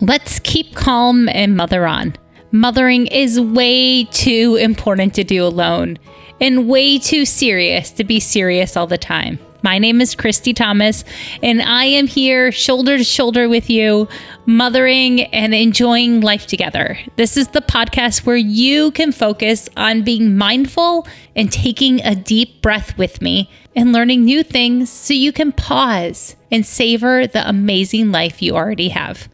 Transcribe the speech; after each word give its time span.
Let's 0.00 0.40
keep 0.40 0.74
calm 0.74 1.28
and 1.28 1.56
mother 1.56 1.86
on. 1.86 2.16
Mothering 2.50 3.06
is 3.06 3.40
way 3.40 4.04
too 4.04 4.56
important 4.60 5.14
to 5.14 5.24
do 5.24 5.46
alone 5.46 5.98
and 6.40 6.68
way 6.68 6.98
too 6.98 7.24
serious 7.24 7.90
to 7.92 8.04
be 8.04 8.18
serious 8.18 8.76
all 8.76 8.86
the 8.86 8.98
time. 8.98 9.38
My 9.62 9.78
name 9.78 10.02
is 10.02 10.14
Christy 10.14 10.52
Thomas, 10.52 11.04
and 11.42 11.62
I 11.62 11.84
am 11.84 12.06
here 12.06 12.52
shoulder 12.52 12.98
to 12.98 13.04
shoulder 13.04 13.48
with 13.48 13.70
you, 13.70 14.08
mothering 14.44 15.22
and 15.32 15.54
enjoying 15.54 16.20
life 16.20 16.46
together. 16.46 16.98
This 17.16 17.38
is 17.38 17.48
the 17.48 17.62
podcast 17.62 18.26
where 18.26 18.36
you 18.36 18.90
can 18.90 19.10
focus 19.10 19.70
on 19.76 20.02
being 20.02 20.36
mindful 20.36 21.06
and 21.34 21.50
taking 21.50 22.02
a 22.02 22.14
deep 22.14 22.60
breath 22.60 22.98
with 22.98 23.22
me 23.22 23.48
and 23.74 23.92
learning 23.92 24.24
new 24.24 24.42
things 24.42 24.90
so 24.90 25.14
you 25.14 25.32
can 25.32 25.50
pause 25.50 26.36
and 26.50 26.66
savor 26.66 27.26
the 27.26 27.48
amazing 27.48 28.12
life 28.12 28.42
you 28.42 28.56
already 28.56 28.90
have. 28.90 29.28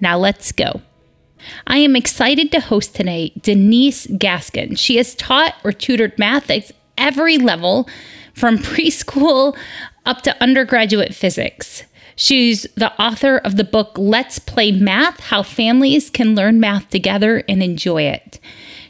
Now 0.00 0.18
let's 0.18 0.52
go. 0.52 0.82
I 1.66 1.78
am 1.78 1.96
excited 1.96 2.52
to 2.52 2.60
host 2.60 2.94
today 2.94 3.32
Denise 3.40 4.06
Gaskin. 4.08 4.78
She 4.78 4.96
has 4.96 5.14
taught 5.14 5.54
or 5.64 5.72
tutored 5.72 6.18
math 6.18 6.50
at 6.50 6.70
every 6.98 7.38
level 7.38 7.88
from 8.34 8.58
preschool 8.58 9.56
up 10.04 10.20
to 10.22 10.42
undergraduate 10.42 11.14
physics. 11.14 11.84
She's 12.16 12.66
the 12.74 12.92
author 13.00 13.38
of 13.38 13.56
the 13.56 13.64
book 13.64 13.92
Let's 13.96 14.38
Play 14.38 14.72
Math 14.72 15.20
How 15.20 15.42
Families 15.42 16.10
Can 16.10 16.34
Learn 16.34 16.60
Math 16.60 16.90
Together 16.90 17.42
and 17.48 17.62
Enjoy 17.62 18.02
It. 18.02 18.38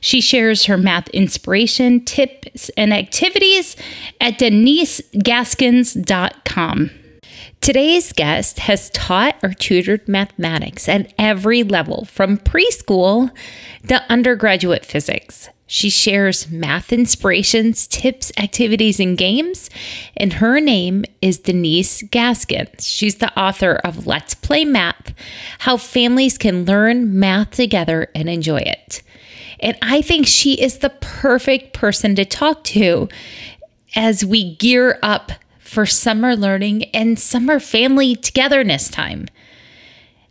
She 0.01 0.21
shares 0.21 0.65
her 0.65 0.77
math 0.77 1.09
inspiration, 1.11 2.05
tips, 2.05 2.71
and 2.71 2.93
activities 2.93 3.77
at 4.21 4.37
denisegaskins.com. 4.39 6.91
Today's 7.61 8.15
guest 8.15 8.61
has 8.61 8.89
taught 8.89 9.37
or 9.43 9.53
tutored 9.53 10.09
mathematics 10.09 10.89
at 10.89 11.13
every 11.19 11.63
level, 11.63 12.07
from 12.07 12.39
preschool 12.39 13.31
to 13.87 14.03
undergraduate 14.11 14.87
physics. 14.87 15.51
She 15.67 15.91
shares 15.91 16.51
math 16.51 16.91
inspirations, 16.91 17.87
tips, 17.87 18.33
activities, 18.39 18.99
and 18.99 19.17
games, 19.17 19.69
and 20.17 20.33
her 20.35 20.59
name 20.59 21.05
is 21.21 21.39
Denise 21.39 22.03
Gaskins. 22.05 22.89
She's 22.89 23.17
the 23.17 23.39
author 23.39 23.75
of 23.85 24.07
Let's 24.07 24.35
Play 24.35 24.65
Math 24.65 25.15
How 25.59 25.77
Families 25.77 26.39
Can 26.39 26.65
Learn 26.65 27.21
Math 27.21 27.51
Together 27.51 28.09
and 28.15 28.31
Enjoy 28.31 28.61
It. 28.61 29.03
And 29.61 29.77
I 29.83 30.01
think 30.01 30.27
she 30.27 30.55
is 30.55 30.79
the 30.79 30.91
perfect 31.03 31.75
person 31.75 32.15
to 32.15 32.25
talk 32.25 32.65
to 32.65 33.09
as 33.95 34.25
we 34.25 34.57
gear 34.57 34.99
up 35.03 35.33
for 35.71 35.87
summer 35.87 36.35
learning 36.35 36.83
and 36.87 37.17
summer 37.17 37.61
family 37.61 38.17
togetherness 38.17 38.89
time. 38.89 39.29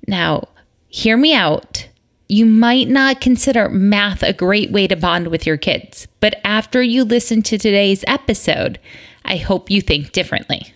Now, 0.05 0.49
hear 0.89 1.15
me 1.15 1.33
out. 1.33 1.87
You 2.27 2.45
might 2.45 2.89
not 2.89 3.21
consider 3.21 3.69
math 3.69 4.21
a 4.21 4.33
great 4.33 4.69
way 4.69 4.85
to 4.87 4.97
bond 4.97 5.29
with 5.29 5.47
your 5.47 5.55
kids, 5.55 6.09
but 6.19 6.41
after 6.43 6.81
you 6.81 7.05
listen 7.05 7.41
to 7.43 7.57
today's 7.57 8.03
episode, 8.05 8.79
I 9.23 9.37
hope 9.37 9.71
you 9.71 9.79
think 9.79 10.11
differently. 10.11 10.73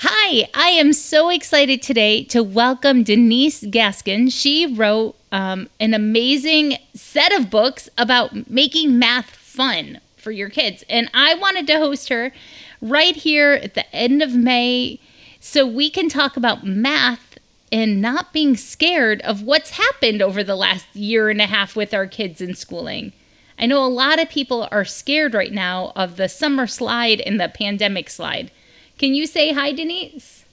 Hi, 0.00 0.46
I 0.52 0.68
am 0.68 0.92
so 0.92 1.30
excited 1.30 1.80
today 1.80 2.24
to 2.24 2.42
welcome 2.42 3.02
Denise 3.02 3.62
Gaskin. 3.62 4.30
She 4.30 4.66
wrote 4.66 5.16
um, 5.32 5.70
an 5.80 5.94
amazing 5.94 6.76
set 6.94 7.32
of 7.32 7.48
books 7.48 7.88
about 7.96 8.50
making 8.50 8.98
math 8.98 9.30
fun 9.30 9.98
for 10.18 10.30
your 10.30 10.50
kids, 10.50 10.84
and 10.90 11.10
I 11.14 11.34
wanted 11.36 11.66
to 11.68 11.78
host 11.78 12.10
her 12.10 12.32
right 12.80 13.16
here 13.16 13.52
at 13.52 13.74
the 13.74 13.94
end 13.94 14.22
of 14.22 14.34
May 14.34 15.00
so 15.40 15.66
we 15.66 15.90
can 15.90 16.08
talk 16.08 16.36
about 16.36 16.66
math 16.66 17.38
and 17.70 18.00
not 18.00 18.32
being 18.32 18.56
scared 18.56 19.20
of 19.22 19.42
what's 19.42 19.70
happened 19.70 20.22
over 20.22 20.42
the 20.42 20.56
last 20.56 20.86
year 20.94 21.28
and 21.28 21.40
a 21.40 21.46
half 21.46 21.76
with 21.76 21.92
our 21.92 22.06
kids 22.06 22.40
in 22.40 22.54
schooling. 22.54 23.12
I 23.58 23.66
know 23.66 23.84
a 23.84 23.88
lot 23.88 24.20
of 24.20 24.28
people 24.28 24.68
are 24.70 24.84
scared 24.84 25.34
right 25.34 25.52
now 25.52 25.92
of 25.96 26.16
the 26.16 26.28
summer 26.28 26.66
slide 26.66 27.20
and 27.20 27.40
the 27.40 27.48
pandemic 27.48 28.08
slide. 28.08 28.50
Can 28.98 29.14
you 29.14 29.26
say 29.26 29.52
hi, 29.52 29.72
Denise? 29.72 30.44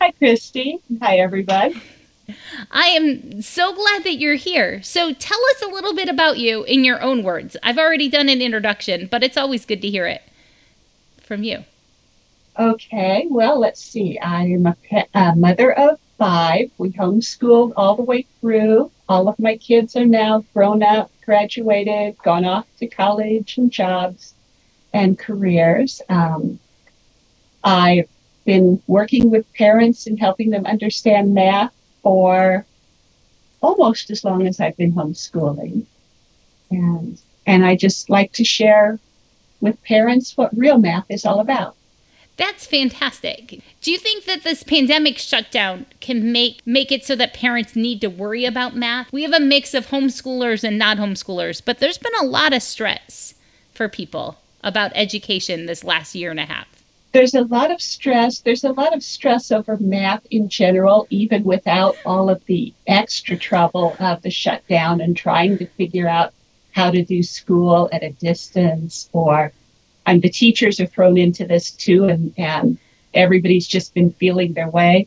Hi, 0.00 0.12
Christy. 0.12 0.78
Hi, 1.00 1.18
everybody. 1.18 1.80
I 2.70 2.86
am 2.88 3.40
so 3.40 3.74
glad 3.74 4.04
that 4.04 4.18
you're 4.18 4.34
here. 4.34 4.82
So 4.82 5.12
tell 5.12 5.38
us 5.54 5.62
a 5.62 5.68
little 5.70 5.94
bit 5.94 6.08
about 6.08 6.38
you 6.38 6.64
in 6.64 6.84
your 6.84 7.00
own 7.00 7.22
words. 7.22 7.56
I've 7.62 7.78
already 7.78 8.08
done 8.08 8.28
an 8.28 8.42
introduction, 8.42 9.08
but 9.10 9.22
it's 9.22 9.36
always 9.36 9.64
good 9.64 9.80
to 9.82 9.88
hear 9.88 10.06
it 10.06 10.22
from 11.28 11.44
you? 11.44 11.62
Okay, 12.58 13.26
well, 13.30 13.60
let's 13.60 13.80
see. 13.80 14.18
I 14.18 14.46
am 14.46 14.66
a, 14.66 14.76
a 15.14 15.36
mother 15.36 15.72
of 15.72 16.00
five. 16.16 16.70
We 16.78 16.90
homeschooled 16.90 17.74
all 17.76 17.94
the 17.94 18.02
way 18.02 18.26
through. 18.40 18.90
All 19.08 19.28
of 19.28 19.38
my 19.38 19.56
kids 19.58 19.94
are 19.94 20.06
now 20.06 20.44
grown 20.54 20.82
up, 20.82 21.12
graduated, 21.24 22.18
gone 22.18 22.44
off 22.44 22.66
to 22.78 22.88
college 22.88 23.58
and 23.58 23.70
jobs 23.70 24.34
and 24.92 25.16
careers. 25.18 26.02
Um, 26.08 26.58
I've 27.62 28.08
been 28.44 28.82
working 28.86 29.30
with 29.30 29.52
parents 29.52 30.06
and 30.06 30.18
helping 30.18 30.50
them 30.50 30.66
understand 30.66 31.34
math 31.34 31.74
for 32.02 32.64
almost 33.60 34.10
as 34.10 34.24
long 34.24 34.46
as 34.46 34.58
I've 34.58 34.76
been 34.76 34.94
homeschooling. 34.94 35.84
And 36.70 37.20
and 37.46 37.64
I 37.64 37.76
just 37.76 38.10
like 38.10 38.32
to 38.32 38.44
share 38.44 38.98
with 39.60 39.82
parents 39.82 40.36
what 40.36 40.56
real 40.56 40.78
math 40.78 41.06
is 41.10 41.24
all 41.24 41.40
about. 41.40 41.74
That's 42.38 42.66
fantastic. 42.66 43.60
Do 43.80 43.90
you 43.90 43.98
think 43.98 44.24
that 44.24 44.44
this 44.44 44.62
pandemic 44.62 45.18
shutdown 45.18 45.86
can 46.00 46.30
make 46.30 46.64
make 46.64 46.92
it 46.92 47.04
so 47.04 47.16
that 47.16 47.34
parents 47.34 47.74
need 47.74 48.00
to 48.00 48.08
worry 48.08 48.44
about 48.44 48.76
math? 48.76 49.12
We 49.12 49.24
have 49.24 49.32
a 49.32 49.40
mix 49.40 49.74
of 49.74 49.88
homeschoolers 49.88 50.62
and 50.62 50.78
not 50.78 50.98
homeschoolers, 50.98 51.60
but 51.64 51.78
there's 51.78 51.98
been 51.98 52.12
a 52.20 52.24
lot 52.24 52.52
of 52.52 52.62
stress 52.62 53.34
for 53.74 53.88
people 53.88 54.38
about 54.62 54.92
education 54.94 55.66
this 55.66 55.82
last 55.82 56.14
year 56.14 56.30
and 56.30 56.38
a 56.38 56.46
half. 56.46 56.68
There's 57.10 57.34
a 57.34 57.42
lot 57.42 57.72
of 57.72 57.80
stress. 57.80 58.40
There's 58.40 58.64
a 58.64 58.72
lot 58.72 58.94
of 58.94 59.02
stress 59.02 59.50
over 59.50 59.76
math 59.78 60.24
in 60.30 60.48
general, 60.48 61.08
even 61.10 61.42
without 61.42 61.96
all 62.04 62.30
of 62.30 62.44
the 62.46 62.72
extra 62.86 63.36
trouble 63.36 63.96
of 63.98 64.22
the 64.22 64.30
shutdown 64.30 65.00
and 65.00 65.16
trying 65.16 65.58
to 65.58 65.66
figure 65.66 66.06
out 66.06 66.32
how 66.72 66.90
to 66.90 67.04
do 67.04 67.22
school 67.22 67.88
at 67.92 68.02
a 68.02 68.10
distance 68.12 69.08
or 69.12 69.52
and 70.06 70.22
the 70.22 70.30
teachers 70.30 70.80
are 70.80 70.86
thrown 70.86 71.18
into 71.18 71.46
this 71.46 71.70
too 71.70 72.04
and, 72.04 72.32
and 72.38 72.78
everybody's 73.12 73.66
just 73.66 73.94
been 73.94 74.10
feeling 74.12 74.52
their 74.54 74.70
way. 74.70 75.06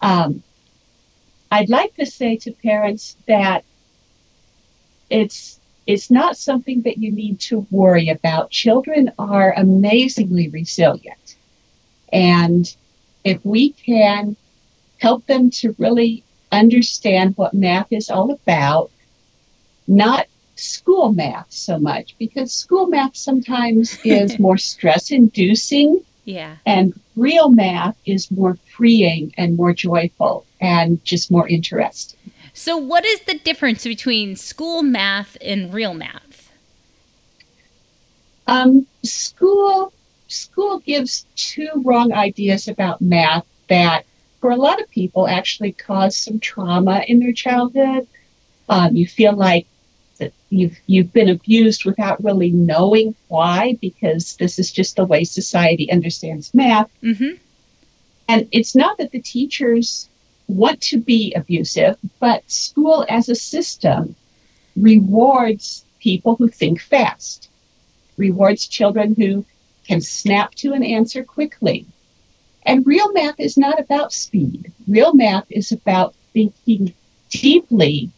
Um, 0.00 0.42
I'd 1.50 1.68
like 1.68 1.94
to 1.96 2.06
say 2.06 2.36
to 2.36 2.52
parents 2.52 3.16
that 3.26 3.64
it's 5.10 5.60
it's 5.86 6.10
not 6.10 6.36
something 6.36 6.82
that 6.82 6.98
you 6.98 7.10
need 7.10 7.40
to 7.40 7.66
worry 7.70 8.08
about. 8.08 8.50
Children 8.50 9.12
are 9.18 9.52
amazingly 9.56 10.48
resilient. 10.48 11.36
And 12.12 12.74
if 13.24 13.44
we 13.44 13.70
can 13.70 14.36
help 14.98 15.26
them 15.26 15.50
to 15.50 15.74
really 15.78 16.22
understand 16.52 17.36
what 17.36 17.52
math 17.52 17.92
is 17.92 18.10
all 18.10 18.30
about, 18.30 18.90
not 19.88 20.26
school 20.56 21.12
math 21.12 21.46
so 21.50 21.78
much 21.78 22.14
because 22.18 22.52
school 22.52 22.86
math 22.86 23.16
sometimes 23.16 23.98
is 24.04 24.38
more 24.38 24.58
stress 24.58 25.10
inducing. 25.10 26.02
Yeah. 26.24 26.56
And 26.66 26.98
real 27.16 27.50
math 27.50 27.96
is 28.06 28.30
more 28.30 28.56
freeing 28.76 29.32
and 29.36 29.56
more 29.56 29.72
joyful 29.72 30.46
and 30.60 31.04
just 31.04 31.30
more 31.30 31.48
interesting. 31.48 32.18
So, 32.54 32.76
what 32.76 33.04
is 33.04 33.20
the 33.20 33.38
difference 33.38 33.84
between 33.84 34.36
school 34.36 34.82
math 34.82 35.36
and 35.40 35.72
real 35.72 35.94
math? 35.94 36.52
Um, 38.46 38.86
school 39.02 39.92
school 40.28 40.80
gives 40.80 41.26
two 41.36 41.68
wrong 41.84 42.12
ideas 42.12 42.68
about 42.68 43.00
math 43.00 43.46
that, 43.68 44.04
for 44.40 44.50
a 44.50 44.56
lot 44.56 44.80
of 44.80 44.90
people, 44.90 45.28
actually 45.28 45.72
cause 45.72 46.16
some 46.16 46.40
trauma 46.40 47.04
in 47.06 47.20
their 47.20 47.32
childhood. 47.32 48.06
Um, 48.68 48.96
you 48.96 49.06
feel 49.06 49.34
like 49.34 49.66
that 50.18 50.32
you've 50.50 50.78
you've 50.86 51.12
been 51.12 51.28
abused 51.28 51.84
without 51.84 52.22
really 52.22 52.50
knowing 52.50 53.14
why 53.28 53.76
because 53.80 54.36
this 54.36 54.58
is 54.58 54.70
just 54.70 54.96
the 54.96 55.04
way 55.04 55.24
society 55.24 55.90
understands 55.90 56.52
math. 56.54 56.90
Mm-hmm. 57.02 57.36
and 58.28 58.48
it's 58.52 58.74
not 58.74 58.98
that 58.98 59.12
the 59.12 59.20
teachers 59.20 60.08
want 60.48 60.80
to 60.80 60.98
be 60.98 61.32
abusive 61.34 61.96
but 62.20 62.48
school 62.50 63.06
as 63.08 63.28
a 63.28 63.34
system 63.34 64.14
rewards 64.76 65.84
people 66.00 66.36
who 66.36 66.48
think 66.48 66.80
fast 66.80 67.48
rewards 68.16 68.66
children 68.66 69.14
who 69.14 69.44
can 69.86 70.00
snap 70.00 70.54
to 70.54 70.72
an 70.72 70.82
answer 70.82 71.24
quickly. 71.24 71.86
And 72.64 72.86
real 72.86 73.12
math 73.12 73.40
is 73.40 73.56
not 73.56 73.80
about 73.80 74.12
speed. 74.12 74.72
Real 74.86 75.12
math 75.14 75.46
is 75.50 75.72
about 75.72 76.14
thinking 76.32 76.94
deeply 77.30 78.10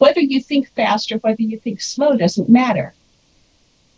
whether 0.00 0.20
you 0.20 0.40
think 0.40 0.66
fast 0.70 1.12
or 1.12 1.18
whether 1.18 1.42
you 1.42 1.58
think 1.58 1.80
slow 1.80 2.16
doesn't 2.16 2.48
matter. 2.48 2.94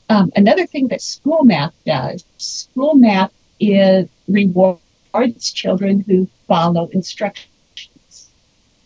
Um, 0.09 0.33
another 0.35 0.67
thing 0.67 0.89
that 0.89 1.01
school 1.01 1.45
math 1.45 1.75
does, 1.87 2.25
school 2.39 2.95
math 2.97 3.33
is 3.61 4.09
rewards 4.27 5.53
children 5.53 6.01
who 6.01 6.29
follow 6.49 6.89
instructions. 6.89 7.47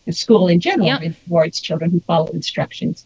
The 0.05 0.13
school 0.13 0.47
in 0.47 0.59
general 0.59 0.85
yep. 0.85 1.01
rewards 1.27 1.59
children 1.59 1.89
who 1.89 2.01
follow 2.01 2.27
instructions. 2.27 3.03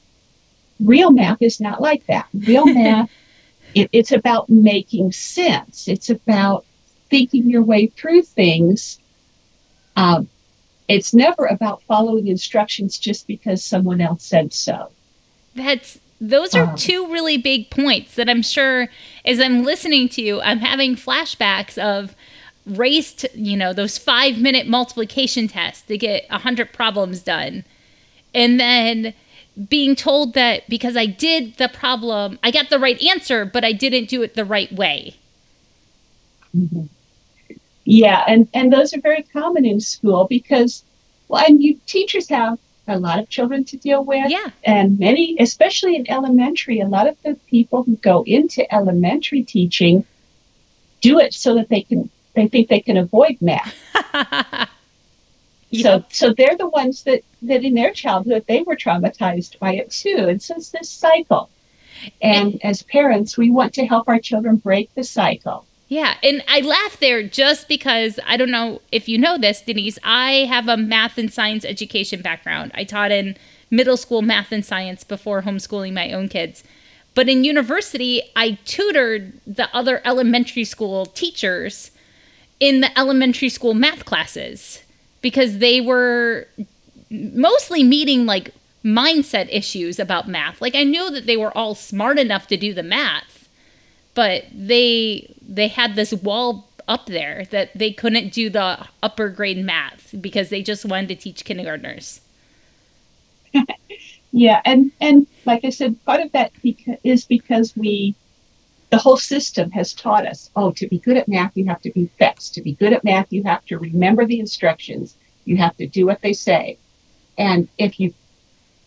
Real 0.82 1.12
math 1.12 1.42
is 1.42 1.62
not 1.62 1.80
like 1.80 2.06
that. 2.08 2.28
Real 2.34 2.66
math, 2.74 3.10
it, 3.74 3.90
it's 3.94 4.12
about 4.12 4.50
making 4.50 5.14
sense. 5.14 5.88
It's 5.88 6.10
about 6.10 6.66
thinking 7.10 7.50
your 7.50 7.64
way 7.64 7.88
through 7.88 8.24
things. 8.24 9.00
Um, 9.96 10.28
it's 10.92 11.14
never 11.14 11.46
about 11.46 11.82
following 11.84 12.28
instructions 12.28 12.98
just 12.98 13.28
because 13.28 13.64
someone 13.64 14.02
else 14.02 14.24
said 14.24 14.54
so. 14.54 14.92
That's 15.56 16.00
those 16.20 16.54
are 16.54 16.66
um, 16.66 16.76
two 16.76 17.12
really 17.12 17.38
big 17.38 17.72
points 17.72 18.16
that 18.16 18.30
I'm 18.30 18.44
sure 18.44 18.88
as 19.26 19.40
I'm 19.40 19.64
listening 19.64 20.08
to 20.10 20.22
you, 20.22 20.40
I'm 20.42 20.60
having 20.60 20.96
flashbacks 20.96 21.80
of 21.80 22.16
raced, 22.66 23.26
you 23.34 23.58
know, 23.58 23.74
those 23.74 23.98
five 23.98 24.38
minute 24.38 24.68
multiplication 24.68 25.48
tests 25.48 25.82
to 25.84 25.98
get 25.98 26.28
a 26.30 26.38
hundred 26.38 26.74
problems 26.74 27.22
done. 27.22 27.64
And 28.36 28.60
then 28.60 29.14
being 29.68 29.96
told 29.96 30.36
that 30.36 30.70
because 30.70 30.96
I 30.96 31.08
did 31.08 31.58
the 31.58 31.70
problem, 31.70 32.38
I 32.44 32.52
got 32.52 32.70
the 32.70 32.80
right 32.80 33.02
answer, 33.02 33.44
but 33.44 33.66
I 33.66 33.72
didn't 33.72 34.08
do 34.08 34.22
it 34.22 34.36
the 34.36 34.46
right 34.46 34.72
way. 34.72 35.16
Mm-hmm. 36.56 36.86
Yeah, 37.84 38.24
and, 38.28 38.48
and 38.54 38.72
those 38.72 38.94
are 38.94 39.02
very 39.02 39.24
common 39.24 39.66
in 39.66 39.80
school 39.80 40.26
because, 40.30 40.84
well, 41.28 41.44
and 41.46 41.62
you 41.62 41.80
teachers 41.86 42.30
have 42.30 42.60
a 42.88 43.00
lot 43.00 43.20
of 43.20 43.30
children 43.30 43.64
to 43.66 43.78
deal 43.78 44.04
with. 44.04 44.30
Yeah. 44.30 44.50
And 44.64 45.00
many, 45.00 45.38
especially 45.40 45.96
in 45.96 46.10
elementary, 46.10 46.80
a 46.80 46.88
lot 46.88 47.08
of 47.08 47.18
the 47.24 47.36
people 47.48 47.84
who 47.84 47.96
go 47.98 48.24
into 48.24 48.72
elementary 48.74 49.44
teaching 49.44 50.06
do 51.00 51.20
it 51.20 51.34
so 51.34 51.56
that 51.56 51.70
they 51.70 51.82
can 51.82 52.10
they 52.36 52.48
think 52.48 52.70
they 52.70 52.82
can 52.82 52.98
avoid 52.98 53.38
math. 53.42 53.76
So 55.74 56.04
so 56.10 56.34
they're 56.34 56.58
the 56.58 56.68
ones 56.68 57.04
that 57.04 57.24
that 57.44 57.64
in 57.64 57.76
their 57.76 57.94
childhood 57.94 58.44
they 58.48 58.62
were 58.62 58.76
traumatized 58.76 59.58
by 59.60 59.76
it 59.76 59.92
too. 59.92 60.26
And 60.28 60.42
so 60.42 60.56
it's 60.56 60.70
this 60.70 60.90
cycle. 60.90 61.50
And, 62.22 62.54
and 62.54 62.66
as 62.66 62.82
parents, 62.82 63.38
we 63.38 63.52
want 63.52 63.76
to 63.76 63.86
help 63.86 64.10
our 64.10 64.20
children 64.20 64.58
break 64.58 64.94
the 64.96 65.04
cycle. 65.04 65.66
Yeah, 65.92 66.16
and 66.24 66.42
I 66.48 66.62
laugh 66.62 67.02
there 67.02 67.22
just 67.22 67.68
because 67.68 68.18
I 68.26 68.38
don't 68.38 68.50
know 68.50 68.82
if 68.94 69.10
you 69.10 69.18
know 69.18 69.38
this, 69.38 69.60
Denise. 69.62 70.00
I 70.06 70.46
have 70.48 70.70
a 70.70 70.78
math 70.78 71.18
and 71.18 71.32
science 71.32 71.66
education 71.66 72.22
background. 72.22 72.72
I 72.74 72.86
taught 72.86 73.12
in 73.12 73.36
middle 73.70 73.98
school 73.98 74.22
math 74.22 74.54
and 74.54 74.64
science 74.66 75.04
before 75.04 75.42
homeschooling 75.42 75.92
my 75.92 76.14
own 76.14 76.30
kids. 76.30 76.64
But 77.14 77.28
in 77.28 77.44
university, 77.44 78.22
I 78.38 78.58
tutored 78.64 79.34
the 79.46 79.68
other 79.76 80.02
elementary 80.06 80.64
school 80.64 81.08
teachers 81.08 81.92
in 82.62 82.80
the 82.80 82.98
elementary 82.98 83.50
school 83.50 83.74
math 83.74 84.06
classes 84.06 84.80
because 85.22 85.58
they 85.58 85.82
were 85.82 86.48
mostly 87.10 87.84
meeting 87.84 88.26
like 88.26 88.54
mindset 88.82 89.50
issues 89.52 90.00
about 90.00 90.30
math. 90.30 90.62
Like 90.62 90.74
I 90.74 90.86
knew 90.86 91.12
that 91.12 91.26
they 91.26 91.36
were 91.36 91.56
all 91.58 91.76
smart 91.76 92.18
enough 92.18 92.48
to 92.48 92.56
do 92.56 92.74
the 92.74 92.82
math, 92.82 93.50
but 94.16 94.46
they 94.54 95.36
they 95.52 95.68
had 95.68 95.96
this 95.96 96.14
wall 96.14 96.70
up 96.88 97.08
there 97.08 97.46
that 97.52 97.78
they 97.78 97.92
couldn't 97.92 98.32
do 98.32 98.50
the 98.50 98.88
upper 99.04 99.30
grade 99.30 99.64
math 99.64 100.16
because 100.20 100.50
they 100.50 100.64
just 100.64 100.86
wanted 100.86 101.10
to 101.10 101.16
teach 101.16 101.44
kindergartners. 101.44 102.22
yeah, 104.32 104.62
and 104.64 104.92
and 105.02 105.28
like 105.46 105.66
I 105.66 105.70
said, 105.70 106.04
part 106.06 106.22
of 106.22 106.32
that 106.32 106.54
beca- 106.64 107.00
is 107.04 107.26
because 107.26 107.76
we 107.76 108.16
the 108.92 108.98
whole 108.98 109.18
system 109.18 109.72
has 109.72 109.94
taught 109.94 110.26
us 110.26 110.50
oh, 110.56 110.72
to 110.72 110.88
be 110.88 111.00
good 111.00 111.18
at 111.18 111.28
math, 111.28 111.56
you 111.56 111.66
have 111.66 111.82
to 111.82 111.92
be 111.92 112.10
fixed. 112.18 112.56
To 112.56 112.62
be 112.62 112.74
good 112.74 112.94
at 112.94 113.04
math, 113.04 113.32
you 113.32 113.44
have 113.44 113.66
to 113.66 113.78
remember 113.78 114.26
the 114.26 114.40
instructions. 114.40 115.16
You 115.46 115.58
have 115.58 115.76
to 115.78 115.88
do 115.88 116.06
what 116.06 116.22
they 116.22 116.34
say. 116.34 116.78
And 117.38 117.68
if 117.78 118.00
you 118.00 118.14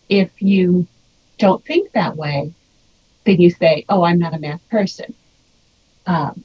if 0.09 0.41
you 0.41 0.87
don't 1.37 1.63
think 1.63 1.91
that 1.91 2.15
way, 2.15 2.53
then 3.25 3.41
you 3.41 3.49
say, 3.51 3.85
oh, 3.89 4.03
I'm 4.03 4.19
not 4.19 4.33
a 4.33 4.39
math 4.39 4.67
person. 4.69 5.13
Um, 6.07 6.43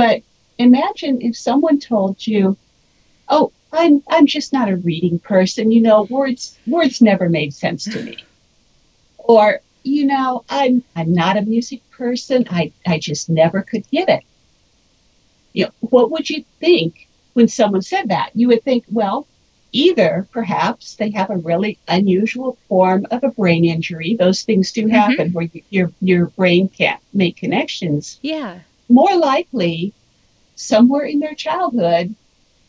but 0.00 0.22
imagine 0.56 1.20
if 1.20 1.36
someone 1.36 1.78
told 1.78 2.26
you, 2.26 2.56
oh, 3.28 3.52
I'm 3.70 4.02
I'm 4.08 4.24
just 4.24 4.50
not 4.50 4.70
a 4.70 4.76
reading 4.76 5.18
person. 5.18 5.70
You 5.70 5.82
know, 5.82 6.04
words 6.04 6.58
words 6.66 7.02
never 7.02 7.28
made 7.28 7.52
sense 7.52 7.84
to 7.84 8.02
me. 8.02 8.16
Or 9.18 9.60
you 9.82 10.06
know, 10.06 10.42
I'm 10.48 10.82
I'm 10.96 11.12
not 11.12 11.36
a 11.36 11.42
music 11.42 11.82
person. 11.90 12.46
I, 12.50 12.72
I 12.86 12.98
just 12.98 13.28
never 13.28 13.60
could 13.60 13.90
get 13.90 14.08
it. 14.08 14.24
You 15.52 15.66
know, 15.66 15.72
what 15.80 16.10
would 16.12 16.30
you 16.30 16.46
think 16.60 17.06
when 17.34 17.48
someone 17.48 17.82
said 17.82 18.08
that? 18.08 18.30
You 18.32 18.48
would 18.48 18.64
think, 18.64 18.86
well, 18.90 19.26
either 19.72 20.26
perhaps 20.32 20.94
they 20.96 21.10
have 21.10 21.28
a 21.28 21.36
really 21.36 21.76
unusual 21.88 22.56
form 22.70 23.06
of 23.10 23.22
a 23.22 23.32
brain 23.32 23.66
injury. 23.66 24.16
Those 24.18 24.44
things 24.44 24.72
do 24.72 24.84
mm-hmm. 24.84 24.92
happen 24.92 25.26
mm-hmm. 25.26 25.32
where 25.34 25.48
you, 25.52 25.62
your 25.68 25.92
your 26.00 26.26
brain 26.28 26.70
can't 26.70 27.02
make 27.12 27.36
connections. 27.36 28.18
Yeah. 28.22 28.60
More 28.90 29.16
likely, 29.16 29.94
somewhere 30.56 31.04
in 31.04 31.20
their 31.20 31.34
childhood, 31.34 32.14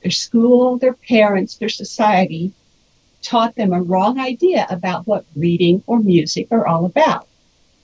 their 0.03 0.12
school, 0.12 0.77
their 0.77 0.94
parents, 0.94 1.56
their 1.56 1.68
society 1.69 2.53
taught 3.23 3.56
them 3.56 3.73
a 3.73 3.81
wrong 3.81 4.19
idea 4.19 4.68
about 4.69 5.07
what 5.07 5.25
reading 5.35 5.83
or 5.88 6.00
music 6.00 6.47
are 6.51 6.68
all 6.68 6.85
about. 6.85 7.27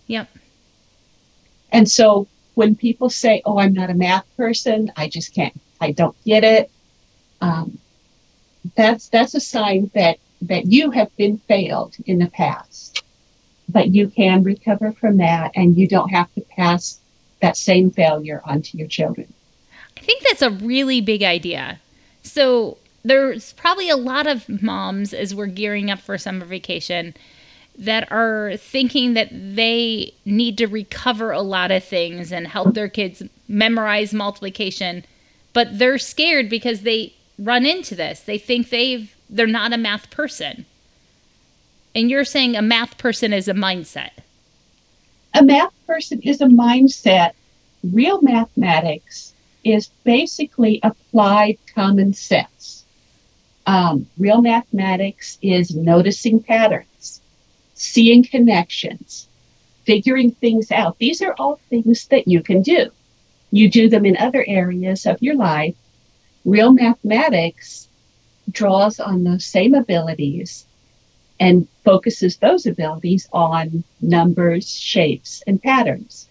Yep. 0.07 0.29
And 1.71 1.89
so 1.89 2.27
when 2.53 2.75
people 2.75 3.09
say, 3.09 3.41
"Oh, 3.43 3.59
I'm 3.59 3.73
not 3.73 3.89
a 3.89 3.93
math 3.93 4.25
person. 4.37 4.91
I 4.95 5.09
just 5.09 5.33
can't. 5.33 5.59
I 5.81 5.91
don't 5.91 6.15
get 6.23 6.43
it," 6.43 6.71
um, 7.41 7.77
that's 8.75 9.09
that's 9.09 9.35
a 9.35 9.39
sign 9.39 9.91
that 9.93 10.17
that 10.43 10.71
you 10.71 10.91
have 10.91 11.15
been 11.17 11.37
failed 11.39 11.95
in 12.05 12.19
the 12.19 12.27
past. 12.27 13.03
But 13.69 13.93
you 13.93 14.07
can 14.09 14.43
recover 14.43 14.91
from 14.91 15.17
that, 15.17 15.51
and 15.55 15.77
you 15.77 15.87
don't 15.87 16.09
have 16.09 16.33
to 16.35 16.41
pass 16.41 16.99
that 17.47 17.55
same 17.55 17.89
failure 17.89 18.41
onto 18.43 18.77
your 18.77 18.87
children. 18.87 19.33
I 19.95 20.01
think 20.01 20.21
that's 20.23 20.41
a 20.41 20.49
really 20.49 20.99
big 20.99 21.23
idea. 21.23 21.79
So 22.23 22.77
there's 23.05 23.53
probably 23.53 23.89
a 23.89 23.95
lot 23.95 24.27
of 24.27 24.61
moms 24.61 25.13
as 25.13 25.33
we're 25.33 25.47
gearing 25.47 25.89
up 25.89 25.99
for 25.99 26.17
summer 26.17 26.45
vacation 26.45 27.13
that 27.77 28.11
are 28.11 28.57
thinking 28.57 29.13
that 29.13 29.29
they 29.31 30.13
need 30.25 30.57
to 30.57 30.67
recover 30.67 31.31
a 31.31 31.41
lot 31.41 31.71
of 31.71 31.83
things 31.83 32.33
and 32.33 32.47
help 32.47 32.73
their 32.73 32.89
kids 32.89 33.23
memorize 33.47 34.13
multiplication 34.13 35.05
but 35.53 35.79
they're 35.79 35.99
scared 35.99 36.49
because 36.49 36.81
they 36.81 37.13
run 37.37 37.65
into 37.65 37.93
this 37.93 38.21
they 38.21 38.37
think 38.37 38.69
they've 38.69 39.15
they're 39.29 39.45
not 39.45 39.71
a 39.71 39.77
math 39.77 40.09
person 40.09 40.65
and 41.93 42.09
you're 42.09 42.25
saying 42.25 42.55
a 42.55 42.61
math 42.63 42.97
person 42.97 43.31
is 43.31 43.47
a 43.47 43.53
mindset 43.53 44.09
a 45.37 45.43
math 45.43 45.73
person 45.85 46.21
is 46.21 46.41
a 46.41 46.45
mindset 46.45 47.31
real 47.93 48.21
mathematics 48.21 49.33
is 49.63 49.89
basically 50.03 50.79
applied 50.83 51.57
common 51.75 52.13
sense 52.13 52.85
um, 53.65 54.07
real 54.17 54.41
mathematics 54.41 55.37
is 55.41 55.75
noticing 55.75 56.41
patterns 56.41 57.21
seeing 57.77 58.23
connections, 58.23 59.27
figuring 59.85 60.31
things 60.31 60.71
out. 60.71 60.97
These 60.97 61.21
are 61.21 61.35
all 61.37 61.59
things 61.69 62.07
that 62.07 62.27
you 62.27 62.41
can 62.41 62.61
do. 62.61 62.89
You 63.51 63.69
do 63.69 63.87
them 63.87 64.05
in 64.05 64.17
other 64.17 64.43
areas 64.47 65.05
of 65.05 65.21
your 65.21 65.35
life. 65.35 65.75
Real 66.43 66.73
mathematics 66.73 67.87
draws 68.51 68.99
on 68.99 69.23
those 69.23 69.45
same 69.45 69.75
abilities 69.75 70.65
and 71.39 71.67
focuses 71.87 72.35
those 72.35 72.65
abilities 72.65 73.29
on 73.31 73.81
numbers, 74.01 74.69
shapes, 74.69 75.41
and 75.47 75.63
patterns. 75.63 76.27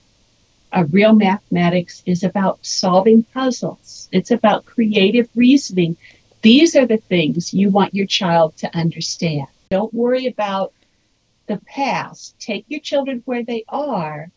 A 0.71 0.85
real 0.85 1.15
mathematics 1.15 2.03
is 2.05 2.23
about 2.23 2.59
solving 2.61 3.23
puzzles. 3.23 4.07
It's 4.13 4.31
about 4.31 4.67
creative 4.67 5.31
reasoning. 5.35 5.97
These 6.43 6.77
are 6.77 6.85
the 6.85 6.99
things 6.99 7.55
you 7.55 7.71
want 7.71 7.95
your 7.95 8.07
child 8.07 8.55
to 8.59 8.77
understand. 8.77 9.47
Don't 9.71 9.95
worry 9.95 10.27
about 10.27 10.75
the 11.47 11.59
past, 11.67 12.39
take 12.39 12.67
your 12.69 12.81
children 12.81 13.23
where 13.25 13.43
they 13.43 13.65
are, 13.71 14.31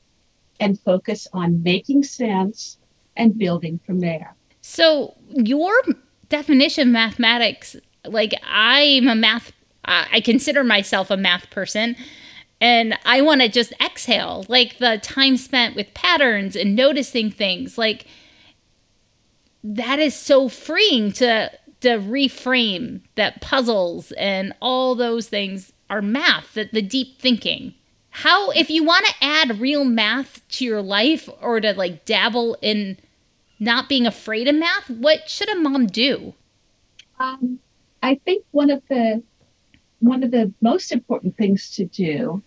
and 0.61 0.79
focus 0.79 1.27
on 1.33 1.63
making 1.63 2.03
sense 2.03 2.77
and 3.17 3.37
building 3.37 3.77
from 3.85 3.99
there. 3.99 4.35
So, 4.61 5.15
your 5.33 5.73
definition 6.29 6.87
of 6.87 6.93
mathematics, 6.93 7.75
like 8.05 8.33
I'm 8.41 9.09
a 9.09 9.15
math, 9.15 9.51
I 9.89 10.21
consider 10.21 10.63
myself 10.63 11.09
a 11.09 11.17
math 11.17 11.49
person. 11.49 11.95
And 12.61 12.97
I 13.05 13.21
want 13.21 13.41
to 13.41 13.49
just 13.49 13.73
exhale, 13.81 14.45
like 14.49 14.77
the 14.79 14.99
time 15.01 15.37
spent 15.37 15.75
with 15.75 15.93
patterns 15.93 16.55
and 16.55 16.75
noticing 16.75 17.31
things. 17.31 17.77
Like 17.77 18.05
that 19.63 19.99
is 19.99 20.15
so 20.15 20.49
freeing 20.49 21.11
to 21.13 21.51
to 21.81 21.89
reframe 21.89 23.01
that 23.15 23.41
puzzles 23.41 24.11
and 24.13 24.53
all 24.61 24.95
those 24.95 25.29
things 25.29 25.71
are 25.89 26.01
math, 26.01 26.53
the, 26.53 26.69
the 26.71 26.81
deep 26.81 27.19
thinking. 27.19 27.73
How, 28.09 28.51
if 28.51 28.69
you 28.69 28.83
want 28.83 29.05
to 29.05 29.13
add 29.21 29.61
real 29.61 29.85
math 29.85 30.45
to 30.49 30.65
your 30.65 30.81
life 30.81 31.29
or 31.41 31.61
to 31.61 31.73
like 31.73 32.03
dabble 32.03 32.57
in 32.61 32.97
not 33.59 33.87
being 33.87 34.05
afraid 34.05 34.47
of 34.49 34.55
math, 34.55 34.89
what 34.89 35.29
should 35.29 35.49
a 35.49 35.55
mom 35.55 35.87
do? 35.87 36.33
Um, 37.19 37.59
I 38.03 38.15
think 38.25 38.43
one 38.51 38.69
of 38.69 38.81
the 38.89 39.23
one 39.99 40.23
of 40.23 40.31
the 40.31 40.53
most 40.61 40.91
important 40.91 41.37
things 41.37 41.75
to 41.75 41.85
do, 41.85 42.41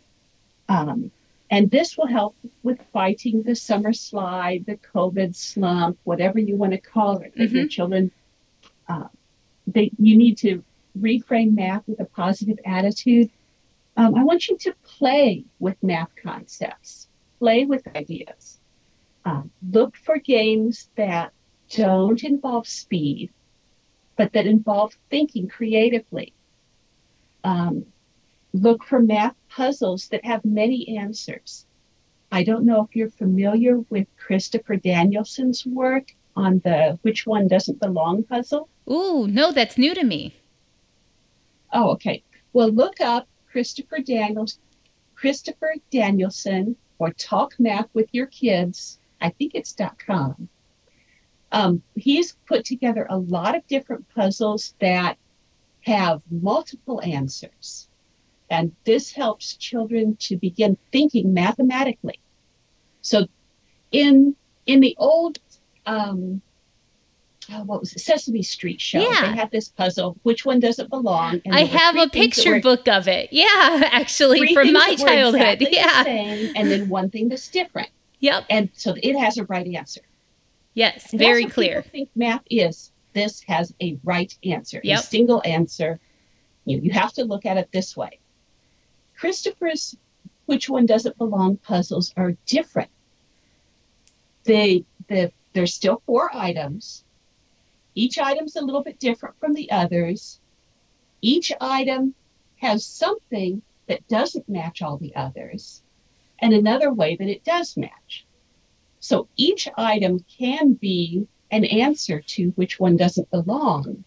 um, 0.68 1.10
and 1.50 1.70
this 1.70 1.98
will 1.98 2.06
help 2.06 2.34
with 2.62 2.80
fighting 2.92 3.42
the 3.42 3.54
summer 3.54 3.92
slide, 3.92 4.64
the 4.66 4.78
COVID 4.94 5.36
slump, 5.36 5.98
whatever 6.04 6.38
you 6.38 6.56
want 6.56 6.72
to 6.72 6.78
call 6.78 7.18
it, 7.18 7.34
that 7.36 7.50
your 7.50 7.68
children, 7.68 8.10
uh, 8.88 9.08
they, 9.66 9.90
you 9.98 10.16
need 10.16 10.38
to 10.38 10.64
reframe 10.98 11.54
math 11.54 11.86
with 11.86 12.00
a 12.00 12.06
positive 12.06 12.58
attitude. 12.64 13.30
Um, 13.96 14.14
I 14.14 14.24
want 14.24 14.48
you 14.48 14.56
to 14.58 14.74
play 14.82 15.44
with 15.58 15.76
math 15.82 16.10
concepts, 16.22 17.08
play 17.38 17.66
with 17.66 17.86
ideas. 17.94 18.58
Um, 19.24 19.50
look 19.70 19.96
for 19.96 20.16
games 20.18 20.88
that 20.96 21.32
don't 21.70 22.24
involve 22.24 22.66
speed, 22.66 23.30
but 24.16 24.32
that 24.32 24.46
involve 24.46 24.96
thinking 25.10 25.48
creatively. 25.48 26.32
Um, 27.44 27.86
look 28.52 28.84
for 28.84 29.00
math 29.00 29.34
puzzles 29.48 30.08
that 30.08 30.24
have 30.24 30.44
many 30.44 30.98
answers. 30.98 31.66
I 32.30 32.44
don't 32.44 32.64
know 32.64 32.82
if 32.82 32.96
you're 32.96 33.10
familiar 33.10 33.80
with 33.90 34.06
Christopher 34.16 34.76
Danielson's 34.76 35.66
work 35.66 36.14
on 36.34 36.60
the 36.64 36.98
which 37.02 37.26
one 37.26 37.46
doesn't 37.46 37.80
belong 37.80 38.24
puzzle. 38.24 38.68
Ooh, 38.90 39.26
no, 39.28 39.52
that's 39.52 39.76
new 39.76 39.94
to 39.94 40.04
me. 40.04 40.34
Oh, 41.72 41.90
okay. 41.92 42.22
Well, 42.52 42.70
look 42.70 43.00
up 43.00 43.28
Christopher 43.50 43.98
Daniels, 43.98 44.58
Christopher 45.14 45.74
Danielson, 45.90 46.76
or 46.98 47.12
Talk 47.12 47.54
Math 47.58 47.88
with 47.92 48.08
Your 48.12 48.26
Kids. 48.26 48.98
I 49.20 49.30
think 49.30 49.54
it's 49.54 49.74
.com. 50.04 50.48
Um, 51.52 51.82
he's 51.94 52.36
put 52.46 52.64
together 52.64 53.06
a 53.10 53.18
lot 53.18 53.54
of 53.54 53.66
different 53.66 54.08
puzzles 54.14 54.74
that 54.80 55.18
have 55.82 56.22
multiple 56.30 57.00
answers. 57.02 57.88
And 58.50 58.72
this 58.84 59.12
helps 59.12 59.56
children 59.56 60.16
to 60.20 60.36
begin 60.36 60.76
thinking 60.92 61.32
mathematically. 61.32 62.18
So 63.00 63.26
in 63.90 64.36
in 64.66 64.80
the 64.80 64.94
old 64.98 65.38
um, 65.86 66.42
oh, 67.52 67.62
what 67.64 67.80
was 67.80 67.92
it, 67.94 68.00
Sesame 68.00 68.42
Street 68.42 68.80
show, 68.80 69.00
Yeah. 69.00 69.30
they 69.32 69.36
had 69.36 69.50
this 69.50 69.68
puzzle, 69.68 70.16
which 70.22 70.44
one 70.44 70.60
doesn't 70.60 70.90
belong? 70.90 71.40
And 71.44 71.54
I 71.54 71.62
have 71.64 71.96
a 71.96 72.08
picture 72.08 72.52
were- 72.52 72.60
book 72.60 72.86
of 72.88 73.08
it. 73.08 73.30
Yeah, 73.32 73.46
actually, 73.90 74.54
from 74.54 74.72
my 74.72 74.94
childhood. 74.96 75.62
exactly 75.62 75.68
Yeah. 75.72 76.04
same, 76.04 76.52
and 76.54 76.70
then 76.70 76.88
one 76.88 77.10
thing 77.10 77.28
that's 77.28 77.48
different. 77.48 77.88
Yep. 78.20 78.44
And 78.50 78.68
so 78.74 78.94
it 79.02 79.18
has 79.18 79.36
a 79.38 79.44
right 79.44 79.66
answer. 79.66 80.02
Yes. 80.74 81.10
And 81.12 81.20
that's 81.20 81.28
Very 81.28 81.44
what 81.44 81.52
clear. 81.54 81.82
People 81.82 81.90
think 81.90 82.10
math 82.14 82.42
is 82.48 82.91
this 83.12 83.42
has 83.42 83.74
a 83.80 83.98
right 84.04 84.36
answer, 84.44 84.80
Yep. 84.82 84.98
a 84.98 85.02
single 85.02 85.42
answer. 85.44 86.00
You, 86.64 86.80
you 86.80 86.90
have 86.92 87.12
to 87.14 87.24
look 87.24 87.46
at 87.46 87.56
it 87.56 87.70
this 87.72 87.96
way. 87.96 88.18
Christopher's 89.16 89.96
which 90.46 90.68
one 90.68 90.86
doesn't 90.86 91.16
belong 91.18 91.56
puzzles 91.56 92.12
are 92.16 92.32
different. 92.46 92.90
They 94.44 94.84
the 95.08 95.32
there's 95.52 95.74
still 95.74 96.02
four 96.06 96.30
items. 96.34 97.04
Each 97.94 98.18
item's 98.18 98.56
a 98.56 98.64
little 98.64 98.82
bit 98.82 98.98
different 98.98 99.38
from 99.38 99.52
the 99.52 99.70
others. 99.70 100.40
Each 101.20 101.52
item 101.60 102.14
has 102.56 102.84
something 102.84 103.62
that 103.86 104.06
doesn't 104.08 104.48
match 104.48 104.82
all 104.82 104.96
the 104.96 105.14
others, 105.14 105.82
and 106.38 106.52
another 106.52 106.92
way 106.92 107.16
that 107.16 107.28
it 107.28 107.44
does 107.44 107.76
match. 107.76 108.26
So 109.00 109.28
each 109.36 109.68
item 109.76 110.24
can 110.38 110.72
be 110.74 111.26
an 111.52 111.64
answer 111.66 112.20
to 112.20 112.48
which 112.56 112.80
one 112.80 112.96
doesn't 112.96 113.30
belong, 113.30 114.02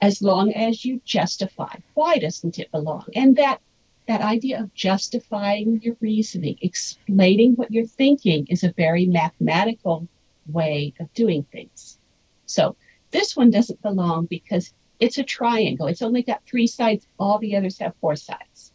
as 0.00 0.20
long 0.20 0.52
as 0.52 0.84
you 0.84 1.00
justify 1.04 1.74
why 1.94 2.18
doesn't 2.18 2.58
it 2.58 2.70
belong. 2.70 3.04
And 3.14 3.36
that 3.36 3.60
that 4.06 4.20
idea 4.22 4.60
of 4.60 4.74
justifying 4.74 5.80
your 5.82 5.94
reasoning, 6.00 6.56
explaining 6.62 7.52
what 7.54 7.70
you're 7.70 7.84
thinking, 7.84 8.46
is 8.48 8.64
a 8.64 8.72
very 8.72 9.04
mathematical 9.04 10.08
way 10.46 10.94
of 10.98 11.12
doing 11.12 11.44
things. 11.52 11.98
So 12.46 12.74
this 13.10 13.36
one 13.36 13.50
doesn't 13.50 13.82
belong 13.82 14.24
because 14.24 14.72
it's 14.98 15.18
a 15.18 15.22
triangle. 15.24 15.86
It's 15.88 16.00
only 16.00 16.22
got 16.22 16.42
three 16.46 16.66
sides. 16.66 17.06
All 17.18 17.38
the 17.38 17.54
others 17.54 17.78
have 17.78 17.94
four 18.00 18.16
sides. 18.16 18.72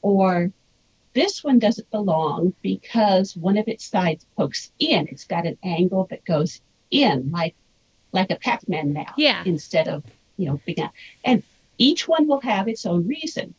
Or 0.00 0.50
this 1.14 1.42
one 1.44 1.58
doesn't 1.58 1.90
belong 1.90 2.52
because 2.62 3.36
one 3.36 3.56
of 3.56 3.68
its 3.68 3.84
sides 3.84 4.26
pokes 4.36 4.70
in. 4.78 5.06
It's 5.08 5.24
got 5.24 5.46
an 5.46 5.56
angle 5.62 6.06
that 6.10 6.24
goes 6.24 6.60
in, 6.90 7.30
like 7.30 7.54
like 8.12 8.30
a 8.30 8.36
Pac-Man 8.36 8.92
map, 8.92 9.14
Yeah. 9.16 9.42
instead 9.44 9.88
of 9.88 10.04
you 10.36 10.46
know 10.46 10.60
big. 10.66 10.80
And 11.24 11.42
each 11.78 12.06
one 12.06 12.26
will 12.28 12.40
have 12.42 12.68
its 12.68 12.84
own 12.86 13.06
reason. 13.06 13.54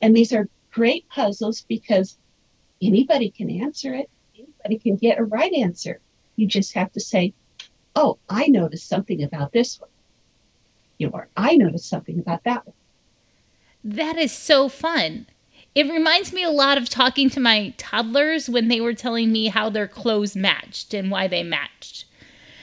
And 0.00 0.16
these 0.16 0.32
are 0.32 0.48
great 0.70 1.08
puzzles 1.08 1.62
because 1.68 2.16
anybody 2.80 3.30
can 3.30 3.50
answer 3.50 3.92
it. 3.94 4.08
Anybody 4.34 4.78
can 4.78 4.96
get 4.96 5.18
a 5.18 5.24
right 5.24 5.52
answer. 5.52 6.00
You 6.36 6.46
just 6.46 6.72
have 6.74 6.92
to 6.92 7.00
say, 7.00 7.34
"Oh, 7.94 8.18
I 8.28 8.46
noticed 8.46 8.88
something 8.88 9.22
about 9.22 9.52
this 9.52 9.80
one," 9.80 9.90
you 10.98 11.06
know, 11.08 11.12
or 11.14 11.28
"I 11.36 11.56
noticed 11.56 11.88
something 11.88 12.18
about 12.18 12.44
that 12.44 12.66
one." 12.66 12.74
That 13.84 14.16
is 14.16 14.32
so 14.32 14.68
fun. 14.68 15.26
It 15.74 15.90
reminds 15.90 16.32
me 16.32 16.42
a 16.42 16.50
lot 16.50 16.78
of 16.78 16.88
talking 16.88 17.30
to 17.30 17.40
my 17.40 17.74
toddlers 17.78 18.48
when 18.48 18.68
they 18.68 18.80
were 18.80 18.94
telling 18.94 19.30
me 19.30 19.48
how 19.48 19.70
their 19.70 19.86
clothes 19.86 20.34
matched 20.34 20.92
and 20.94 21.10
why 21.10 21.28
they 21.28 21.42
matched. 21.42 22.06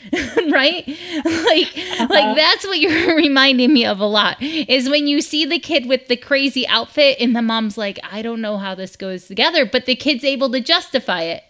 right? 0.52 0.88
Like 0.88 1.68
uh-huh. 1.76 2.08
like 2.10 2.36
that's 2.36 2.66
what 2.66 2.80
you're 2.80 3.16
reminding 3.18 3.74
me 3.74 3.86
of 3.86 4.00
a 4.00 4.06
lot. 4.06 4.42
Is 4.42 4.90
when 4.90 5.08
you 5.08 5.22
see 5.22 5.46
the 5.46 5.60
kid 5.60 5.86
with 5.86 6.08
the 6.08 6.16
crazy 6.16 6.68
outfit 6.68 7.18
and 7.20 7.36
the 7.36 7.42
mom's 7.42 7.78
like, 7.78 8.00
"I 8.10 8.22
don't 8.22 8.42
know 8.42 8.58
how 8.58 8.76
this 8.76 8.96
goes 8.96 9.28
together," 9.28 9.66
but 9.66 9.86
the 9.86 9.96
kid's 9.96 10.24
able 10.24 10.50
to 10.52 10.62
justify 10.62 11.24
it. 11.24 11.44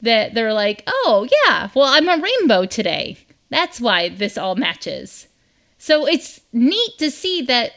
That 0.00 0.34
they're 0.34 0.54
like, 0.54 0.84
"Oh, 0.86 1.28
yeah. 1.46 1.68
Well, 1.74 1.86
I'm 1.86 2.08
a 2.08 2.22
rainbow 2.22 2.66
today. 2.66 3.18
That's 3.50 3.80
why 3.80 4.08
this 4.08 4.38
all 4.38 4.56
matches." 4.56 5.28
So 5.78 6.06
it's 6.06 6.40
neat 6.52 6.98
to 6.98 7.10
see 7.10 7.42
that 7.42 7.72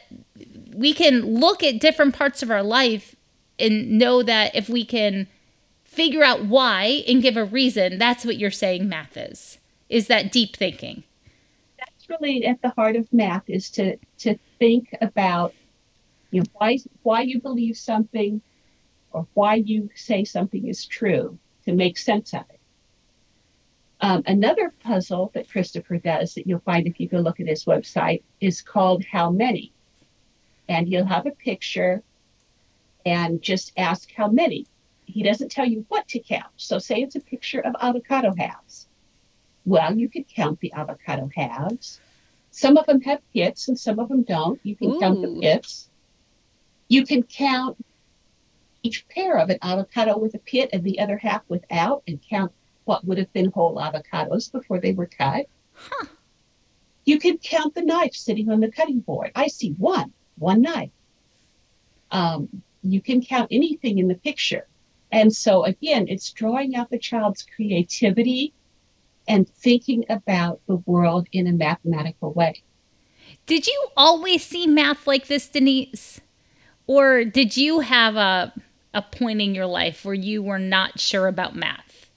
we 0.74 0.92
can 0.94 1.38
look 1.38 1.62
at 1.62 1.80
different 1.80 2.14
parts 2.14 2.42
of 2.42 2.50
our 2.50 2.62
life 2.62 3.14
and 3.58 3.98
know 3.98 4.22
that 4.22 4.54
if 4.54 4.68
we 4.68 4.84
can 4.84 5.26
figure 5.84 6.22
out 6.22 6.44
why 6.46 7.02
and 7.06 7.22
give 7.22 7.36
a 7.36 7.44
reason, 7.44 7.98
that's 7.98 8.24
what 8.24 8.38
you're 8.38 8.50
saying 8.50 8.88
math 8.88 9.16
is. 9.16 9.58
Is 9.88 10.06
that 10.06 10.32
deep 10.32 10.56
thinking? 10.56 11.04
that's 11.80 12.08
really 12.08 12.46
at 12.46 12.60
the 12.62 12.70
heart 12.70 12.96
of 12.96 13.12
math 13.12 13.48
is 13.48 13.70
to 13.70 13.96
to 14.18 14.36
think 14.58 14.94
about 15.00 15.54
you 16.30 16.40
know 16.40 16.46
why 16.52 16.78
why 17.02 17.22
you 17.22 17.40
believe 17.40 17.76
something 17.76 18.40
or 19.12 19.26
why 19.34 19.54
you 19.54 19.90
say 19.94 20.24
something 20.24 20.66
is 20.66 20.86
true 20.86 21.38
to 21.64 21.72
make 21.72 21.98
sense 21.98 22.32
of 22.32 22.42
it. 22.50 22.60
Um, 24.00 24.22
another 24.26 24.72
puzzle 24.82 25.30
that 25.34 25.50
Christopher 25.50 25.98
does 25.98 26.34
that 26.34 26.46
you'll 26.46 26.60
find 26.60 26.86
if 26.86 27.00
you 27.00 27.08
go 27.08 27.18
look 27.18 27.40
at 27.40 27.48
his 27.48 27.64
website 27.64 28.22
is 28.40 28.62
called 28.62 29.04
How 29.04 29.30
Many? 29.30 29.72
And 30.70 30.88
he'll 30.88 31.04
have 31.04 31.26
a 31.26 31.32
picture 31.32 32.02
and 33.04 33.42
just 33.42 33.72
ask 33.76 34.10
how 34.16 34.28
many. 34.28 34.66
He 35.04 35.22
doesn't 35.22 35.50
tell 35.50 35.66
you 35.66 35.84
what 35.88 36.06
to 36.08 36.20
count. 36.20 36.52
So, 36.56 36.78
say 36.78 37.02
it's 37.02 37.16
a 37.16 37.20
picture 37.20 37.60
of 37.60 37.74
avocado 37.80 38.32
halves. 38.38 38.86
Well, 39.66 39.98
you 39.98 40.08
could 40.08 40.28
count 40.28 40.60
the 40.60 40.72
avocado 40.72 41.28
halves. 41.34 42.00
Some 42.52 42.76
of 42.76 42.86
them 42.86 43.00
have 43.02 43.20
pits 43.32 43.68
and 43.68 43.78
some 43.78 43.98
of 43.98 44.08
them 44.08 44.22
don't. 44.22 44.60
You 44.62 44.76
can 44.76 44.98
count 45.00 45.20
the 45.20 45.40
pits. 45.40 45.90
You 46.88 47.04
can 47.04 47.24
count 47.24 47.76
each 48.82 49.06
pair 49.08 49.38
of 49.38 49.50
an 49.50 49.58
avocado 49.62 50.18
with 50.18 50.34
a 50.34 50.38
pit 50.38 50.70
and 50.72 50.84
the 50.84 51.00
other 51.00 51.18
half 51.18 51.42
without 51.48 52.02
and 52.06 52.20
count 52.28 52.52
what 52.84 53.04
would 53.04 53.18
have 53.18 53.32
been 53.32 53.50
whole 53.50 53.76
avocados 53.76 54.50
before 54.50 54.80
they 54.80 54.92
were 54.92 55.06
cut. 55.06 55.46
Huh. 55.74 56.06
You 57.04 57.18
can 57.18 57.38
count 57.38 57.74
the 57.74 57.82
knife 57.82 58.14
sitting 58.14 58.50
on 58.50 58.60
the 58.60 58.70
cutting 58.70 59.00
board. 59.00 59.32
I 59.34 59.48
see 59.48 59.72
one, 59.72 60.12
one 60.40 60.62
knife. 60.62 60.90
Um, 62.10 62.62
you 62.82 63.00
can 63.00 63.22
count 63.22 63.48
anything 63.50 63.98
in 63.98 64.08
the 64.08 64.14
picture. 64.14 64.66
And 65.12 65.34
so, 65.34 65.64
again, 65.64 66.06
it's 66.08 66.32
drawing 66.32 66.76
out 66.76 66.90
the 66.90 66.98
child's 66.98 67.44
creativity 67.54 68.52
and 69.28 69.48
thinking 69.48 70.04
about 70.08 70.60
the 70.66 70.76
world 70.86 71.28
in 71.32 71.46
a 71.46 71.52
mathematical 71.52 72.32
way. 72.32 72.62
Did 73.46 73.66
you 73.66 73.88
always 73.96 74.44
see 74.44 74.66
math 74.66 75.06
like 75.06 75.26
this, 75.26 75.48
Denise? 75.48 76.20
Or 76.86 77.24
did 77.24 77.56
you 77.56 77.80
have 77.80 78.16
a 78.16 78.52
a 78.92 79.02
point 79.02 79.40
in 79.40 79.54
your 79.54 79.66
life 79.66 80.04
where 80.04 80.14
you 80.14 80.42
were 80.42 80.58
not 80.58 80.98
sure 80.98 81.28
about 81.28 81.54
math? 81.54 82.10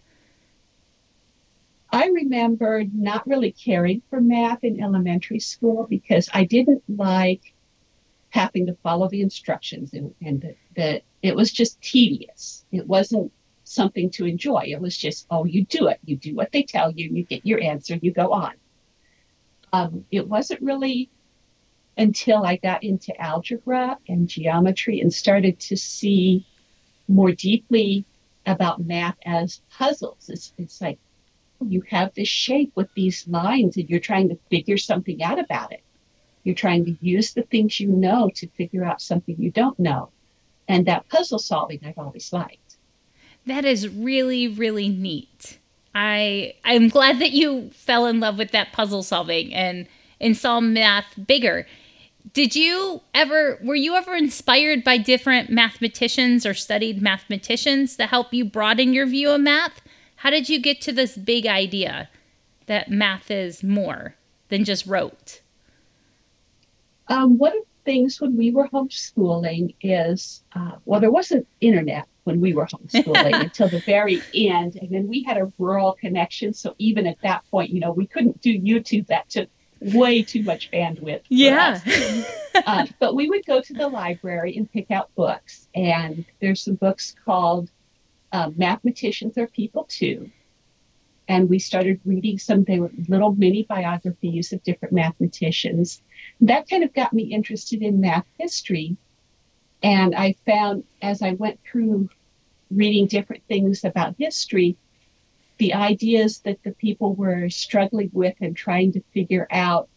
I 1.91 2.07
remember 2.07 2.83
not 2.91 3.27
really 3.27 3.51
caring 3.51 4.01
for 4.09 4.19
math 4.19 4.63
in 4.63 4.81
elementary 4.81 5.39
school 5.39 5.85
because 5.87 6.27
I 6.33 6.45
didn't 6.45 6.83
like 6.89 7.52
having 8.33 8.65
to 8.65 8.75
follow 8.81 9.07
the 9.07 9.21
instructions 9.21 9.93
and, 9.93 10.15
and 10.19 10.55
the, 10.75 11.03
it 11.21 11.35
was 11.35 11.51
just 11.51 11.79
tedious. 11.81 12.65
It 12.71 12.87
wasn't 12.87 13.31
something 13.63 14.09
to 14.09 14.25
enjoy. 14.25 14.63
It 14.69 14.81
was 14.81 14.97
just, 14.97 15.27
oh, 15.29 15.45
you 15.45 15.65
do 15.65 15.85
it. 15.87 15.99
You 16.03 16.17
do 16.17 16.33
what 16.33 16.51
they 16.51 16.63
tell 16.63 16.89
you, 16.89 17.11
you 17.13 17.23
get 17.23 17.45
your 17.45 17.61
answer, 17.61 17.95
you 18.01 18.11
go 18.11 18.33
on. 18.33 18.53
Um, 19.71 20.05
it 20.09 20.27
wasn't 20.27 20.63
really 20.63 21.11
until 21.95 22.43
I 22.43 22.55
got 22.55 22.83
into 22.83 23.15
algebra 23.21 23.99
and 24.09 24.27
geometry 24.27 24.99
and 24.99 25.13
started 25.13 25.59
to 25.59 25.77
see 25.77 26.47
more 27.07 27.33
deeply 27.33 28.03
about 28.47 28.83
math 28.83 29.17
as 29.27 29.61
puzzles. 29.69 30.27
It's, 30.29 30.53
it's 30.57 30.81
like 30.81 30.97
you 31.61 31.83
have 31.91 32.15
this 32.15 32.27
shape 32.27 32.71
with 32.73 32.89
these 32.95 33.27
lines 33.27 33.77
and 33.77 33.87
you're 33.87 33.99
trying 33.99 34.29
to 34.29 34.39
figure 34.49 34.77
something 34.77 35.21
out 35.21 35.37
about 35.37 35.71
it. 35.71 35.83
You're 36.43 36.55
trying 36.55 36.85
to 36.85 36.97
use 37.01 37.33
the 37.33 37.43
things 37.43 37.79
you 37.79 37.89
know 37.89 38.29
to 38.35 38.47
figure 38.49 38.83
out 38.83 39.01
something 39.01 39.35
you 39.37 39.51
don't 39.51 39.79
know. 39.79 40.09
And 40.67 40.85
that 40.85 41.07
puzzle 41.09 41.39
solving 41.39 41.79
I've 41.85 41.97
always 41.97 42.31
liked. 42.31 42.77
That 43.45 43.65
is 43.65 43.89
really, 43.89 44.47
really 44.47 44.89
neat. 44.89 45.59
I 45.95 46.55
I'm 46.63 46.89
glad 46.89 47.19
that 47.19 47.31
you 47.31 47.69
fell 47.71 48.05
in 48.05 48.19
love 48.19 48.37
with 48.37 48.51
that 48.51 48.73
puzzle 48.73 49.03
solving 49.03 49.53
and 49.53 49.87
and 50.19 50.35
saw 50.35 50.59
math 50.59 51.05
bigger. 51.27 51.67
Did 52.31 52.55
you 52.55 53.01
ever 53.13 53.59
were 53.61 53.75
you 53.75 53.95
ever 53.95 54.15
inspired 54.15 54.83
by 54.83 54.97
different 54.97 55.49
mathematicians 55.49 56.45
or 56.45 56.53
studied 56.53 57.01
mathematicians 57.01 57.95
to 57.97 58.07
help 58.07 58.33
you 58.33 58.45
broaden 58.45 58.93
your 58.93 59.05
view 59.05 59.29
of 59.29 59.41
math? 59.41 59.81
How 60.17 60.29
did 60.29 60.49
you 60.49 60.59
get 60.59 60.81
to 60.81 60.91
this 60.91 61.17
big 61.17 61.45
idea 61.45 62.09
that 62.67 62.89
math 62.89 63.29
is 63.29 63.61
more 63.61 64.15
than 64.49 64.63
just 64.63 64.85
rote? 64.85 65.41
Um, 67.13 67.37
one 67.37 67.51
of 67.51 67.63
the 67.63 67.91
things 67.91 68.19
when 68.19 68.35
we 68.35 68.49
were 68.49 68.67
homeschooling 68.69 69.75
is, 69.81 70.43
uh, 70.55 70.77
well, 70.85 70.99
there 70.99 71.11
wasn't 71.11 71.47
internet 71.61 72.07
when 72.23 72.41
we 72.41 72.53
were 72.53 72.65
homeschooling 72.65 73.39
until 73.41 73.69
the 73.69 73.81
very 73.81 74.19
end. 74.33 74.77
And 74.77 74.89
then 74.89 75.07
we 75.07 75.21
had 75.21 75.37
a 75.37 75.51
rural 75.59 75.93
connection. 75.93 76.53
So 76.53 76.73
even 76.79 77.05
at 77.05 77.17
that 77.21 77.43
point, 77.51 77.69
you 77.69 77.79
know, 77.79 77.91
we 77.91 78.07
couldn't 78.07 78.41
do 78.41 78.59
YouTube. 78.59 79.07
That 79.07 79.29
took 79.29 79.49
way 79.79 80.23
too 80.23 80.41
much 80.41 80.71
bandwidth. 80.71 81.21
Yeah. 81.29 81.79
uh, 82.65 82.87
but 82.99 83.15
we 83.15 83.29
would 83.29 83.45
go 83.45 83.61
to 83.61 83.73
the 83.73 83.87
library 83.87 84.57
and 84.57 84.71
pick 84.71 84.89
out 84.89 85.13
books. 85.13 85.67
And 85.75 86.25
there's 86.41 86.61
some 86.61 86.75
books 86.75 87.15
called 87.25 87.69
um, 88.31 88.55
Mathematicians 88.57 89.37
Are 89.37 89.47
People 89.47 89.83
Too. 89.83 90.31
And 91.27 91.49
we 91.49 91.59
started 91.59 92.01
reading 92.03 92.37
some, 92.37 92.63
they 92.63 92.79
were 92.79 92.91
little 93.07 93.33
mini 93.33 93.63
biographies 93.63 94.51
of 94.51 94.63
different 94.63 94.93
mathematicians. 94.93 96.01
That 96.41 96.69
kind 96.69 96.83
of 96.83 96.93
got 96.93 97.13
me 97.13 97.23
interested 97.23 97.81
in 97.81 98.01
math 98.01 98.25
history. 98.37 98.97
And 99.81 100.15
I 100.15 100.35
found 100.45 100.83
as 101.01 101.21
I 101.21 101.31
went 101.33 101.59
through 101.63 102.09
reading 102.71 103.07
different 103.07 103.43
things 103.47 103.83
about 103.83 104.15
history, 104.17 104.77
the 105.57 105.73
ideas 105.73 106.39
that 106.39 106.63
the 106.63 106.71
people 106.71 107.13
were 107.13 107.49
struggling 107.49 108.09
with 108.13 108.35
and 108.41 108.55
trying 108.55 108.93
to 108.93 109.01
figure 109.13 109.47
out 109.51 109.87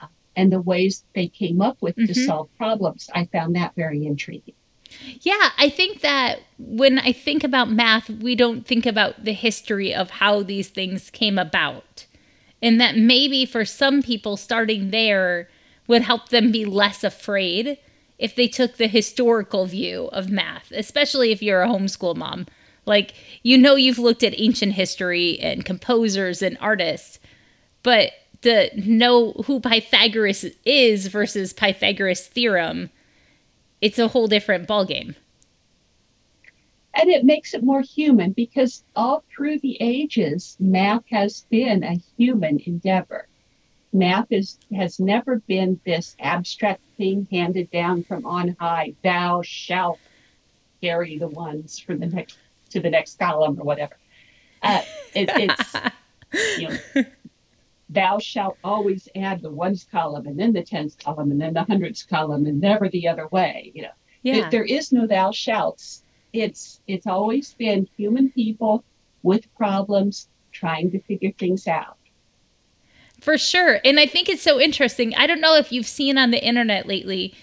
uh, 0.00 0.06
and 0.36 0.52
the 0.52 0.60
ways 0.60 1.04
they 1.14 1.28
came 1.28 1.60
up 1.60 1.80
with 1.80 1.96
mm-hmm. 1.96 2.12
to 2.12 2.14
solve 2.14 2.48
problems, 2.56 3.08
I 3.12 3.24
found 3.26 3.56
that 3.56 3.74
very 3.74 4.06
intriguing. 4.06 4.54
Yeah, 5.20 5.50
I 5.58 5.68
think 5.68 6.00
that 6.00 6.40
when 6.58 6.98
I 6.98 7.12
think 7.12 7.44
about 7.44 7.70
math, 7.70 8.08
we 8.08 8.34
don't 8.34 8.66
think 8.66 8.86
about 8.86 9.24
the 9.24 9.32
history 9.32 9.94
of 9.94 10.10
how 10.10 10.42
these 10.42 10.68
things 10.68 11.10
came 11.10 11.38
about. 11.38 12.06
And 12.62 12.80
that 12.80 12.96
maybe 12.96 13.44
for 13.44 13.64
some 13.64 14.02
people, 14.02 14.36
starting 14.36 14.90
there 14.90 15.48
would 15.86 16.02
help 16.02 16.30
them 16.30 16.50
be 16.50 16.64
less 16.64 17.04
afraid 17.04 17.78
if 18.18 18.34
they 18.34 18.48
took 18.48 18.76
the 18.76 18.86
historical 18.86 19.66
view 19.66 20.08
of 20.12 20.30
math, 20.30 20.70
especially 20.72 21.30
if 21.30 21.42
you're 21.42 21.62
a 21.62 21.68
homeschool 21.68 22.16
mom. 22.16 22.46
Like, 22.86 23.14
you 23.42 23.58
know, 23.58 23.76
you've 23.76 23.98
looked 23.98 24.22
at 24.22 24.38
ancient 24.38 24.74
history 24.74 25.38
and 25.40 25.64
composers 25.64 26.42
and 26.42 26.56
artists, 26.60 27.18
but 27.82 28.12
to 28.42 28.70
know 28.76 29.32
who 29.46 29.58
Pythagoras 29.58 30.44
is 30.64 31.06
versus 31.08 31.52
Pythagoras' 31.52 32.26
theorem 32.26 32.90
it's 33.84 33.98
a 33.98 34.08
whole 34.08 34.26
different 34.26 34.66
ballgame. 34.66 35.14
And 36.94 37.10
it 37.10 37.22
makes 37.22 37.52
it 37.52 37.62
more 37.62 37.82
human 37.82 38.32
because 38.32 38.82
all 38.96 39.22
through 39.28 39.58
the 39.58 39.76
ages, 39.78 40.56
math 40.58 41.02
has 41.10 41.44
been 41.50 41.84
a 41.84 42.00
human 42.16 42.60
endeavor. 42.60 43.28
Math 43.92 44.28
is, 44.30 44.58
has 44.74 44.98
never 44.98 45.40
been 45.40 45.78
this 45.84 46.16
abstract 46.18 46.80
thing 46.96 47.28
handed 47.30 47.70
down 47.70 48.04
from 48.04 48.24
on 48.24 48.56
high. 48.58 48.94
Thou 49.02 49.42
shalt 49.42 49.98
carry 50.80 51.18
the 51.18 51.28
ones 51.28 51.78
from 51.78 51.98
the 51.98 52.06
next 52.06 52.38
to 52.70 52.80
the 52.80 52.88
next 52.88 53.18
column 53.18 53.60
or 53.60 53.64
whatever. 53.64 53.98
Uh, 54.62 54.80
it, 55.14 55.28
it's 55.34 56.58
you 56.58 56.68
know, 56.68 57.04
thou 57.94 58.18
shalt 58.18 58.56
always 58.62 59.08
add 59.16 59.40
the 59.42 59.50
ones 59.50 59.86
column 59.90 60.26
and 60.26 60.38
then 60.38 60.52
the 60.52 60.62
tens 60.62 60.96
column 60.96 61.30
and 61.30 61.40
then 61.40 61.54
the 61.54 61.62
hundreds 61.62 62.02
column 62.02 62.46
and 62.46 62.60
never 62.60 62.88
the 62.88 63.08
other 63.08 63.28
way 63.28 63.72
you 63.74 63.82
know. 63.82 63.88
Yeah. 64.22 64.48
there 64.48 64.64
is 64.64 64.90
no 64.90 65.06
thou 65.06 65.32
shalts. 65.32 66.02
It's 66.32 66.80
it's 66.86 67.06
always 67.06 67.54
been 67.54 67.88
human 67.96 68.30
people 68.30 68.84
with 69.22 69.54
problems 69.54 70.28
trying 70.52 70.90
to 70.92 71.00
figure 71.00 71.32
things 71.38 71.68
out. 71.68 71.98
For 73.20 73.38
sure. 73.38 73.80
And 73.84 74.00
i 74.00 74.06
think 74.06 74.28
it's 74.28 74.42
so 74.42 74.60
interesting. 74.60 75.14
I 75.14 75.26
don't 75.26 75.40
know 75.40 75.56
if 75.56 75.72
you've 75.72 75.86
seen 75.86 76.18
on 76.18 76.30
the 76.30 76.44
internet 76.44 76.86
lately 76.86 77.34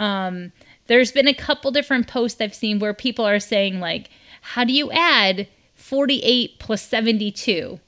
um, 0.00 0.52
there's 0.86 1.12
been 1.12 1.28
a 1.28 1.34
couple 1.34 1.70
different 1.70 2.08
posts 2.08 2.40
i've 2.40 2.54
seen 2.54 2.80
where 2.80 2.94
people 2.94 3.24
are 3.24 3.38
saying 3.38 3.78
like 3.78 4.10
how 4.40 4.64
do 4.64 4.72
you 4.72 4.90
add 4.90 5.46
48 5.76 6.58
plus 6.58 6.82
72 6.82 7.78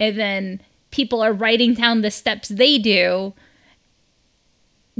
and 0.00 0.18
then 0.18 0.60
people 0.90 1.20
are 1.22 1.32
writing 1.32 1.74
down 1.74 2.02
the 2.02 2.10
steps 2.10 2.48
they 2.48 2.78
do 2.78 3.34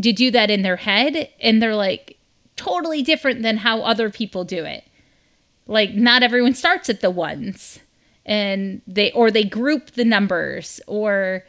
to 0.01 0.13
do 0.13 0.31
that 0.31 0.51
in 0.51 0.63
their 0.63 0.77
head 0.77 1.29
and 1.41 1.63
they're 1.63 1.75
like 1.75 2.19
totally 2.57 3.03
different 3.03 3.43
than 3.43 3.59
how 3.59 3.81
other 3.81 4.11
people 4.11 4.45
do 4.45 4.65
it. 4.65 4.85
Like 5.67 5.95
not 5.95 6.23
everyone 6.23 6.55
starts 6.55 6.89
at 6.89 7.01
the 7.01 7.11
ones 7.11 7.81
and 8.25 8.83
they 8.87 9.13
or 9.13 9.31
they 9.31 9.45
group 9.45 9.93
the 9.93 10.05
numbers 10.05 10.81
or 10.87 11.45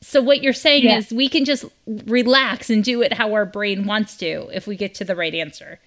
so 0.00 0.22
what 0.22 0.42
you're 0.42 0.52
saying 0.52 0.84
yeah. 0.84 0.98
is 0.98 1.10
we 1.10 1.28
can 1.28 1.44
just 1.44 1.64
relax 1.86 2.70
and 2.70 2.84
do 2.84 3.02
it 3.02 3.12
how 3.12 3.32
our 3.32 3.46
brain 3.46 3.84
wants 3.84 4.16
to 4.18 4.48
if 4.52 4.66
we 4.66 4.76
get 4.76 4.94
to 4.96 5.04
the 5.04 5.16
right 5.16 5.34
answer. 5.34 5.80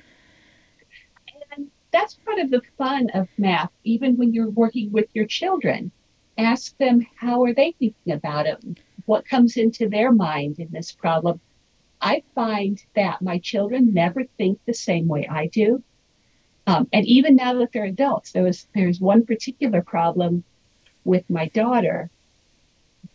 And 1.55 1.71
that's 1.91 2.15
part 2.15 2.39
of 2.39 2.49
the 2.49 2.61
fun 2.77 3.09
of 3.13 3.27
math 3.37 3.71
even 3.83 4.17
when 4.17 4.33
you're 4.33 4.49
working 4.49 4.91
with 4.91 5.07
your 5.13 5.25
children 5.25 5.91
ask 6.37 6.77
them 6.77 7.05
how 7.15 7.43
are 7.43 7.53
they 7.53 7.73
thinking 7.73 8.13
about 8.13 8.47
it? 8.47 8.57
What 9.05 9.27
comes 9.27 9.57
into 9.57 9.89
their 9.89 10.11
mind 10.11 10.59
in 10.59 10.69
this 10.71 10.91
problem? 10.91 11.39
I 12.01 12.23
find 12.33 12.83
that 12.95 13.21
my 13.21 13.37
children 13.39 13.93
never 13.93 14.23
think 14.23 14.59
the 14.65 14.73
same 14.73 15.07
way 15.07 15.27
i 15.27 15.47
do. 15.47 15.83
Um, 16.67 16.87
and 16.93 17.05
even 17.05 17.35
now 17.35 17.53
that 17.55 17.71
they're 17.71 17.85
adults 17.85 18.31
there 18.31 18.43
was 18.43 18.67
there's 18.73 18.99
one 18.99 19.25
particular 19.25 19.81
problem 19.81 20.43
with 21.03 21.27
my 21.29 21.47
daughter 21.47 22.09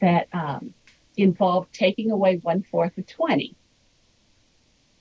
that 0.01 0.29
um, 0.33 0.75
involved 1.17 1.73
taking 1.73 2.11
away 2.11 2.37
one 2.39 2.63
fourth 2.63 2.99
of 2.99 3.07
20 3.07 3.55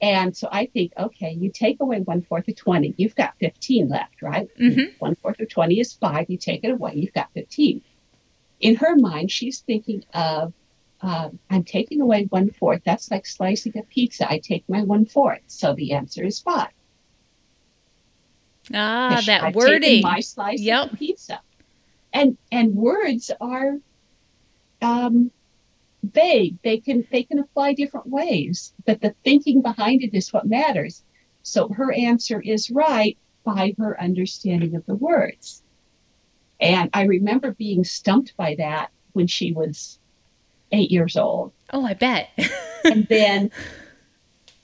and 0.01 0.35
so 0.35 0.49
I 0.51 0.65
think, 0.67 0.91
okay, 0.97 1.31
you 1.31 1.49
take 1.49 1.79
away 1.79 2.01
one 2.01 2.21
fourth 2.21 2.47
of 2.47 2.55
20, 2.55 2.95
you've 2.97 3.15
got 3.15 3.33
15 3.39 3.87
left, 3.87 4.21
right? 4.21 4.47
Mm-hmm. 4.59 4.97
One 4.99 5.15
fourth 5.15 5.39
of 5.39 5.49
20 5.49 5.79
is 5.79 5.93
five, 5.93 6.29
you 6.29 6.37
take 6.37 6.63
it 6.63 6.71
away, 6.71 6.93
you've 6.95 7.13
got 7.13 7.29
15 7.33 7.81
in 8.59 8.75
her 8.75 8.95
mind, 8.95 9.31
she's 9.31 9.59
thinking 9.59 10.03
of, 10.13 10.53
um, 11.01 11.39
I'm 11.49 11.63
taking 11.63 12.01
away 12.01 12.25
one 12.25 12.49
fourth. 12.49 12.81
That's 12.85 13.11
like 13.11 13.25
slicing 13.25 13.77
a 13.77 13.83
pizza. 13.83 14.29
I 14.29 14.39
take 14.39 14.67
my 14.67 14.83
one 14.83 15.05
fourth. 15.05 15.41
So 15.47 15.73
the 15.73 15.93
answer 15.93 16.23
is 16.23 16.39
five. 16.39 16.71
Ah, 18.73 19.21
that 19.25 19.43
I've 19.43 19.55
wording. 19.55 20.01
My 20.01 20.19
slice 20.21 20.61
yep. 20.61 20.91
of 20.91 20.99
pizza. 20.99 21.41
And 22.13 22.37
and 22.51 22.75
words 22.75 23.29
are 23.39 23.77
um, 24.81 25.31
vague. 26.01 26.57
They 26.63 26.79
can 26.79 27.05
they 27.11 27.23
can 27.23 27.39
apply 27.39 27.73
different 27.73 28.07
ways, 28.07 28.73
but 28.85 29.01
the 29.01 29.13
thinking 29.23 29.61
behind 29.61 30.01
it 30.01 30.13
is 30.13 30.33
what 30.33 30.47
matters. 30.47 31.03
So 31.43 31.67
her 31.69 31.93
answer 31.93 32.41
is 32.41 32.71
right 32.71 33.17
by 33.43 33.75
her 33.77 34.01
understanding 34.01 34.75
of 34.75 34.85
the 34.85 34.95
words. 34.95 35.61
And 36.59 36.89
I 36.93 37.03
remember 37.03 37.51
being 37.51 37.83
stumped 37.83 38.35
by 38.37 38.55
that 38.55 38.91
when 39.13 39.27
she 39.27 39.51
was 39.51 39.99
eight 40.71 40.91
years 40.91 41.17
old. 41.17 41.51
Oh, 41.71 41.85
I 41.85 41.93
bet. 41.93 42.29
and 42.83 43.07
then 43.07 43.51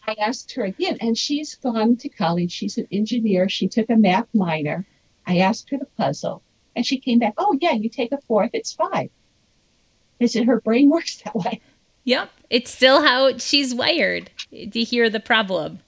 I 0.07 0.15
asked 0.19 0.53
her 0.53 0.63
again, 0.63 0.97
and 1.01 1.17
she's 1.17 1.55
gone 1.55 1.97
to 1.97 2.09
college. 2.09 2.51
She's 2.51 2.77
an 2.77 2.87
engineer. 2.91 3.49
She 3.49 3.67
took 3.67 3.89
a 3.89 3.95
math 3.95 4.27
minor. 4.33 4.85
I 5.25 5.39
asked 5.39 5.69
her 5.69 5.77
the 5.77 5.85
puzzle, 5.97 6.41
and 6.75 6.85
she 6.85 6.99
came 6.99 7.19
back, 7.19 7.33
Oh, 7.37 7.57
yeah, 7.61 7.73
you 7.73 7.89
take 7.89 8.11
a 8.11 8.21
fourth, 8.21 8.51
it's 8.53 8.73
five. 8.73 9.09
I 10.19 10.25
said, 10.25 10.45
Her 10.45 10.61
brain 10.61 10.89
works 10.91 11.21
that 11.21 11.35
way. 11.35 11.61
Yep. 12.03 12.29
It's 12.49 12.71
still 12.71 13.03
how 13.03 13.37
she's 13.37 13.75
wired 13.75 14.31
to 14.51 14.83
hear 14.83 15.09
the 15.09 15.19
problem. 15.19 15.79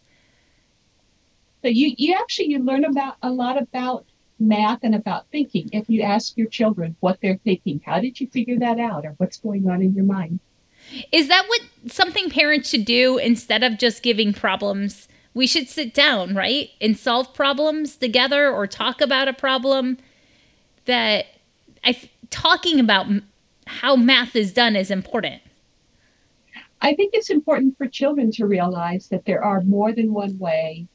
So 1.64 1.70
you, 1.70 1.96
you 1.98 2.14
actually 2.14 2.50
you 2.50 2.60
learn 2.60 2.84
about 2.86 3.16
a 3.22 3.32
lot 3.32 3.60
about 3.60 4.06
math 4.48 4.80
and 4.84 4.96
about 4.96 5.28
thinking. 5.32 5.70
If 5.72 5.90
you 5.90 6.02
ask 6.02 6.38
your 6.38 6.48
children 6.48 6.96
what 7.00 7.20
they're 7.22 7.40
thinking, 7.44 7.82
how 7.86 8.00
did 8.00 8.20
you 8.20 8.28
figure 8.28 8.60
that 8.60 8.80
out 8.80 9.06
or 9.06 9.16
what's 9.18 9.38
going 9.38 9.70
on 9.70 9.82
in 9.82 9.94
your 9.94 10.06
mind? 10.06 10.40
Is 11.12 11.28
that 11.30 11.46
what 11.48 11.62
something 11.88 12.30
parents 12.30 12.70
should 12.70 12.86
do 12.86 13.18
instead 13.18 13.64
of 13.64 13.78
just 13.78 14.04
giving 14.04 14.34
problems? 14.34 15.08
We 15.34 15.48
should 15.48 15.70
sit 15.70 15.94
down, 15.94 16.36
right? 16.36 16.70
And 16.82 16.98
solve 16.98 17.34
problems 17.34 17.96
together 17.96 18.50
or 18.50 18.68
talk 18.68 19.02
about 19.02 19.28
a 19.28 19.34
problem 19.34 19.98
that 20.86 21.26
I 21.84 21.98
talking 22.30 22.80
about 22.80 23.08
how 23.66 23.96
math 23.96 24.36
is 24.36 24.54
done 24.54 24.76
is 24.76 24.92
important. 24.92 25.42
I 26.82 26.94
think 26.96 27.14
it's 27.14 27.30
important 27.30 27.78
for 27.78 27.88
children 27.88 28.32
to 28.32 28.46
realize 28.46 29.08
that 29.08 29.26
there 29.26 29.44
are 29.44 29.62
more 29.62 29.94
than 29.94 30.14
one 30.14 30.38
way 30.38 30.88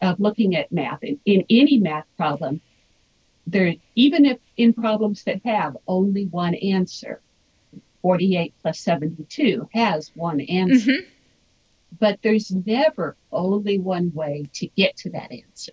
of 0.00 0.18
looking 0.18 0.56
at 0.56 0.72
math 0.72 1.02
in, 1.02 1.20
in 1.26 1.44
any 1.50 1.78
math 1.78 2.06
problem. 2.16 2.60
There, 3.50 3.74
even 3.94 4.26
if 4.26 4.38
in 4.56 4.74
problems 4.74 5.24
that 5.24 5.40
have 5.44 5.76
only 5.86 6.26
one 6.26 6.54
answer, 6.54 7.22
48 8.02 8.52
plus 8.60 8.78
72 8.80 9.68
has 9.72 10.10
one 10.14 10.40
answer. 10.40 10.92
Mm-hmm. 10.92 11.08
But 11.98 12.20
there's 12.22 12.50
never 12.50 13.16
only 13.32 13.78
one 13.78 14.12
way 14.12 14.44
to 14.54 14.66
get 14.76 14.98
to 14.98 15.10
that 15.10 15.32
answer. 15.32 15.72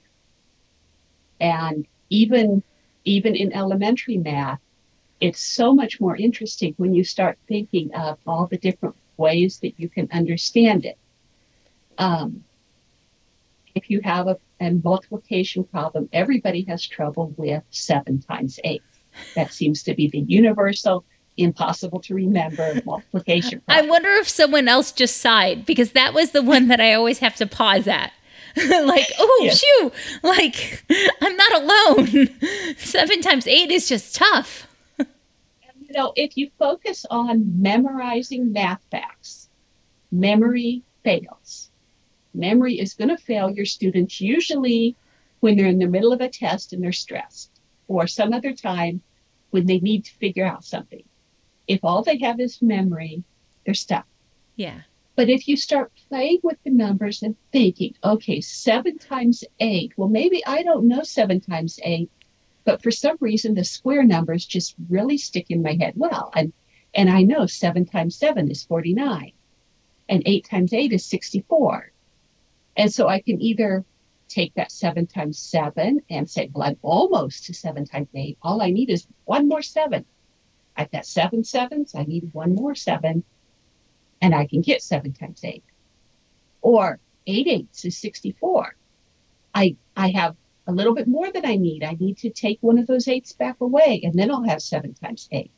And 1.39 1.85
even 2.09 2.63
even 3.03 3.35
in 3.35 3.53
elementary 3.53 4.17
math, 4.17 4.59
it's 5.19 5.39
so 5.39 5.75
much 5.75 5.99
more 5.99 6.15
interesting 6.15 6.73
when 6.77 6.93
you 6.93 7.03
start 7.03 7.37
thinking 7.47 7.93
of 7.93 8.17
all 8.25 8.47
the 8.47 8.57
different 8.57 8.95
ways 9.17 9.59
that 9.59 9.73
you 9.77 9.89
can 9.89 10.09
understand 10.11 10.85
it. 10.85 10.97
Um, 11.97 12.43
if 13.75 13.89
you 13.89 14.01
have 14.01 14.27
a, 14.27 14.37
a 14.59 14.71
multiplication 14.71 15.63
problem, 15.63 16.09
everybody 16.13 16.65
has 16.67 16.85
trouble 16.85 17.33
with 17.37 17.63
seven 17.69 18.21
times 18.21 18.59
eight. 18.63 18.83
That 19.35 19.53
seems 19.53 19.83
to 19.83 19.93
be 19.93 20.09
the 20.09 20.19
universal, 20.19 21.05
impossible 21.37 21.99
to 22.01 22.13
remember 22.13 22.81
multiplication 22.85 23.61
problem. 23.61 23.85
I 23.85 23.89
wonder 23.89 24.09
if 24.09 24.29
someone 24.29 24.67
else 24.67 24.91
just 24.91 25.17
sighed 25.17 25.65
because 25.65 25.91
that 25.91 26.13
was 26.13 26.31
the 26.31 26.41
one 26.41 26.67
that 26.67 26.79
I 26.79 26.93
always 26.93 27.19
have 27.19 27.35
to 27.37 27.45
pause 27.45 27.87
at. 27.87 28.11
like, 28.57 29.11
oh, 29.19 29.41
yeah. 29.43 29.51
shoo, 29.51 29.91
like, 30.23 30.85
I'm 31.21 31.35
not 31.35 31.61
alone. 31.61 32.29
Seven 32.77 33.21
times 33.21 33.47
eight 33.47 33.69
is 33.69 33.89
just 33.89 34.15
tough. 34.15 34.67
you 34.97 35.05
know, 35.91 36.13
if 36.15 36.37
you 36.37 36.49
focus 36.57 37.05
on 37.09 37.61
memorizing 37.61 38.53
math 38.53 38.81
facts, 38.91 39.49
memory 40.11 40.83
fails. 41.03 41.69
Memory 42.35 42.79
is 42.79 42.93
going 42.93 43.09
to 43.09 43.17
fail 43.17 43.49
your 43.49 43.65
students 43.65 44.19
usually 44.19 44.95
when 45.39 45.55
they're 45.55 45.67
in 45.67 45.79
the 45.79 45.87
middle 45.87 46.13
of 46.13 46.21
a 46.21 46.29
test 46.29 46.73
and 46.73 46.83
they're 46.83 46.91
stressed, 46.91 47.51
or 47.87 48.07
some 48.07 48.33
other 48.33 48.53
time 48.53 49.01
when 49.51 49.65
they 49.65 49.79
need 49.79 50.05
to 50.05 50.13
figure 50.15 50.45
out 50.45 50.65
something. 50.65 51.03
If 51.67 51.83
all 51.83 52.03
they 52.03 52.17
have 52.19 52.39
is 52.39 52.61
memory, 52.61 53.23
they're 53.63 53.73
stuck. 53.73 54.07
Yeah. 54.55 54.81
But 55.15 55.29
if 55.29 55.47
you 55.47 55.55
start 55.55 55.93
playing 56.09 56.39
with 56.43 56.57
the 56.63 56.71
numbers 56.71 57.23
and 57.23 57.35
thinking, 57.51 57.95
okay, 58.03 58.41
seven 58.41 58.97
times 58.97 59.43
eight, 59.59 59.93
well, 59.95 60.09
maybe 60.09 60.45
I 60.45 60.61
don't 60.61 60.87
know 60.87 61.03
seven 61.03 61.39
times 61.39 61.79
eight, 61.83 62.11
but 62.65 62.83
for 62.83 62.91
some 62.91 63.17
reason 63.21 63.53
the 63.53 63.63
square 63.63 64.03
numbers 64.03 64.45
just 64.45 64.75
really 64.89 65.17
stick 65.17 65.49
in 65.49 65.61
my 65.61 65.77
head 65.79 65.93
well. 65.95 66.31
And, 66.35 66.51
and 66.93 67.09
I 67.09 67.21
know 67.21 67.45
seven 67.45 67.85
times 67.85 68.15
seven 68.15 68.51
is 68.51 68.63
49, 68.63 69.31
and 70.09 70.23
eight 70.25 70.45
times 70.49 70.73
eight 70.73 70.91
is 70.91 71.05
64. 71.05 71.91
And 72.77 72.93
so 72.93 73.07
I 73.07 73.21
can 73.21 73.41
either 73.41 73.85
take 74.27 74.53
that 74.55 74.71
seven 74.71 75.07
times 75.07 75.39
seven 75.39 76.01
and 76.09 76.29
say, 76.29 76.49
well, 76.53 76.67
I'm 76.67 76.77
almost 76.81 77.45
to 77.45 77.53
seven 77.53 77.85
times 77.85 78.09
eight. 78.15 78.37
All 78.41 78.61
I 78.61 78.71
need 78.71 78.89
is 78.89 79.07
one 79.25 79.47
more 79.47 79.61
seven. 79.61 80.05
I've 80.75 80.91
got 80.91 81.05
seven 81.05 81.43
sevens. 81.43 81.95
I 81.95 82.03
need 82.03 82.33
one 82.33 82.53
more 82.55 82.75
seven 82.75 83.23
and 84.21 84.33
I 84.33 84.47
can 84.47 84.61
get 84.61 84.81
seven 84.81 85.13
times 85.13 85.41
eight. 85.43 85.63
Or 86.61 86.99
eight 87.27 87.47
eighths 87.47 87.85
is 87.85 87.97
64. 87.97 88.75
I, 89.53 89.75
I 89.95 90.09
have 90.11 90.35
a 90.67 90.71
little 90.71 90.95
bit 90.95 91.07
more 91.07 91.31
than 91.31 91.45
I 91.45 91.55
need. 91.55 91.83
I 91.83 91.95
need 91.99 92.17
to 92.19 92.29
take 92.29 92.57
one 92.61 92.79
of 92.79 92.87
those 92.87 93.07
eights 93.07 93.33
back 93.33 93.61
away, 93.61 94.01
and 94.03 94.13
then 94.15 94.31
I'll 94.31 94.43
have 94.43 94.61
seven 94.61 94.93
times 94.95 95.29
eight. 95.31 95.51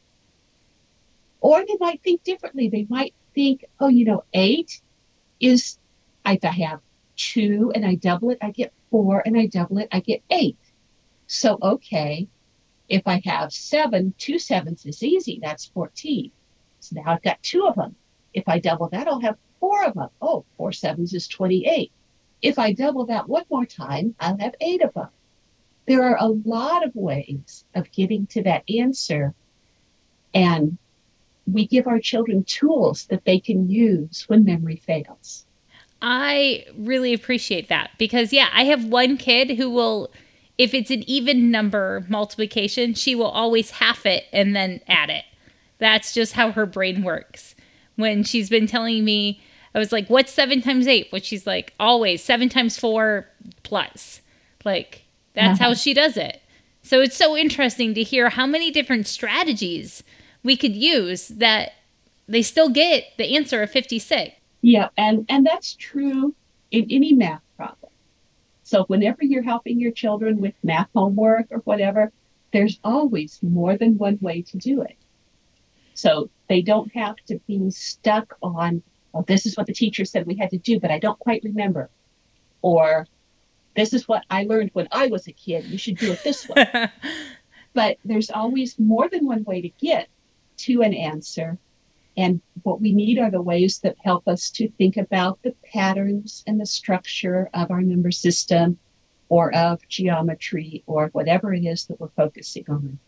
Or 1.40 1.66
they 1.66 1.78
might 1.80 2.02
think 2.04 2.24
differently. 2.24 2.68
They 2.70 2.86
might 2.90 3.14
think, 3.34 3.66
oh, 3.80 3.88
you 3.88 4.06
know, 4.06 4.24
eight 4.34 4.82
is, 5.40 5.78
I 6.26 6.38
have 6.44 6.82
two 7.18 7.72
and 7.76 7.86
I 7.86 7.96
double 7.96 8.30
it, 8.30 8.38
I 8.42 8.52
get 8.52 8.72
four, 8.90 9.22
and 9.26 9.38
I 9.38 9.48
double 9.48 9.80
it, 9.80 9.90
I 9.92 10.00
get 10.00 10.22
eight. 10.30 10.58
So, 11.28 11.58
okay, 11.62 12.28
if 12.88 13.04
I 13.06 13.22
have 13.26 13.52
seven, 13.52 14.14
two 14.18 14.40
sevens 14.40 14.86
is 14.86 15.04
easy. 15.04 15.40
That's 15.42 15.66
14. 15.66 16.32
So 16.80 16.96
now 16.96 17.12
I've 17.12 17.22
got 17.22 17.44
two 17.44 17.66
of 17.68 17.76
them. 17.76 17.96
If 18.34 18.48
I 18.48 18.60
double 18.60 18.88
that, 18.90 19.08
I'll 19.08 19.20
have 19.20 19.38
four 19.60 19.84
of 19.84 19.96
them. 19.96 20.10
Oh, 20.22 20.46
four 20.56 20.72
sevens 20.72 21.14
is 21.14 21.28
28. 21.28 21.92
If 22.42 22.60
I 22.60 22.72
double 22.72 23.08
that 23.08 23.28
one 23.28 23.46
more 23.50 23.66
time, 23.66 24.16
I'll 24.20 24.38
have 24.38 24.56
eight 24.62 24.84
of 24.84 24.94
them. 24.94 25.10
There 25.88 26.04
are 26.04 26.18
a 26.20 26.28
lot 26.28 26.86
of 26.86 26.96
ways 26.96 27.66
of 27.74 27.92
getting 27.92 28.28
to 28.28 28.44
that 28.44 28.64
answer. 28.70 29.34
And 30.34 30.78
we 31.52 31.66
give 31.66 31.88
our 31.88 32.00
children 32.00 32.44
tools 32.44 33.06
that 33.06 33.26
they 33.26 33.40
can 33.40 33.70
use 33.70 34.26
when 34.28 34.44
memory 34.44 34.76
fails. 34.76 35.47
I 36.02 36.66
really 36.78 37.14
appreciate 37.14 37.70
that 37.70 37.92
because, 37.98 38.32
yeah, 38.32 38.50
I 38.54 38.66
have 38.66 38.86
one 38.86 39.18
kid 39.18 39.58
who 39.58 39.70
will, 39.70 40.12
if 40.58 40.74
it's 40.74 40.92
an 40.92 41.04
even 41.10 41.50
number 41.50 42.06
multiplication, 42.08 42.94
she 42.94 43.16
will 43.16 43.26
always 43.26 43.72
half 43.72 44.06
it 44.06 44.26
and 44.32 44.56
then 44.56 44.82
add 44.88 45.10
it. 45.10 45.26
That's 45.80 46.14
just 46.14 46.34
how 46.34 46.52
her 46.52 46.66
brain 46.66 47.04
works 47.04 47.56
when 47.96 48.24
she's 48.24 48.50
been 48.50 48.68
telling 48.68 49.04
me, 49.04 49.42
I 49.76 49.80
was 49.80 49.92
like, 49.92 50.08
what's 50.08 50.32
seven 50.32 50.62
times 50.62 50.88
eight? 50.88 51.12
But 51.12 51.26
she's 51.26 51.46
like, 51.46 51.74
always 51.80 52.24
seven 52.24 52.50
times 52.50 52.78
four 52.78 53.28
plus. 53.64 54.22
Like, 54.64 55.04
that's 55.34 55.60
uh-huh. 55.60 55.70
how 55.70 55.74
she 55.74 55.94
does 55.94 56.16
it. 56.16 56.42
So 56.84 57.02
it's 57.02 57.18
so 57.18 57.36
interesting 57.36 57.94
to 57.96 58.04
hear 58.04 58.30
how 58.30 58.48
many 58.48 58.72
different 58.72 59.08
strategies 59.08 60.04
we 60.44 60.56
could 60.56 60.76
use 60.76 61.28
that 61.28 61.74
they 62.28 62.42
still 62.42 62.70
get 62.70 63.06
the 63.18 63.36
answer 63.36 63.62
of 63.62 63.72
56. 63.72 64.37
Yeah, 64.62 64.90
and, 64.98 65.26
and 65.30 65.46
that's 65.46 65.76
true 65.76 66.36
in 66.72 66.88
any 66.90 67.14
math 67.14 67.42
problem. 67.56 67.92
So 68.64 68.84
whenever 68.86 69.24
you're 69.24 69.44
helping 69.44 69.80
your 69.80 69.92
children 69.92 70.42
with 70.42 70.54
math 70.64 70.90
homework 70.94 71.48
or 71.52 71.60
whatever, 71.60 72.12
there's 72.52 72.80
always 72.84 73.40
more 73.42 73.78
than 73.78 73.98
one 73.98 74.18
way 74.20 74.42
to 74.42 74.58
do 74.58 74.82
it. 74.82 74.98
So 75.94 76.30
they 76.50 76.62
don't 76.62 76.94
have 76.94 77.16
to 77.28 77.40
be 77.48 77.70
stuck 77.72 78.36
on, 78.42 78.84
oh, 79.14 79.24
this 79.28 79.46
is 79.46 79.58
what 79.58 79.68
the 79.68 79.74
teacher 79.74 80.06
said 80.06 80.28
we 80.28 80.36
had 80.36 80.52
to 80.52 80.58
do, 80.58 80.80
but 80.80 80.92
I 80.92 81.00
don't 81.00 81.18
quite 81.20 81.44
remember. 81.44 81.90
Or 82.62 83.08
this 83.76 83.94
is 83.94 84.08
what 84.08 84.24
I 84.30 84.44
learned 84.44 84.72
when 84.74 84.88
I 84.92 85.08
was 85.08 85.28
a 85.28 85.32
kid. 85.32 85.66
You 85.66 85.78
should 85.78 85.98
do 85.98 86.12
it 86.12 86.24
this 86.24 86.48
way. 86.50 86.90
but 87.74 87.98
there's 88.04 88.30
always 88.30 88.78
more 88.78 89.08
than 89.10 89.26
one 89.26 89.44
way 89.44 89.62
to 89.62 89.70
get 89.70 90.10
to 90.58 90.82
an 90.82 90.94
answer. 90.94 91.58
And 92.18 92.42
what 92.64 92.82
we 92.82 92.94
need 92.94 93.20
are 93.20 93.30
the 93.30 93.42
ways 93.42 93.80
that 93.80 93.96
help 94.04 94.28
us 94.28 94.50
to 94.52 94.70
think 94.72 94.98
about 94.98 95.40
the 95.44 95.54
patterns 95.72 96.44
and 96.48 96.60
the 96.60 96.66
structure 96.66 97.48
of 97.54 97.70
our 97.70 97.82
number 97.82 98.10
system 98.10 98.80
or 99.30 99.54
of 99.54 99.88
geometry 99.88 100.84
or 100.88 101.08
whatever 101.10 101.54
it 101.54 101.64
is 101.64 101.86
that 101.86 102.00
we're 102.00 102.10
focusing 102.10 102.66
on. 102.68 103.00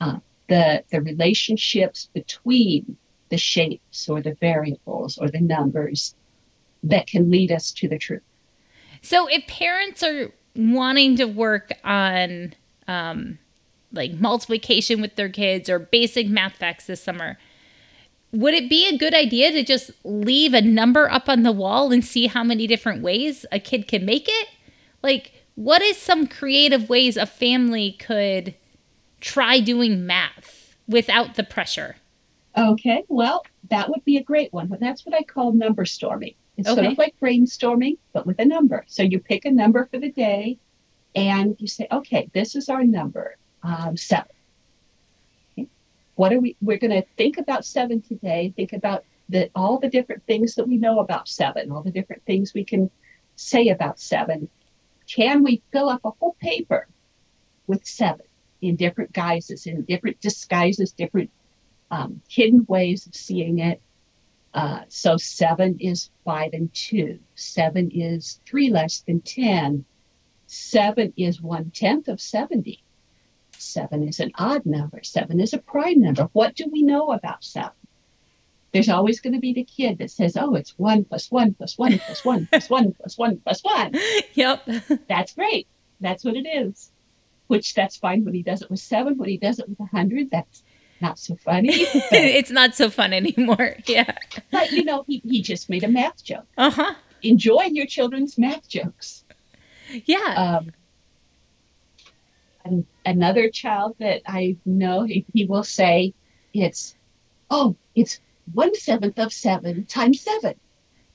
Uh, 0.00 0.18
the, 0.48 0.82
the 0.90 1.00
relationships 1.00 2.10
between 2.12 2.96
the 3.28 3.38
shapes 3.38 4.08
or 4.08 4.20
the 4.20 4.34
variables 4.34 5.16
or 5.18 5.30
the 5.30 5.40
numbers 5.40 6.14
that 6.82 7.06
can 7.06 7.30
lead 7.30 7.52
us 7.52 7.70
to 7.70 7.88
the 7.88 7.96
truth. 7.96 8.22
So, 9.00 9.28
if 9.28 9.46
parents 9.46 10.02
are 10.02 10.32
wanting 10.56 11.16
to 11.16 11.24
work 11.26 11.72
on 11.84 12.54
um, 12.88 13.38
like 13.92 14.12
multiplication 14.14 15.00
with 15.00 15.14
their 15.16 15.28
kids 15.28 15.68
or 15.68 15.78
basic 15.78 16.28
math 16.28 16.56
facts 16.56 16.86
this 16.86 17.02
summer, 17.02 17.38
would 18.32 18.54
it 18.54 18.70
be 18.70 18.88
a 18.88 18.96
good 18.96 19.14
idea 19.14 19.52
to 19.52 19.62
just 19.62 19.90
leave 20.04 20.54
a 20.54 20.62
number 20.62 21.10
up 21.10 21.28
on 21.28 21.42
the 21.42 21.52
wall 21.52 21.92
and 21.92 22.04
see 22.04 22.26
how 22.26 22.42
many 22.42 22.66
different 22.66 23.02
ways 23.02 23.44
a 23.52 23.60
kid 23.60 23.86
can 23.86 24.04
make 24.06 24.26
it? 24.26 24.48
Like, 25.02 25.32
what 25.54 25.82
is 25.82 25.98
some 25.98 26.26
creative 26.26 26.88
ways 26.88 27.16
a 27.16 27.26
family 27.26 27.92
could 27.92 28.54
try 29.20 29.60
doing 29.60 30.06
math 30.06 30.74
without 30.88 31.34
the 31.34 31.44
pressure? 31.44 31.96
Okay, 32.56 33.04
well, 33.08 33.44
that 33.68 33.90
would 33.90 34.04
be 34.04 34.16
a 34.16 34.22
great 34.22 34.52
one. 34.52 34.66
But 34.66 34.80
that's 34.80 35.04
what 35.04 35.14
I 35.14 35.22
call 35.22 35.52
number 35.52 35.84
storming. 35.84 36.34
It's 36.56 36.68
okay. 36.68 36.82
sort 36.82 36.92
of 36.92 36.98
like 36.98 37.14
brainstorming, 37.20 37.98
but 38.12 38.26
with 38.26 38.38
a 38.38 38.44
number. 38.44 38.84
So 38.86 39.02
you 39.02 39.18
pick 39.18 39.44
a 39.44 39.50
number 39.50 39.86
for 39.86 39.98
the 39.98 40.10
day 40.10 40.58
and 41.14 41.56
you 41.58 41.66
say, 41.66 41.86
okay, 41.90 42.30
this 42.32 42.54
is 42.54 42.68
our 42.68 42.84
number, 42.84 43.36
um, 43.62 43.96
seven. 43.96 44.32
What 46.14 46.32
are 46.32 46.40
we, 46.40 46.56
we're 46.60 46.78
going 46.78 46.90
to 46.90 47.06
think 47.16 47.38
about 47.38 47.64
seven 47.64 48.02
today, 48.02 48.52
think 48.54 48.72
about 48.72 49.04
all 49.54 49.78
the 49.78 49.88
different 49.88 50.26
things 50.26 50.56
that 50.56 50.68
we 50.68 50.76
know 50.76 50.98
about 51.00 51.26
seven, 51.26 51.72
all 51.72 51.82
the 51.82 51.90
different 51.90 52.24
things 52.26 52.52
we 52.52 52.64
can 52.64 52.90
say 53.36 53.68
about 53.68 53.98
seven. 53.98 54.48
Can 55.08 55.42
we 55.42 55.62
fill 55.72 55.88
up 55.88 56.02
a 56.04 56.10
whole 56.10 56.36
paper 56.40 56.86
with 57.66 57.86
seven? 57.86 58.26
in 58.62 58.76
different 58.76 59.12
guises, 59.12 59.66
in 59.66 59.82
different 59.82 60.20
disguises, 60.20 60.92
different 60.92 61.30
um, 61.90 62.22
hidden 62.28 62.64
ways 62.68 63.06
of 63.06 63.14
seeing 63.14 63.58
it. 63.58 63.82
Uh, 64.54 64.82
so 64.88 65.16
seven 65.16 65.76
is 65.80 66.10
five 66.24 66.52
and 66.52 66.72
two. 66.72 67.18
Seven 67.34 67.90
is 67.92 68.40
three 68.46 68.70
less 68.70 69.00
than 69.00 69.20
10. 69.20 69.84
Seven 70.46 71.12
is 71.16 71.42
one 71.42 71.70
tenth 71.70 72.08
of 72.08 72.20
70. 72.20 72.82
Seven 73.62 74.06
is 74.08 74.20
an 74.20 74.32
odd 74.34 74.66
number. 74.66 75.00
Seven 75.02 75.40
is 75.40 75.52
a 75.52 75.58
prime 75.58 76.00
number. 76.00 76.28
What 76.32 76.54
do 76.56 76.66
we 76.70 76.82
know 76.82 77.12
about 77.12 77.44
seven? 77.44 77.70
There's 78.72 78.88
always 78.88 79.20
going 79.20 79.34
to 79.34 79.38
be 79.38 79.52
the 79.52 79.64
kid 79.64 79.98
that 79.98 80.10
says, 80.10 80.36
oh, 80.36 80.54
it's 80.54 80.78
one 80.78 81.04
plus 81.04 81.30
one 81.30 81.54
plus 81.54 81.76
one 81.78 81.98
plus 81.98 82.24
one 82.24 82.46
plus 82.50 82.70
one 82.70 82.92
plus 82.92 83.18
one 83.18 83.36
plus 83.38 83.62
one. 83.62 83.92
Yep. 84.34 84.68
That's 85.08 85.34
great. 85.34 85.66
That's 86.00 86.24
what 86.24 86.36
it 86.36 86.46
is. 86.48 86.90
Which 87.48 87.74
that's 87.74 87.96
fine 87.96 88.24
when 88.24 88.34
he 88.34 88.42
does 88.42 88.62
it 88.62 88.70
with 88.70 88.80
seven. 88.80 89.18
When 89.18 89.28
he 89.28 89.36
does 89.36 89.58
it 89.58 89.68
with 89.68 89.78
a 89.80 89.84
hundred, 89.84 90.30
that's 90.30 90.62
not 91.00 91.18
so 91.18 91.36
funny. 91.36 91.68
It's 92.12 92.50
not 92.50 92.74
so 92.74 92.88
fun 92.88 93.12
anymore. 93.12 93.76
Yeah. 93.86 94.16
but 94.50 94.72
you 94.72 94.84
know, 94.84 95.04
he, 95.06 95.20
he 95.24 95.42
just 95.42 95.68
made 95.68 95.84
a 95.84 95.88
math 95.88 96.24
joke. 96.24 96.46
Uh 96.56 96.70
huh. 96.70 96.94
Enjoy 97.22 97.64
your 97.64 97.86
children's 97.86 98.38
math 98.38 98.66
jokes. 98.68 99.22
Yeah. 100.06 100.60
Um, 100.60 100.72
an, 102.64 102.86
another 103.04 103.50
child 103.50 103.96
that 103.98 104.22
I 104.26 104.56
know, 104.64 105.02
he, 105.04 105.24
he 105.32 105.44
will 105.44 105.64
say, 105.64 106.14
it's, 106.52 106.94
oh, 107.50 107.76
it's 107.94 108.20
one 108.52 108.74
seventh 108.74 109.18
of 109.18 109.32
seven 109.32 109.84
times 109.86 110.20
seven. 110.20 110.54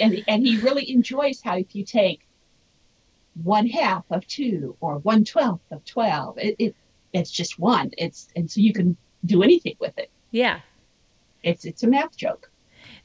and, 0.00 0.24
and 0.26 0.46
he 0.46 0.58
really 0.58 0.90
enjoys 0.90 1.40
how 1.42 1.56
if 1.56 1.74
you 1.74 1.84
take 1.84 2.20
one 3.42 3.66
half 3.68 4.04
of 4.10 4.26
two 4.26 4.76
or 4.80 4.98
one 4.98 5.24
twelfth 5.24 5.70
of 5.70 5.84
12, 5.84 6.38
it, 6.38 6.56
it 6.58 6.76
it's 7.12 7.30
just 7.30 7.58
one. 7.58 7.90
It's, 7.98 8.28
and 8.36 8.50
so 8.50 8.60
you 8.60 8.72
can 8.72 8.96
do 9.24 9.42
anything 9.42 9.76
with 9.78 9.96
it. 9.98 10.10
yeah. 10.30 10.60
It's, 11.42 11.64
it's 11.64 11.82
a 11.82 11.86
math 11.86 12.16
joke. 12.16 12.50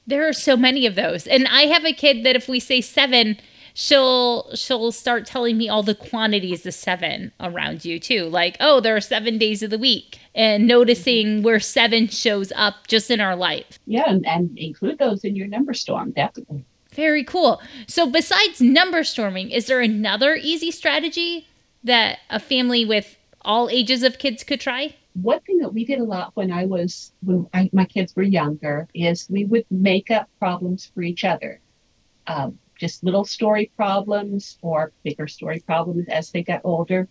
There 0.06 0.28
are 0.28 0.34
so 0.34 0.58
many 0.58 0.86
of 0.86 0.95
those. 0.95 1.26
And 1.26 1.48
I 1.48 1.63
have 1.67 1.86
a 1.86 1.93
kid 1.93 2.26
that 2.26 2.36
if 2.36 2.50
we 2.50 2.60
say 2.60 2.82
seven, 2.82 3.38
she'll 3.76 4.56
she'll 4.56 4.92
start 4.92 5.28
telling 5.28 5.58
me 5.58 5.70
all 5.70 5.84
the 5.84 5.94
quantities 5.94 6.66
of 6.66 6.74
seven 6.74 7.32
around 7.40 7.86
you 7.86 8.00
too. 8.00 8.24
Like, 8.24 8.58
oh, 8.60 8.80
there 8.80 8.96
are 8.96 9.02
seven 9.02 9.38
days 9.38 9.62
of 9.62 9.70
the 9.70 9.78
week. 9.78 10.20
And 10.34 10.68
noticing 10.68 11.44
where 11.44 11.60
seven 11.60 12.08
shows 12.08 12.52
up 12.56 12.88
just 12.88 13.12
in 13.12 13.22
our 13.22 13.36
life. 13.36 13.78
Yeah. 13.86 14.04
And, 14.08 14.26
and 14.26 14.58
include 14.58 14.98
those 14.98 15.24
in 15.24 15.36
your 15.36 15.48
number 15.48 15.74
storm. 15.74 16.12
Definitely. 16.12 16.66
Very 16.92 17.24
cool. 17.24 17.62
So 17.88 18.10
besides 18.10 18.60
number 18.60 19.04
storming, 19.04 19.52
is 19.52 19.68
there 19.68 19.82
another 19.82 20.36
easy 20.36 20.72
strategy 20.72 21.48
that 21.84 22.20
a 22.30 22.40
family 22.40 22.84
with 22.84 23.18
all 23.42 23.70
ages 23.70 24.02
of 24.02 24.18
kids 24.18 24.44
could 24.44 24.60
try? 24.60 24.96
one 25.22 25.40
thing 25.42 25.60
that 25.60 25.74
we 25.74 25.86
did 25.86 26.00
a 26.00 26.04
lot 26.04 26.32
when 26.34 26.52
I 26.52 26.66
was 26.66 27.14
when 27.24 27.48
I, 27.54 27.70
my 27.72 27.86
kids 27.86 28.14
were 28.16 28.24
younger 28.24 28.90
is 28.94 29.28
we 29.30 29.46
would 29.46 29.66
make 29.72 30.12
up 30.12 30.30
problems 30.40 30.92
for 30.94 31.02
each 31.04 31.24
other, 31.24 31.62
um, 32.28 32.60
just 32.78 33.04
little 33.04 33.26
story 33.26 33.72
problems 33.78 34.58
or 34.62 34.92
bigger 35.04 35.28
story 35.28 35.60
problems 35.60 36.08
as 36.10 36.32
they 36.32 36.44
got 36.44 36.62
older. 36.64 37.08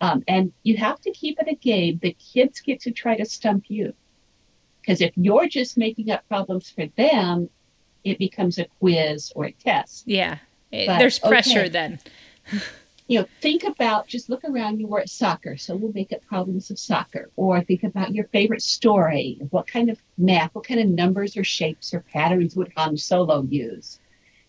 Um, 0.00 0.24
and 0.26 0.52
you 0.62 0.76
have 0.78 1.00
to 1.02 1.10
keep 1.12 1.38
it 1.40 1.48
a 1.48 1.54
game. 1.54 1.98
The 2.02 2.12
kids 2.14 2.60
get 2.60 2.80
to 2.82 2.90
try 2.90 3.16
to 3.16 3.24
stump 3.24 3.64
you, 3.68 3.94
because 4.80 5.00
if 5.00 5.12
you're 5.16 5.46
just 5.48 5.76
making 5.78 6.10
up 6.10 6.26
problems 6.28 6.70
for 6.70 6.86
them, 6.96 7.48
it 8.04 8.18
becomes 8.18 8.58
a 8.58 8.66
quiz 8.80 9.32
or 9.36 9.44
a 9.44 9.52
test. 9.52 10.04
Yeah. 10.06 10.38
It- 10.72 10.86
But, 10.86 10.98
There's 10.98 11.18
pressure 11.20 11.60
okay. 11.60 11.68
then. 11.68 12.00
you 13.06 13.20
know, 13.20 13.26
think 13.40 13.62
about 13.62 14.08
just 14.08 14.28
look 14.28 14.42
around 14.44 14.80
you. 14.80 14.86
were 14.88 15.00
at 15.00 15.08
soccer, 15.08 15.56
so 15.56 15.76
we'll 15.76 15.92
make 15.92 16.12
up 16.12 16.24
problems 16.26 16.70
of 16.70 16.78
soccer, 16.78 17.30
or 17.36 17.60
think 17.62 17.84
about 17.84 18.12
your 18.14 18.24
favorite 18.28 18.62
story. 18.62 19.38
What 19.50 19.66
kind 19.68 19.90
of 19.90 20.00
math, 20.18 20.54
what 20.54 20.66
kind 20.66 20.80
of 20.80 20.88
numbers 20.88 21.36
or 21.36 21.44
shapes 21.44 21.92
or 21.94 22.00
patterns 22.00 22.56
would 22.56 22.72
Han 22.76 22.96
Solo 22.96 23.42
use? 23.42 24.00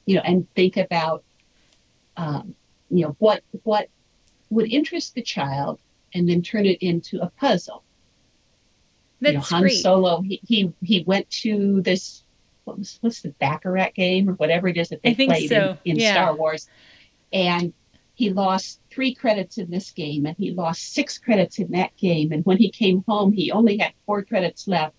You 0.06 0.16
know, 0.16 0.22
and 0.26 0.48
think 0.54 0.78
about, 0.78 1.24
um, 2.18 2.56
you 2.90 3.06
know, 3.06 3.16
what 3.20 3.44
what 3.64 3.90
would 4.50 4.72
interest 4.72 5.16
the 5.16 5.22
child, 5.22 5.80
and 6.14 6.28
then 6.28 6.42
turn 6.42 6.66
it 6.66 6.82
into 6.82 7.22
a 7.22 7.30
puzzle. 7.30 7.84
That's 9.22 9.34
you 9.34 9.38
know, 9.38 9.44
Han 9.44 9.62
great. 9.62 9.82
Solo, 9.82 10.22
he, 10.22 10.42
he 10.46 10.74
he 10.82 11.04
went 11.08 11.30
to 11.42 11.82
this 11.82 12.24
what 12.66 12.78
was 12.78 12.98
what's 13.02 13.22
the 13.22 13.30
Baccarat 13.30 13.92
game 13.96 14.30
or 14.30 14.34
whatever 14.34 14.68
it 14.68 14.78
is 14.78 14.90
that 14.90 15.02
they 15.04 15.16
played 15.16 15.50
so, 15.50 15.78
in, 15.86 15.92
in 15.94 16.00
yeah. 16.00 16.14
Star 16.14 16.36
Wars, 16.36 16.70
and 17.32 17.74
he 18.16 18.30
lost 18.32 18.80
three 18.92 19.14
credits 19.16 19.58
in 19.58 19.72
this 19.72 19.92
game, 19.92 20.26
and 20.26 20.36
he 20.38 20.52
lost 20.52 20.94
six 20.94 21.18
credits 21.18 21.60
in 21.60 21.72
that 21.72 21.96
game, 21.98 22.32
and 22.32 22.46
when 22.46 22.58
he 22.58 22.70
came 22.70 23.04
home, 23.08 23.32
he 23.32 23.52
only 23.52 23.78
had 23.78 23.94
four 24.06 24.24
credits 24.24 24.68
left. 24.68 24.96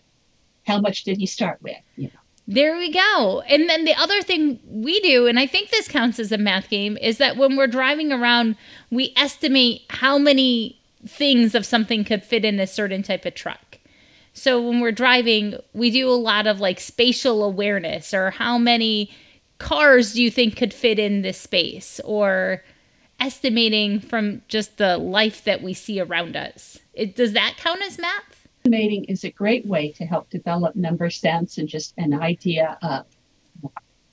How 0.67 0.81
much 0.81 1.05
did 1.05 1.19
he 1.19 1.27
start 1.27 1.61
with? 1.63 1.77
You 1.97 2.09
know, 2.09 2.21
There 2.47 2.77
we 2.77 2.93
go. 2.93 3.43
And 3.49 3.69
then 3.71 3.85
the 3.85 3.95
other 3.95 4.21
thing 4.21 4.61
we 4.67 5.01
do, 5.01 5.27
and 5.27 5.39
I 5.39 5.47
think 5.47 5.71
this 5.71 5.89
counts 5.89 6.19
as 6.19 6.31
a 6.31 6.39
math 6.39 6.69
game, 6.69 6.99
is 6.99 7.19
that 7.19 7.37
when 7.37 7.57
we're 7.57 7.67
driving 7.67 8.13
around, 8.13 8.57
we 8.91 9.15
estimate 9.17 9.83
how 9.89 10.19
many 10.19 10.79
things 11.07 11.55
of 11.55 11.65
something 11.65 12.05
could 12.05 12.23
fit 12.23 12.45
in 12.45 12.61
a 12.61 12.67
certain 12.67 13.03
type 13.03 13.25
of 13.25 13.35
truck. 13.35 13.79
So 14.35 14.61
when 14.61 14.81
we're 14.81 14.93
driving, 14.93 15.57
we 15.73 15.91
do 15.91 16.09
a 16.09 16.13
lot 16.13 16.47
of 16.47 16.61
like 16.61 16.81
spatial 16.81 17.45
awareness 17.45 18.13
or 18.13 18.33
how 18.33 18.59
many 18.59 19.11
cars 19.59 20.13
do 20.13 20.23
you 20.23 20.31
think 20.31 20.57
could 20.57 20.75
fit 20.75 20.99
in 20.99 21.23
this 21.23 21.41
space 21.41 22.01
or 22.05 22.63
estimating 23.21 24.01
from 24.01 24.43
just 24.49 24.77
the 24.77 24.99
life 24.99 25.45
that 25.45 25.63
we 25.63 25.73
see 25.73 26.01
around 26.01 26.37
us. 26.37 26.79
It, 26.93 27.15
does 27.17 27.33
that 27.33 27.55
count 27.57 27.81
as 27.83 27.99
math? 27.99 28.44
Estimating 28.65 29.05
is 29.05 29.25
a 29.25 29.31
great 29.31 29.67
way 29.67 29.93
to 29.93 30.07
help 30.07 30.31
develop 30.31 30.75
number 30.75 31.11
sense 31.11 31.59
and 31.59 31.69
just 31.69 31.93
an 31.99 32.15
idea 32.15 32.79
of 32.81 33.05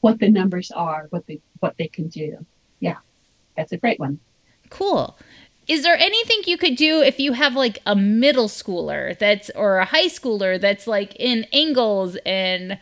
what 0.01 0.19
the 0.19 0.29
numbers 0.29 0.71
are, 0.71 1.07
what 1.11 1.25
they 1.25 1.39
what 1.61 1.77
they 1.77 1.87
can 1.87 2.09
do. 2.09 2.37
Yeah, 2.81 2.97
that's 3.55 3.71
a 3.71 3.77
great 3.77 3.97
one. 3.97 4.19
Cool. 4.69 5.17
Is 5.69 5.83
there 5.83 5.95
anything 5.95 6.41
you 6.47 6.57
could 6.57 6.75
do 6.75 7.01
if 7.01 7.17
you 7.17 7.31
have 7.31 7.55
like 7.55 7.79
a 7.85 7.95
middle 7.95 8.49
schooler 8.49 9.17
that's 9.17 9.49
or 9.55 9.77
a 9.77 9.85
high 9.85 10.07
schooler 10.07 10.59
that's 10.59 10.85
like 10.85 11.15
in 11.15 11.45
angles 11.53 12.17
and 12.25 12.77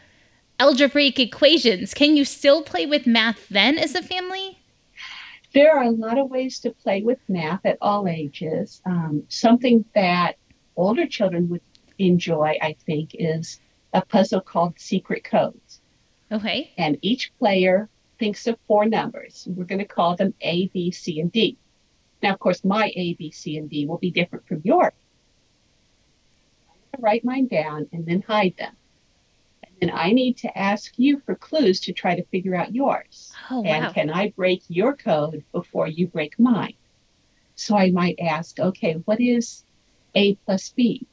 algebraic 0.59 1.19
equations? 1.19 1.93
Can 1.93 2.17
you 2.17 2.25
still 2.25 2.63
play 2.63 2.87
with 2.87 3.05
math 3.05 3.47
then 3.47 3.77
as 3.77 3.93
a 3.93 4.01
family? 4.01 4.57
There 5.53 5.77
are 5.77 5.83
a 5.83 5.91
lot 5.91 6.17
of 6.17 6.31
ways 6.31 6.59
to 6.61 6.71
play 6.71 7.03
with 7.03 7.19
math 7.27 7.63
at 7.63 7.77
all 7.79 8.07
ages. 8.07 8.81
Um, 8.85 9.23
something 9.29 9.85
that 9.93 10.38
older 10.79 11.05
children 11.05 11.49
would 11.49 11.61
enjoy, 11.97 12.57
I 12.61 12.75
think, 12.85 13.11
is 13.13 13.59
a 13.93 14.01
puzzle 14.01 14.41
called 14.41 14.79
Secret 14.79 15.23
Codes. 15.23 15.81
Okay. 16.31 16.71
And 16.77 16.97
each 17.01 17.33
player 17.37 17.89
thinks 18.17 18.47
of 18.47 18.57
four 18.67 18.85
numbers. 18.85 19.47
We're 19.49 19.65
going 19.65 19.79
to 19.79 19.85
call 19.85 20.15
them 20.15 20.33
A, 20.41 20.67
B, 20.67 20.91
C, 20.91 21.19
and 21.19 21.31
D. 21.31 21.57
Now, 22.21 22.33
of 22.33 22.39
course, 22.39 22.63
my 22.63 22.91
A, 22.95 23.13
B, 23.15 23.31
C, 23.31 23.57
and 23.57 23.69
D 23.69 23.85
will 23.85 23.97
be 23.97 24.11
different 24.11 24.47
from 24.47 24.61
yours. 24.63 24.93
I'm 26.69 26.75
going 26.75 26.97
to 26.97 27.01
write 27.01 27.25
mine 27.25 27.47
down 27.47 27.87
and 27.91 28.05
then 28.05 28.21
hide 28.21 28.55
them. 28.57 28.75
And 29.63 29.73
then 29.79 29.91
I 29.97 30.11
need 30.11 30.37
to 30.37 30.57
ask 30.57 30.93
you 30.97 31.21
for 31.25 31.35
clues 31.35 31.79
to 31.81 31.93
try 31.93 32.15
to 32.15 32.23
figure 32.25 32.55
out 32.55 32.75
yours. 32.75 33.33
Oh 33.49 33.63
And 33.63 33.85
wow. 33.85 33.91
can 33.93 34.09
I 34.09 34.29
break 34.29 34.63
your 34.67 34.95
code 34.95 35.43
before 35.51 35.87
you 35.87 36.07
break 36.07 36.37
mine? 36.39 36.73
So 37.55 37.77
I 37.77 37.91
might 37.91 38.19
ask, 38.19 38.59
okay, 38.59 38.93
what 39.05 39.19
is 39.19 39.63
A 40.15 40.35
plus 40.35 40.69
B? 40.69 41.05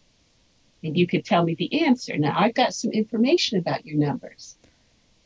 And 0.82 0.96
you 0.96 1.06
could 1.06 1.24
tell 1.24 1.44
me 1.44 1.54
the 1.54 1.84
answer. 1.84 2.16
Now 2.16 2.34
I've 2.38 2.54
got 2.54 2.74
some 2.74 2.92
information 2.92 3.58
about 3.58 3.86
your 3.86 3.98
numbers. 3.98 4.56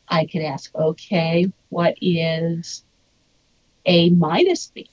I 0.08 0.26
could 0.26 0.42
ask, 0.42 0.74
okay, 0.74 1.52
what 1.68 1.96
is 2.00 2.84
A 3.86 4.10
minus 4.10 4.68
B? 4.68 4.90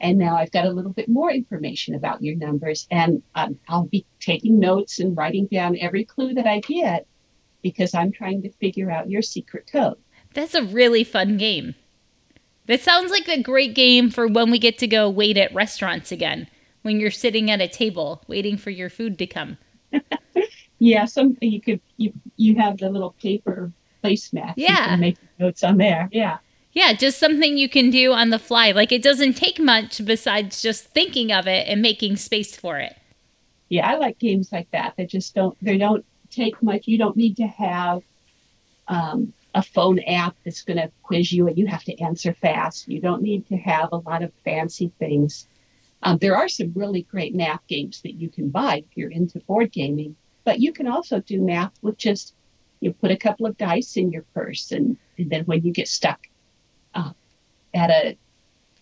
And 0.00 0.18
now 0.18 0.36
I've 0.36 0.50
got 0.50 0.64
a 0.66 0.70
little 0.70 0.92
bit 0.92 1.08
more 1.08 1.30
information 1.30 1.94
about 1.94 2.22
your 2.22 2.34
numbers, 2.34 2.86
and 2.90 3.22
um, 3.34 3.58
I'll 3.68 3.84
be 3.84 4.06
taking 4.18 4.58
notes 4.58 4.98
and 4.98 5.14
writing 5.14 5.46
down 5.46 5.76
every 5.78 6.04
clue 6.04 6.32
that 6.34 6.46
I 6.46 6.60
get 6.60 7.06
because 7.62 7.94
I'm 7.94 8.10
trying 8.10 8.42
to 8.42 8.50
figure 8.52 8.90
out 8.90 9.10
your 9.10 9.20
secret 9.20 9.68
code. 9.70 9.98
That's 10.32 10.54
a 10.54 10.62
really 10.62 11.04
fun 11.04 11.36
game. 11.36 11.74
That 12.66 12.80
sounds 12.80 13.10
like 13.10 13.28
a 13.28 13.42
great 13.42 13.74
game 13.74 14.10
for 14.10 14.26
when 14.26 14.50
we 14.50 14.58
get 14.58 14.78
to 14.78 14.86
go 14.86 15.10
wait 15.10 15.36
at 15.36 15.52
restaurants 15.54 16.12
again. 16.12 16.46
When 16.82 16.98
you're 17.00 17.10
sitting 17.10 17.50
at 17.50 17.60
a 17.60 17.68
table 17.68 18.22
waiting 18.26 18.56
for 18.56 18.70
your 18.70 18.88
food 18.90 19.18
to 19.18 19.26
come. 19.26 19.58
Yeah, 20.82 21.04
some 21.04 21.36
you 21.42 21.60
could 21.60 21.80
you 21.98 22.12
you 22.36 22.54
have 22.56 22.78
the 22.78 22.88
little 22.88 23.14
paper 23.22 23.70
placemat. 24.02 24.54
You 24.56 24.64
Yeah. 24.64 24.86
can 24.88 25.00
make 25.00 25.18
notes 25.38 25.62
on 25.62 25.76
there. 25.76 26.08
Yeah. 26.10 26.38
Yeah, 26.72 26.94
just 26.94 27.18
something 27.18 27.58
you 27.58 27.68
can 27.68 27.90
do 27.90 28.12
on 28.12 28.30
the 28.30 28.38
fly. 28.38 28.70
Like 28.70 28.90
it 28.90 29.02
doesn't 29.02 29.34
take 29.36 29.58
much 29.60 30.02
besides 30.04 30.62
just 30.62 30.86
thinking 30.86 31.32
of 31.32 31.46
it 31.46 31.68
and 31.68 31.82
making 31.82 32.16
space 32.16 32.56
for 32.56 32.78
it. 32.78 32.96
Yeah, 33.68 33.90
I 33.90 33.96
like 33.96 34.18
games 34.18 34.52
like 34.52 34.70
that. 34.70 34.94
They 34.96 35.04
just 35.04 35.34
don't 35.34 35.54
they 35.62 35.76
don't 35.76 36.04
take 36.30 36.62
much. 36.62 36.88
You 36.88 36.96
don't 36.96 37.16
need 37.16 37.36
to 37.36 37.46
have 37.46 38.02
um, 38.88 39.32
a 39.54 39.62
phone 39.62 39.98
app 40.00 40.36
that's 40.44 40.62
going 40.62 40.78
to 40.78 40.90
quiz 41.02 41.30
you 41.32 41.46
and 41.48 41.58
you 41.58 41.66
have 41.66 41.84
to 41.84 42.00
answer 42.00 42.32
fast. 42.32 42.88
You 42.88 43.00
don't 43.00 43.22
need 43.22 43.46
to 43.48 43.56
have 43.56 43.90
a 43.92 43.96
lot 43.96 44.22
of 44.22 44.32
fancy 44.44 44.92
things. 44.98 45.46
Um, 46.02 46.18
there 46.18 46.36
are 46.36 46.48
some 46.48 46.72
really 46.74 47.02
great 47.02 47.34
math 47.34 47.66
games 47.66 48.00
that 48.02 48.14
you 48.14 48.28
can 48.30 48.48
buy 48.48 48.78
if 48.78 48.96
you're 48.96 49.10
into 49.10 49.38
board 49.40 49.70
gaming. 49.72 50.16
But 50.44 50.60
you 50.60 50.72
can 50.72 50.88
also 50.88 51.20
do 51.20 51.40
math 51.40 51.72
with 51.82 51.98
just 51.98 52.34
you 52.80 52.92
put 52.94 53.10
a 53.10 53.16
couple 53.16 53.44
of 53.46 53.58
dice 53.58 53.96
in 53.98 54.10
your 54.10 54.24
purse, 54.34 54.72
and, 54.72 54.96
and 55.18 55.28
then 55.28 55.44
when 55.44 55.62
you 55.62 55.72
get 55.72 55.86
stuck 55.86 56.18
uh, 56.94 57.12
at 57.74 57.90
a 57.90 58.16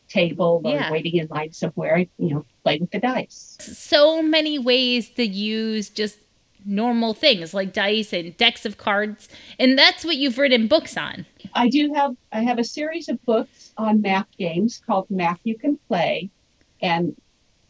table 0.09 0.63
or 0.65 0.71
Yeah. 0.71 0.91
waiting 0.91 1.17
in 1.17 1.27
line 1.27 1.53
somewhere, 1.53 1.99
you 1.99 2.31
know, 2.31 2.47
play 2.63 2.79
with 2.79 2.93
the 2.93 3.01
dice. 3.01 3.57
So 3.61 4.23
many 4.23 4.59
ways 4.59 5.11
to 5.11 5.27
use 5.27 5.91
just 5.91 6.19
normal 6.65 7.13
things 7.15 7.53
like 7.55 7.73
dice 7.73 8.13
and 8.13 8.37
decks 8.37 8.65
of 8.65 8.79
cards. 8.79 9.29
And 9.59 9.77
that's 9.77 10.05
what 10.05 10.17
you've 10.17 10.39
written 10.39 10.69
books 10.69 10.97
on. 10.97 11.27
I 11.55 11.69
do 11.69 11.93
have 11.95 12.15
I 12.33 12.43
have 12.43 12.59
a 12.59 12.65
series 12.65 13.09
of 13.09 13.23
books 13.25 13.73
on 13.77 14.01
math 14.01 14.29
games 14.39 14.81
called 14.87 15.11
Math 15.11 15.41
You 15.45 15.59
Can 15.59 15.77
Play, 15.89 16.31
and 16.81 17.17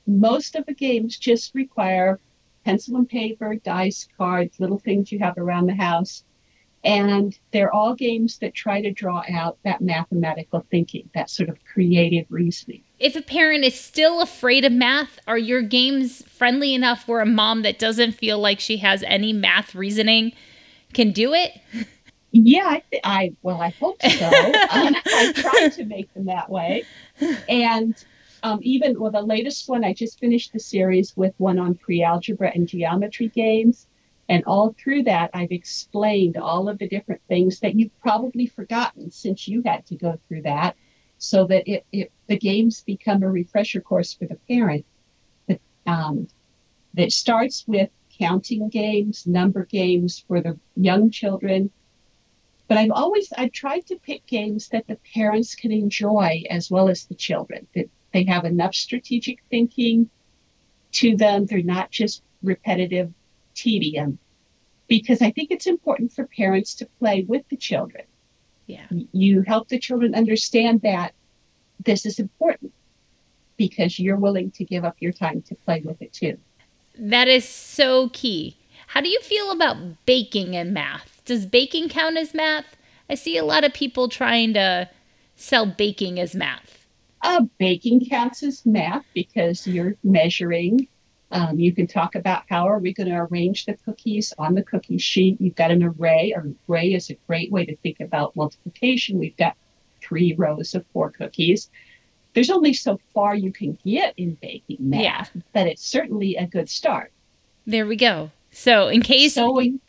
most 0.07 0.57
of 0.57 0.67
the 0.67 0.75
games 0.75 1.19
just 1.19 1.55
require 1.55 2.19
pencil 2.65 2.97
and 2.97 3.09
paper, 3.09 3.55
dice, 3.57 4.09
cards, 4.17 4.59
little 4.59 4.79
things 4.79 5.13
you 5.13 5.19
have 5.19 5.37
around 5.39 5.67
the 5.67 5.75
house. 5.75 6.25
And 6.85 7.37
they're 7.51 7.75
all 7.75 7.95
games 7.95 8.39
that 8.39 8.55
try 8.55 8.81
to 8.81 8.93
draw 8.93 9.23
out 9.31 9.59
that 9.65 9.81
mathematical 9.81 10.65
thinking, 10.71 11.11
that 11.15 11.29
sort 11.29 11.49
of 11.49 11.59
creative 11.65 12.27
reasoning. 12.31 12.83
If 12.99 13.17
a 13.17 13.23
parent 13.23 13.65
is 13.65 13.79
still 13.79 14.23
afraid 14.23 14.65
of 14.65 14.73
math, 14.73 15.19
are 15.27 15.39
your 15.39 15.61
games 15.61 16.23
friendly 16.29 16.75
enough 16.75 17.09
where 17.09 17.21
a 17.21 17.27
mom 17.27 17.63
that 17.63 17.79
doesn't 17.79 18.13
feel 18.13 18.39
like 18.39 18.61
she 18.61 18.79
has 18.79 19.03
any 19.05 19.33
math 19.33 19.75
reasoning 19.75 20.33
can 20.95 21.11
do 21.11 21.35
it? 21.35 21.59
Yeah, 22.33 22.67
I, 22.67 22.83
th- 22.91 23.03
I 23.05 23.33
well, 23.43 23.61
I 23.61 23.71
hope 23.71 24.01
so. 24.03 24.27
um, 24.27 24.33
I 25.07 25.33
try 25.35 25.69
to 25.69 25.85
make 25.85 26.13
them 26.15 26.27
that 26.27 26.49
way, 26.49 26.85
and 27.49 27.95
um, 28.43 28.61
even 28.63 28.99
well, 28.99 29.11
the 29.11 29.23
latest 29.23 29.69
one 29.69 29.85
I 29.85 29.93
just 29.93 30.19
finished 30.19 30.53
the 30.53 30.61
series 30.61 31.17
with 31.17 31.35
one 31.39 31.59
on 31.59 31.75
pre-algebra 31.75 32.53
and 32.55 32.69
geometry 32.69 33.29
games, 33.29 33.87
and 34.29 34.45
all 34.45 34.75
through 34.79 35.05
that 35.05 35.31
I've 35.35 35.53
explained 35.53 36.37
all 36.37 36.69
of 36.69 36.79
the 36.79 36.89
different 36.89 37.23
things 37.29 37.61
that 37.61 37.75
you've 37.75 37.99
probably 38.01 38.47
forgotten 38.47 39.11
since 39.11 39.49
you 39.49 39.63
had 39.65 39.87
to 39.87 39.97
go 39.97 40.19
through 40.29 40.43
that, 40.43 40.77
so 41.19 41.47
that 41.47 41.69
it, 41.69 41.85
it 41.93 42.13
the 42.27 42.39
games 42.39 42.83
become 42.83 43.23
a 43.23 43.31
refresher 43.31 43.81
course 43.81 44.13
for 44.13 44.27
the 44.27 44.39
parent. 44.49 44.85
That 45.47 45.61
um, 45.87 46.29
that 46.95 47.13
starts 47.13 47.65
with 47.67 47.91
counting 48.19 48.69
games, 48.69 49.27
number 49.27 49.65
games 49.65 50.25
for 50.27 50.41
the 50.41 50.59
young 50.77 51.11
children 51.11 51.71
but 52.69 52.77
I've 52.77 52.91
always 52.91 53.33
I've 53.37 53.53
tried 53.53 53.87
to 53.87 53.97
pick 53.97 54.27
games 54.27 54.69
that 54.69 54.87
the 54.87 54.99
parents 55.15 55.55
can 55.55 55.73
enjoy 55.73 56.43
as 56.51 56.71
well 56.71 56.91
as 56.91 57.07
the 57.07 57.15
children. 57.15 57.67
That 57.75 57.89
they 58.19 58.25
have 58.25 58.45
enough 58.45 58.75
strategic 58.75 59.39
thinking 59.49 60.11
to 60.91 61.17
them. 61.17 61.47
They're 61.47 61.63
not 61.63 61.93
just 61.93 62.23
repetitive 62.43 63.13
tedium. 63.55 64.19
Because 64.89 65.23
I 65.23 65.31
think 65.31 65.51
it's 65.53 65.67
important 65.67 66.13
for 66.13 66.27
parents 66.27 66.75
to 66.77 66.87
play 66.99 67.25
with 67.29 67.49
the 67.49 67.57
children. 67.57 68.05
Yeah. 68.67 68.87
You 69.13 69.43
help 69.43 69.69
the 69.69 69.79
children 69.79 70.15
understand 70.15 70.83
that 70.83 71.15
this 71.85 72.07
is 72.07 72.19
important 72.19 72.73
because 73.57 73.99
you're 74.01 74.17
willing 74.17 74.51
to 74.53 74.65
give 74.65 74.85
up 74.85 74.97
your 74.99 75.13
time 75.13 75.43
to 75.43 75.55
play 75.55 75.81
with 75.85 76.03
it 76.03 76.13
too. 76.13 76.39
That 76.99 77.29
is 77.29 77.49
so 77.49 78.09
key. 78.13 78.57
How 78.89 79.01
do 79.01 79.09
you 79.09 79.21
feel 79.21 79.53
about 79.53 79.77
baking 80.07 80.57
and 80.57 80.75
math? 80.75 81.23
Does 81.25 81.47
baking 81.47 81.91
count 81.91 82.17
as 82.17 82.35
math? 82.35 82.77
I 83.09 83.15
see 83.15 83.37
a 83.37 83.45
lot 83.45 83.65
of 83.65 83.73
people 83.73 84.09
trying 84.09 84.55
to 84.55 84.89
sell 85.37 85.67
baking 85.67 86.19
as 86.19 86.35
math. 86.35 86.78
Uh, 87.21 87.43
baking 87.59 88.07
counts 88.09 88.43
as 88.43 88.65
math 88.65 89.05
because 89.13 89.67
you're 89.67 89.95
measuring. 90.05 90.87
Um, 91.31 91.59
you 91.59 91.75
can 91.75 91.87
talk 91.87 92.15
about 92.15 92.45
how 92.49 92.69
are 92.69 92.79
we 92.79 92.95
going 92.95 93.09
to 93.09 93.27
arrange 93.31 93.67
the 93.67 93.77
cookies 93.85 94.33
on 94.39 94.55
the 94.55 94.63
cookie 94.63 94.99
sheet. 94.99 95.41
You've 95.41 95.57
got 95.57 95.71
an 95.71 95.83
array. 95.83 96.33
An 96.35 96.57
array 96.69 96.95
is 96.95 97.11
a 97.11 97.19
great 97.27 97.51
way 97.51 97.67
to 97.67 97.77
think 97.77 98.01
about 98.01 98.37
multiplication. 98.37 99.19
We've 99.19 99.37
got 99.37 99.57
three 100.01 100.35
rows 100.39 100.75
of 100.75 100.87
four 100.93 101.11
cookies. 101.11 101.71
There's 102.35 102.51
only 102.51 102.73
so 102.73 103.01
far 103.13 103.35
you 103.35 103.53
can 103.53 103.77
get 103.85 104.15
in 104.17 104.39
baking 104.41 104.77
math, 104.79 105.31
but 105.53 105.67
it's 105.67 105.85
certainly 105.85 106.37
a 106.37 106.47
good 106.47 106.71
start. 106.71 107.13
There 107.67 107.87
we 107.87 107.97
go. 107.97 108.31
So, 108.53 108.89
in 108.89 109.03
case 109.03 109.35
Sewing, 109.35 109.81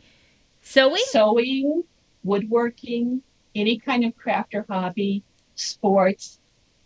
sewing, 0.60 1.02
sewing, 1.06 1.84
woodworking, 2.24 3.22
any 3.54 3.78
kind 3.78 4.04
of 4.04 4.16
craft 4.16 4.54
or 4.54 4.66
hobby, 4.68 5.22
sports. 5.54 6.39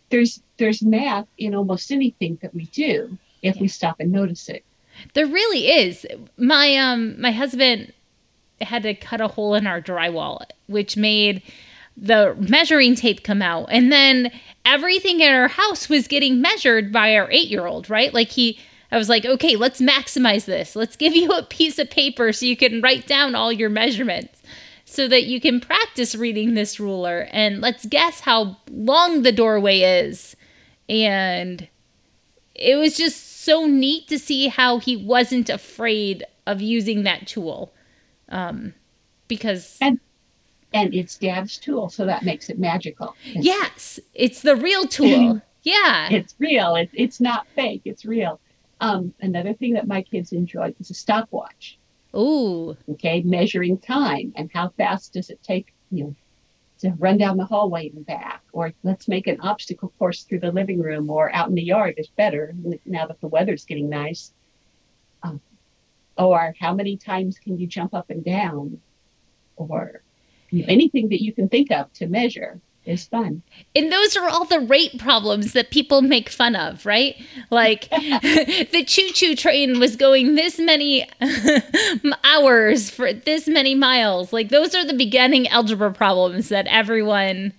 There's 0.09 0.41
there's 0.57 0.81
math 0.81 1.27
in 1.37 1.55
almost 1.55 1.91
anything 1.91 2.37
that 2.41 2.53
we 2.53 2.65
do 2.65 3.17
if 3.41 3.59
we 3.59 3.67
stop 3.67 3.99
and 3.99 4.11
notice 4.11 4.49
it. 4.49 4.63
there 5.13 5.27
really 5.27 5.67
is. 5.67 6.05
My 6.37 6.75
um 6.75 7.19
my 7.19 7.31
husband 7.31 7.93
had 8.61 8.83
to 8.83 8.93
cut 8.93 9.21
a 9.21 9.27
hole 9.27 9.55
in 9.55 9.67
our 9.67 9.81
drywall, 9.81 10.43
which 10.67 10.95
made 10.95 11.41
the 11.97 12.35
measuring 12.39 12.95
tape 12.95 13.23
come 13.23 13.41
out, 13.41 13.67
and 13.69 13.91
then 13.91 14.31
everything 14.65 15.19
in 15.21 15.33
our 15.33 15.47
house 15.47 15.89
was 15.89 16.07
getting 16.07 16.41
measured 16.41 16.91
by 16.91 17.15
our 17.15 17.29
eight 17.31 17.47
year 17.49 17.65
old. 17.65 17.89
Right, 17.89 18.13
like 18.13 18.29
he. 18.29 18.59
I 18.91 18.97
was 18.97 19.09
like, 19.09 19.25
okay, 19.25 19.55
let's 19.55 19.81
maximize 19.81 20.45
this. 20.45 20.75
Let's 20.75 20.95
give 20.95 21.15
you 21.15 21.29
a 21.31 21.43
piece 21.43 21.79
of 21.79 21.89
paper 21.89 22.31
so 22.31 22.45
you 22.45 22.55
can 22.55 22.81
write 22.81 23.07
down 23.07 23.35
all 23.35 23.51
your 23.51 23.69
measurements 23.69 24.41
so 24.85 25.07
that 25.07 25.25
you 25.25 25.41
can 25.41 25.59
practice 25.59 26.15
reading 26.15 26.53
this 26.53 26.79
ruler 26.79 27.27
and 27.31 27.59
let's 27.59 27.85
guess 27.87 28.21
how 28.21 28.57
long 28.69 29.23
the 29.23 29.31
doorway 29.31 29.79
is. 29.79 30.35
And 30.87 31.67
it 32.53 32.75
was 32.75 32.95
just 32.95 33.41
so 33.43 33.65
neat 33.65 34.07
to 34.07 34.19
see 34.19 34.47
how 34.47 34.77
he 34.79 34.95
wasn't 34.95 35.49
afraid 35.49 36.23
of 36.45 36.61
using 36.61 37.03
that 37.03 37.27
tool. 37.27 37.73
Um, 38.29 38.73
because, 39.27 39.77
And 39.81 39.99
and 40.71 40.93
it's 40.93 41.17
dad's 41.17 41.57
tool, 41.57 41.89
so 41.89 42.05
that 42.05 42.23
makes 42.23 42.49
it 42.49 42.59
magical. 42.59 43.15
It's, 43.25 43.45
yes, 43.45 43.99
it's 44.13 44.41
the 44.41 44.55
real 44.55 44.87
tool. 44.87 45.41
Yeah. 45.63 46.09
it's 46.11 46.35
real. 46.37 46.75
It, 46.75 46.91
it's 46.93 47.19
not 47.19 47.47
fake. 47.55 47.81
It's 47.85 48.05
real. 48.05 48.39
Um, 48.81 49.15
another 49.19 49.55
thing 49.55 49.73
that 49.73 49.87
my 49.87 50.03
kids 50.03 50.31
enjoyed 50.31 50.75
was 50.77 50.91
a 50.91 50.93
stopwatch. 50.93 51.79
Ooh, 52.15 52.77
Okay, 52.89 53.21
measuring 53.21 53.77
time 53.77 54.33
and 54.35 54.49
how 54.53 54.69
fast 54.69 55.13
does 55.13 55.29
it 55.29 55.41
take 55.43 55.73
you 55.91 56.03
know 56.05 56.15
to 56.79 56.91
run 56.97 57.17
down 57.17 57.37
the 57.37 57.45
hallway 57.45 57.89
and 57.89 58.05
back, 58.05 58.43
or 58.51 58.73
let's 58.83 59.07
make 59.07 59.27
an 59.27 59.39
obstacle 59.39 59.93
course 59.97 60.23
through 60.23 60.39
the 60.39 60.51
living 60.51 60.79
room 60.79 61.09
or 61.09 61.33
out 61.33 61.47
in 61.47 61.55
the 61.55 61.63
yard 61.63 61.95
is 61.97 62.07
better 62.07 62.53
now 62.85 63.07
that 63.07 63.21
the 63.21 63.27
weather's 63.27 63.65
getting 63.65 63.89
nice. 63.89 64.33
Um, 65.23 65.39
or 66.17 66.53
how 66.59 66.73
many 66.73 66.97
times 66.97 67.39
can 67.39 67.57
you 67.57 67.67
jump 67.67 67.93
up 67.93 68.09
and 68.09 68.23
down, 68.23 68.81
or 69.55 70.01
you 70.49 70.61
know, 70.61 70.65
anything 70.69 71.09
that 71.09 71.23
you 71.23 71.33
can 71.33 71.49
think 71.49 71.71
of 71.71 71.91
to 71.93 72.07
measure 72.07 72.61
is 72.85 73.05
fun. 73.05 73.41
And 73.75 73.91
those 73.91 74.15
are 74.15 74.27
all 74.29 74.45
the 74.45 74.59
rate 74.59 74.99
problems 74.99 75.53
that 75.53 75.71
people 75.71 76.01
make 76.01 76.29
fun 76.29 76.55
of, 76.55 76.85
right? 76.85 77.15
Like 77.49 77.89
the 77.89 78.83
choo 78.87 79.09
choo 79.11 79.35
train 79.35 79.79
was 79.79 79.95
going 79.95 80.35
this 80.35 80.59
many 80.59 81.07
hours 82.23 82.89
for 82.89 83.13
this 83.13 83.47
many 83.47 83.75
miles. 83.75 84.31
Like 84.31 84.49
those 84.49 84.75
are 84.75 84.85
the 84.85 84.93
beginning 84.93 85.47
algebra 85.47 85.91
problems 85.91 86.49
that 86.49 86.67
everyone 86.67 87.53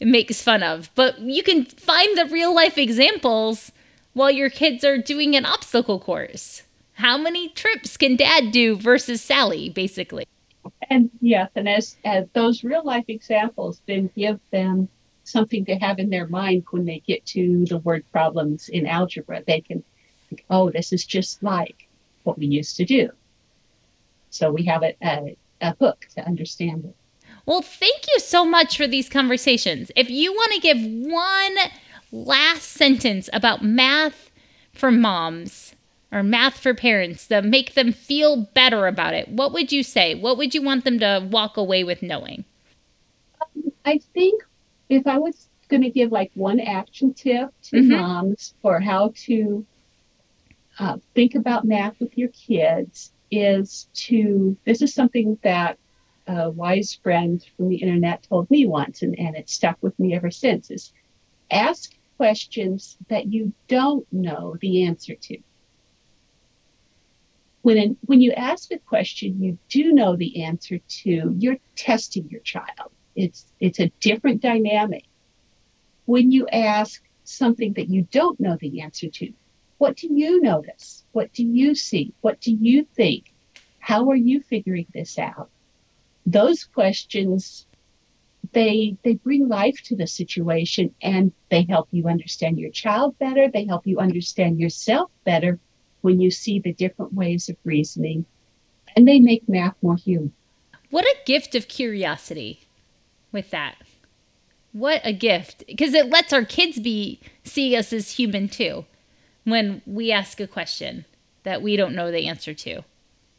makes 0.00 0.42
fun 0.42 0.62
of. 0.62 0.90
But 0.94 1.18
you 1.20 1.42
can 1.42 1.64
find 1.64 2.16
the 2.16 2.26
real 2.26 2.54
life 2.54 2.78
examples 2.78 3.72
while 4.14 4.30
your 4.30 4.50
kids 4.50 4.84
are 4.84 4.98
doing 4.98 5.36
an 5.36 5.46
obstacle 5.46 5.98
course. 5.98 6.62
How 6.94 7.16
many 7.16 7.48
trips 7.48 7.96
can 7.96 8.16
dad 8.16 8.52
do 8.52 8.76
versus 8.76 9.22
Sally, 9.22 9.68
basically? 9.68 10.26
And 10.92 11.08
yes, 11.22 11.50
and 11.56 11.66
as, 11.66 11.96
as 12.04 12.26
those 12.34 12.62
real 12.62 12.84
life 12.84 13.06
examples 13.08 13.80
then 13.86 14.10
give 14.14 14.38
them 14.50 14.90
something 15.24 15.64
to 15.64 15.76
have 15.76 15.98
in 15.98 16.10
their 16.10 16.26
mind 16.26 16.64
when 16.70 16.84
they 16.84 16.98
get 17.06 17.24
to 17.26 17.64
the 17.64 17.78
word 17.78 18.04
problems 18.12 18.68
in 18.68 18.86
algebra. 18.86 19.42
They 19.46 19.62
can 19.62 19.82
think, 20.28 20.44
oh, 20.50 20.70
this 20.70 20.92
is 20.92 21.06
just 21.06 21.42
like 21.42 21.88
what 22.24 22.38
we 22.38 22.44
used 22.46 22.76
to 22.76 22.84
do. 22.84 23.08
So 24.28 24.52
we 24.52 24.64
have 24.64 24.82
a, 24.82 24.94
a, 25.02 25.34
a 25.62 25.74
hook 25.80 26.06
to 26.14 26.26
understand 26.26 26.84
it. 26.84 26.96
Well, 27.46 27.62
thank 27.62 28.04
you 28.12 28.20
so 28.20 28.44
much 28.44 28.76
for 28.76 28.86
these 28.86 29.08
conversations. 29.08 29.90
If 29.96 30.10
you 30.10 30.34
want 30.34 30.52
to 30.52 30.60
give 30.60 30.76
one 30.78 31.56
last 32.12 32.64
sentence 32.64 33.30
about 33.32 33.64
math 33.64 34.30
for 34.74 34.90
moms 34.90 35.74
or 36.12 36.22
math 36.22 36.58
for 36.58 36.74
parents 36.74 37.26
to 37.28 37.42
make 37.42 37.74
them 37.74 37.90
feel 37.90 38.36
better 38.54 38.86
about 38.86 39.14
it, 39.14 39.28
what 39.28 39.52
would 39.52 39.72
you 39.72 39.82
say? 39.82 40.14
What 40.14 40.36
would 40.36 40.54
you 40.54 40.62
want 40.62 40.84
them 40.84 40.98
to 40.98 41.26
walk 41.30 41.56
away 41.56 41.82
with 41.84 42.02
knowing? 42.02 42.44
I 43.84 43.98
think 44.14 44.42
if 44.88 45.06
I 45.06 45.18
was 45.18 45.48
going 45.68 45.82
to 45.82 45.90
give 45.90 46.12
like 46.12 46.30
one 46.34 46.60
action 46.60 47.14
tip 47.14 47.48
to 47.62 47.76
Mhm. 47.76 47.88
moms 47.88 48.54
for 48.60 48.78
how 48.78 49.12
to 49.24 49.66
uh, 50.78 50.98
think 51.14 51.34
about 51.34 51.64
math 51.64 51.98
with 52.00 52.16
your 52.16 52.28
kids 52.28 53.12
is 53.30 53.88
to 53.94 54.56
this 54.64 54.82
is 54.82 54.94
something 54.94 55.38
that 55.42 55.78
a 56.26 56.50
wise 56.50 56.98
friend 57.02 57.44
from 57.56 57.68
the 57.68 57.76
internet 57.76 58.22
told 58.22 58.50
me 58.50 58.66
once 58.66 59.02
and, 59.02 59.18
and 59.18 59.36
it 59.36 59.48
stuck 59.50 59.76
with 59.82 59.98
me 59.98 60.14
ever 60.14 60.30
since 60.30 60.70
is 60.70 60.92
ask 61.50 61.92
questions 62.16 62.96
that 63.08 63.26
you 63.26 63.52
don't 63.68 64.06
know 64.12 64.56
the 64.60 64.84
answer 64.84 65.14
to 65.20 65.38
when 67.62 67.96
when 68.02 68.20
you 68.20 68.32
ask 68.32 68.70
a 68.72 68.78
question 68.78 69.42
you 69.42 69.58
do 69.68 69.92
know 69.92 70.16
the 70.16 70.44
answer 70.44 70.78
to, 70.78 71.34
you're 71.38 71.58
testing 71.76 72.28
your 72.28 72.40
child. 72.40 72.90
It's 73.14 73.46
it's 73.60 73.80
a 73.80 73.92
different 74.00 74.42
dynamic. 74.42 75.04
When 76.04 76.32
you 76.32 76.46
ask 76.48 77.02
something 77.24 77.74
that 77.74 77.88
you 77.88 78.02
don't 78.10 78.40
know 78.40 78.56
the 78.60 78.80
answer 78.80 79.08
to, 79.08 79.32
what 79.78 79.96
do 79.96 80.12
you 80.12 80.42
notice? 80.42 81.04
What 81.12 81.32
do 81.32 81.44
you 81.44 81.74
see? 81.74 82.12
What 82.20 82.40
do 82.40 82.52
you 82.52 82.84
think? 82.96 83.32
How 83.78 84.10
are 84.10 84.16
you 84.16 84.40
figuring 84.42 84.86
this 84.92 85.18
out? 85.18 85.48
Those 86.26 86.64
questions 86.64 87.66
they 88.52 88.96
they 89.04 89.14
bring 89.14 89.48
life 89.48 89.80
to 89.84 89.94
the 89.94 90.06
situation 90.08 90.92
and 91.00 91.32
they 91.48 91.62
help 91.62 91.88
you 91.92 92.08
understand 92.08 92.58
your 92.58 92.70
child 92.70 93.16
better, 93.18 93.48
they 93.48 93.66
help 93.66 93.86
you 93.86 94.00
understand 94.00 94.58
yourself 94.58 95.12
better 95.24 95.60
when 96.02 96.20
you 96.20 96.30
see 96.30 96.58
the 96.58 96.72
different 96.72 97.14
ways 97.14 97.48
of 97.48 97.56
reasoning 97.64 98.24
and 98.94 99.08
they 99.08 99.18
make 99.18 99.48
math 99.48 99.74
more 99.82 99.96
human. 99.96 100.32
What 100.90 101.04
a 101.04 101.16
gift 101.24 101.54
of 101.54 101.68
curiosity 101.68 102.68
with 103.32 103.50
that. 103.50 103.76
What 104.72 105.00
a 105.04 105.12
gift 105.12 105.64
because 105.66 105.94
it 105.94 106.10
lets 106.10 106.32
our 106.32 106.44
kids 106.44 106.78
be 106.78 107.20
see 107.44 107.76
us 107.76 107.92
as 107.92 108.12
human 108.12 108.48
too 108.48 108.84
when 109.44 109.82
we 109.86 110.12
ask 110.12 110.40
a 110.40 110.46
question 110.46 111.04
that 111.42 111.62
we 111.62 111.76
don't 111.76 111.94
know 111.94 112.10
the 112.10 112.26
answer 112.26 112.54
to. 112.54 112.82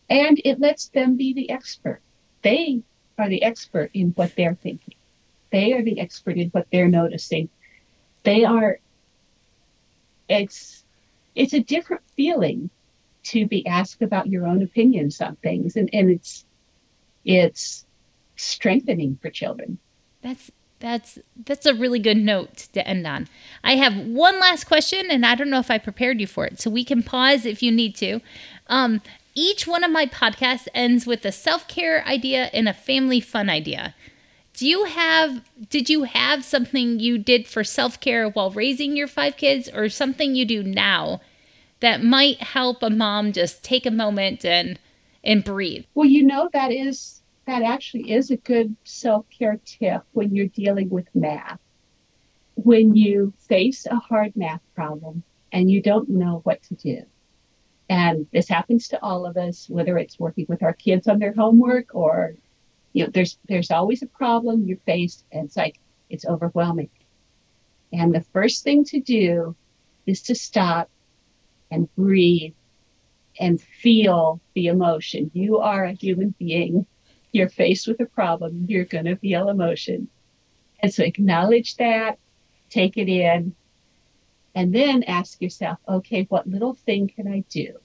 And 0.09 0.41
it 0.43 0.59
lets 0.59 0.89
them 0.89 1.15
be 1.15 1.33
the 1.33 1.49
expert. 1.49 2.01
They 2.41 2.81
are 3.17 3.29
the 3.29 3.43
expert 3.43 3.91
in 3.93 4.09
what 4.09 4.35
they're 4.35 4.55
thinking. 4.55 4.95
They 5.51 5.73
are 5.73 5.83
the 5.83 5.99
expert 5.99 6.37
in 6.37 6.49
what 6.49 6.67
they're 6.71 6.89
noticing. 6.89 7.49
They 8.23 8.43
are 8.43 8.79
it's 10.29 10.82
it's 11.35 11.53
a 11.53 11.59
different 11.59 12.03
feeling 12.15 12.69
to 13.23 13.47
be 13.47 13.65
asked 13.65 14.01
about 14.01 14.27
your 14.27 14.45
own 14.45 14.61
opinions 14.61 15.21
on 15.21 15.35
things 15.37 15.75
and, 15.75 15.89
and 15.93 16.09
it's 16.11 16.45
it's 17.25 17.85
strengthening 18.35 19.17
for 19.21 19.29
children. 19.29 19.77
That's 20.21 20.51
that's 20.79 21.17
that's 21.45 21.65
a 21.65 21.73
really 21.73 21.99
good 21.99 22.17
note 22.17 22.67
to 22.73 22.85
end 22.85 23.07
on. 23.07 23.27
I 23.63 23.77
have 23.77 23.95
one 23.95 24.39
last 24.39 24.65
question, 24.65 25.09
and 25.09 25.25
I 25.25 25.35
don't 25.35 25.49
know 25.49 25.59
if 25.59 25.71
I 25.71 25.77
prepared 25.77 26.19
you 26.19 26.27
for 26.27 26.45
it, 26.45 26.59
so 26.59 26.69
we 26.69 26.83
can 26.83 27.03
pause 27.03 27.45
if 27.45 27.63
you 27.63 27.71
need 27.71 27.95
to. 27.95 28.19
Um, 28.67 29.01
each 29.33 29.65
one 29.65 29.83
of 29.83 29.91
my 29.91 30.05
podcasts 30.05 30.67
ends 30.73 31.07
with 31.07 31.23
a 31.25 31.31
self 31.31 31.67
care 31.67 32.05
idea 32.05 32.49
and 32.53 32.67
a 32.67 32.73
family 32.73 33.21
fun 33.21 33.49
idea. 33.49 33.95
Do 34.53 34.67
you 34.67 34.85
have 34.85 35.43
did 35.69 35.89
you 35.89 36.03
have 36.03 36.43
something 36.43 36.99
you 36.99 37.17
did 37.17 37.47
for 37.47 37.63
self 37.63 37.99
care 37.99 38.29
while 38.29 38.51
raising 38.51 38.95
your 38.95 39.07
five 39.07 39.37
kids, 39.37 39.69
or 39.73 39.89
something 39.89 40.35
you 40.35 40.45
do 40.45 40.63
now 40.63 41.21
that 41.79 42.03
might 42.03 42.37
help 42.41 42.83
a 42.83 42.89
mom 42.89 43.33
just 43.33 43.63
take 43.63 43.85
a 43.85 43.91
moment 43.91 44.45
and 44.45 44.79
and 45.23 45.43
breathe? 45.43 45.85
Well, 45.95 46.07
you 46.07 46.23
know 46.23 46.49
that 46.53 46.71
is 46.71 47.21
that 47.45 47.63
actually 47.63 48.11
is 48.11 48.31
a 48.31 48.37
good 48.37 48.75
self 48.83 49.25
care 49.29 49.59
tip 49.65 50.03
when 50.13 50.35
you're 50.35 50.47
dealing 50.47 50.89
with 50.89 51.07
math. 51.15 51.59
When 52.55 52.95
you 52.95 53.33
face 53.39 53.87
a 53.87 53.95
hard 53.95 54.35
math 54.35 54.61
problem 54.75 55.23
and 55.51 55.69
you 55.69 55.81
don't 55.81 56.09
know 56.09 56.41
what 56.43 56.61
to 56.63 56.75
do. 56.75 57.03
And 57.89 58.27
this 58.31 58.47
happens 58.47 58.87
to 58.89 59.01
all 59.03 59.25
of 59.25 59.35
us, 59.35 59.69
whether 59.69 59.97
it's 59.97 60.19
working 60.19 60.45
with 60.47 60.63
our 60.63 60.73
kids 60.73 61.07
on 61.07 61.19
their 61.19 61.33
homework 61.33 61.93
or, 61.93 62.35
you 62.93 63.03
know, 63.03 63.09
there's, 63.13 63.37
there's 63.47 63.71
always 63.71 64.01
a 64.01 64.07
problem 64.07 64.65
you 64.65 64.77
face 64.85 65.23
and 65.31 65.45
it's 65.45 65.57
like, 65.57 65.79
it's 66.09 66.25
overwhelming. 66.25 66.89
And 67.91 68.13
the 68.13 68.21
first 68.21 68.63
thing 68.63 68.85
to 68.85 68.99
do 68.99 69.55
is 70.05 70.21
to 70.23 70.35
stop 70.35 70.89
and 71.71 71.93
breathe 71.95 72.53
and 73.39 73.59
feel 73.59 74.39
the 74.53 74.67
emotion. 74.67 75.31
You 75.33 75.59
are 75.59 75.85
a 75.85 75.93
human 75.93 76.35
being 76.37 76.85
you're 77.33 77.49
faced 77.49 77.87
with 77.87 77.99
a 77.99 78.05
problem, 78.05 78.67
you're 78.69 78.85
going 78.85 79.05
to 79.05 79.15
feel 79.17 79.49
emotion. 79.49 80.07
And 80.79 80.93
so 80.93 81.03
acknowledge 81.03 81.75
that, 81.77 82.19
take 82.69 82.95
it 82.95 83.09
in, 83.09 83.55
and 84.55 84.73
then 84.73 85.03
ask 85.03 85.41
yourself, 85.41 85.79
okay, 85.89 86.25
what 86.29 86.47
little 86.47 86.75
thing 86.75 87.11
can 87.13 87.27
I 87.27 87.43
do? 87.49 87.79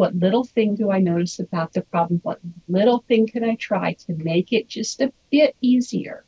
What 0.00 0.16
little 0.16 0.44
thing 0.44 0.76
do 0.76 0.90
I 0.90 0.98
notice 0.98 1.40
about 1.40 1.74
the 1.74 1.82
problem? 1.82 2.20
What 2.22 2.40
little 2.68 3.04
thing 3.06 3.26
can 3.26 3.44
I 3.44 3.54
try 3.56 3.92
to 4.06 4.14
make 4.14 4.50
it 4.50 4.66
just 4.66 5.02
a 5.02 5.12
bit 5.30 5.54
easier? 5.60 6.24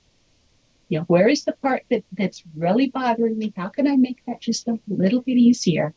You 0.90 0.98
know, 0.98 1.04
where 1.04 1.26
is 1.26 1.46
the 1.46 1.52
part 1.52 1.84
that, 1.88 2.04
that's 2.12 2.44
really 2.54 2.90
bothering 2.90 3.38
me? 3.38 3.50
How 3.56 3.68
can 3.68 3.86
I 3.86 3.96
make 3.96 4.18
that 4.26 4.42
just 4.42 4.68
a 4.68 4.78
little 4.88 5.22
bit 5.22 5.38
easier? 5.38 5.94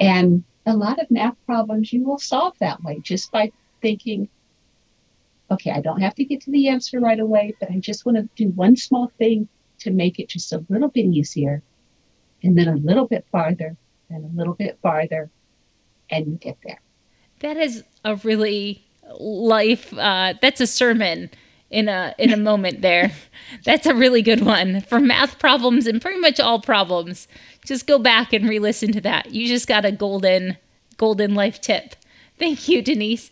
And 0.00 0.44
a 0.64 0.74
lot 0.74 0.98
of 0.98 1.10
math 1.10 1.36
problems 1.44 1.92
you 1.92 2.04
will 2.04 2.16
solve 2.16 2.54
that 2.60 2.82
way 2.82 3.00
just 3.00 3.30
by 3.30 3.52
thinking, 3.82 4.30
okay, 5.50 5.72
I 5.72 5.82
don't 5.82 6.00
have 6.00 6.14
to 6.14 6.24
get 6.24 6.40
to 6.44 6.50
the 6.50 6.68
answer 6.68 7.00
right 7.00 7.20
away, 7.20 7.54
but 7.60 7.70
I 7.70 7.80
just 7.80 8.06
want 8.06 8.16
to 8.16 8.30
do 8.34 8.48
one 8.52 8.76
small 8.76 9.12
thing 9.18 9.46
to 9.80 9.90
make 9.90 10.18
it 10.18 10.30
just 10.30 10.54
a 10.54 10.64
little 10.70 10.88
bit 10.88 11.04
easier 11.04 11.62
and 12.42 12.56
then 12.56 12.68
a 12.68 12.76
little 12.76 13.06
bit 13.06 13.26
farther 13.30 13.76
and 14.08 14.24
a 14.24 14.34
little 14.34 14.54
bit 14.54 14.78
farther 14.80 15.30
and 16.10 16.26
you 16.26 16.34
get 16.36 16.58
there. 16.64 16.80
That 17.40 17.56
is 17.56 17.84
a 18.04 18.16
really 18.16 18.84
life 19.18 19.92
uh, 19.96 20.34
that's 20.40 20.60
a 20.60 20.66
sermon 20.66 21.30
in 21.70 21.88
a 21.88 22.14
in 22.18 22.32
a 22.32 22.36
moment 22.50 22.82
there. 22.82 23.12
That's 23.64 23.86
a 23.86 23.94
really 23.94 24.22
good 24.22 24.44
one 24.44 24.80
for 24.82 25.00
math 25.00 25.38
problems 25.38 25.86
and 25.86 26.00
pretty 26.02 26.20
much 26.20 26.40
all 26.40 26.60
problems. 26.60 27.28
Just 27.64 27.86
go 27.86 27.98
back 27.98 28.32
and 28.32 28.48
re-listen 28.48 28.92
to 28.92 29.00
that. 29.02 29.32
You 29.32 29.46
just 29.46 29.66
got 29.66 29.84
a 29.84 29.92
golden 29.92 30.56
golden 30.96 31.34
life 31.34 31.60
tip. 31.60 31.94
Thank 32.38 32.68
you, 32.68 32.82
Denise. 32.82 33.30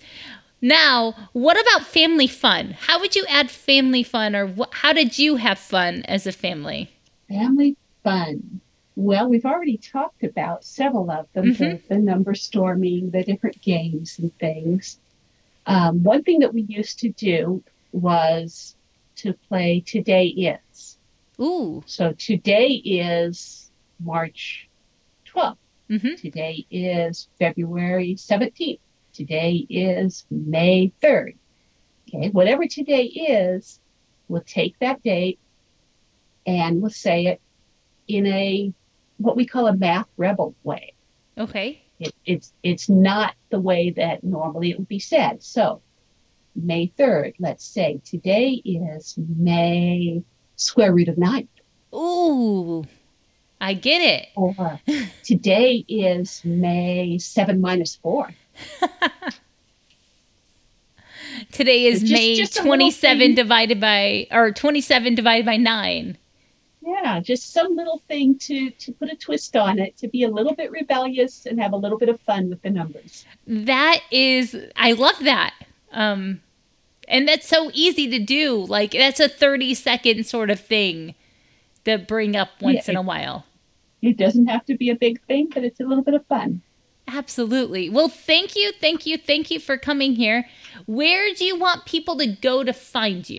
Now, 0.62 1.14
what 1.32 1.60
about 1.60 1.86
family 1.86 2.26
fun? 2.26 2.76
How 2.78 2.98
would 2.98 3.14
you 3.14 3.24
add 3.28 3.50
family 3.50 4.02
fun, 4.02 4.34
or 4.34 4.48
wh- 4.48 4.72
how 4.72 4.92
did 4.92 5.18
you 5.18 5.36
have 5.36 5.58
fun 5.58 6.02
as 6.06 6.26
a 6.26 6.32
family? 6.32 6.90
Family 7.28 7.76
fun. 8.02 8.60
Well, 8.96 9.28
we've 9.28 9.44
already 9.44 9.76
talked 9.76 10.24
about 10.24 10.64
several 10.64 11.10
of 11.10 11.30
them 11.34 11.52
mm-hmm. 11.52 11.62
the, 11.62 11.82
the, 11.94 11.98
number 11.98 12.34
storming, 12.34 13.10
the 13.10 13.22
different 13.22 13.60
games 13.60 14.18
and 14.18 14.36
things. 14.38 14.98
Um, 15.66 16.02
one 16.02 16.22
thing 16.22 16.40
that 16.40 16.54
we 16.54 16.62
used 16.62 17.00
to 17.00 17.10
do 17.10 17.62
was 17.92 18.74
to 19.16 19.34
play 19.34 19.80
Today 19.80 20.26
Is. 20.26 20.96
Ooh. 21.38 21.82
So 21.84 22.12
today 22.12 22.68
is 22.68 23.70
March 24.00 24.66
12th. 25.26 25.58
Mm-hmm. 25.90 26.14
Today 26.16 26.66
is 26.70 27.28
February 27.38 28.14
17th. 28.14 28.78
Today 29.12 29.66
is 29.68 30.24
May 30.30 30.92
3rd. 31.02 31.34
Okay, 32.08 32.30
whatever 32.30 32.66
today 32.66 33.04
is, 33.04 33.78
we'll 34.28 34.42
take 34.42 34.78
that 34.78 35.02
date 35.02 35.38
and 36.46 36.80
we'll 36.80 36.90
say 36.90 37.26
it 37.26 37.40
in 38.08 38.26
a 38.26 38.72
what 39.18 39.36
we 39.36 39.46
call 39.46 39.66
a 39.66 39.76
math 39.76 40.08
rebel 40.16 40.54
way. 40.62 40.94
Okay. 41.38 41.82
It, 41.98 42.14
it's 42.24 42.52
it's 42.62 42.88
not 42.88 43.34
the 43.50 43.60
way 43.60 43.90
that 43.90 44.22
normally 44.22 44.70
it 44.70 44.78
would 44.78 44.88
be 44.88 44.98
said. 44.98 45.42
So 45.42 45.80
May 46.54 46.92
3rd, 46.98 47.34
let's 47.38 47.64
say 47.64 48.00
today 48.04 48.62
is 48.64 49.14
May 49.16 50.22
square 50.56 50.92
root 50.92 51.08
of 51.08 51.18
9. 51.18 51.48
Ooh, 51.94 52.84
I 53.60 53.74
get 53.74 54.02
it. 54.02 54.28
Or 54.36 54.80
today 55.22 55.84
is 55.88 56.42
May 56.44 57.18
7 57.18 57.60
minus 57.60 57.96
4. 57.96 58.30
Today 61.52 61.84
is 61.84 62.00
just, 62.00 62.12
May 62.12 62.36
just 62.36 62.56
27 62.56 63.34
divided 63.34 63.80
by, 63.80 64.26
or 64.30 64.52
27 64.52 65.14
divided 65.14 65.44
by 65.44 65.56
9. 65.56 66.16
Yeah, 66.86 67.18
just 67.18 67.52
some 67.52 67.74
little 67.74 68.00
thing 68.06 68.38
to, 68.38 68.70
to 68.70 68.92
put 68.92 69.10
a 69.10 69.16
twist 69.16 69.56
on 69.56 69.80
it, 69.80 69.96
to 69.96 70.08
be 70.08 70.22
a 70.22 70.28
little 70.28 70.54
bit 70.54 70.70
rebellious 70.70 71.44
and 71.44 71.60
have 71.60 71.72
a 71.72 71.76
little 71.76 71.98
bit 71.98 72.08
of 72.08 72.20
fun 72.20 72.48
with 72.48 72.62
the 72.62 72.70
numbers. 72.70 73.24
That 73.44 74.02
is, 74.12 74.56
I 74.76 74.92
love 74.92 75.18
that. 75.22 75.54
Um, 75.90 76.42
and 77.08 77.26
that's 77.26 77.48
so 77.48 77.72
easy 77.74 78.08
to 78.10 78.20
do. 78.20 78.64
Like, 78.64 78.92
that's 78.92 79.18
a 79.18 79.28
30 79.28 79.74
second 79.74 80.26
sort 80.26 80.48
of 80.48 80.60
thing 80.60 81.16
to 81.84 81.98
bring 81.98 82.36
up 82.36 82.50
once 82.60 82.86
yeah, 82.86 82.92
in 82.92 82.96
a 82.96 83.02
while. 83.02 83.46
It 84.02 84.16
doesn't 84.16 84.46
have 84.46 84.64
to 84.66 84.76
be 84.76 84.90
a 84.90 84.94
big 84.94 85.20
thing, 85.22 85.48
but 85.52 85.64
it's 85.64 85.80
a 85.80 85.84
little 85.84 86.04
bit 86.04 86.14
of 86.14 86.24
fun. 86.26 86.62
Absolutely. 87.08 87.90
Well, 87.90 88.08
thank 88.08 88.54
you, 88.54 88.70
thank 88.80 89.06
you, 89.06 89.18
thank 89.18 89.50
you 89.50 89.58
for 89.58 89.76
coming 89.76 90.14
here. 90.14 90.46
Where 90.86 91.34
do 91.34 91.44
you 91.44 91.58
want 91.58 91.84
people 91.84 92.16
to 92.18 92.26
go 92.26 92.62
to 92.62 92.72
find 92.72 93.28
you? 93.28 93.38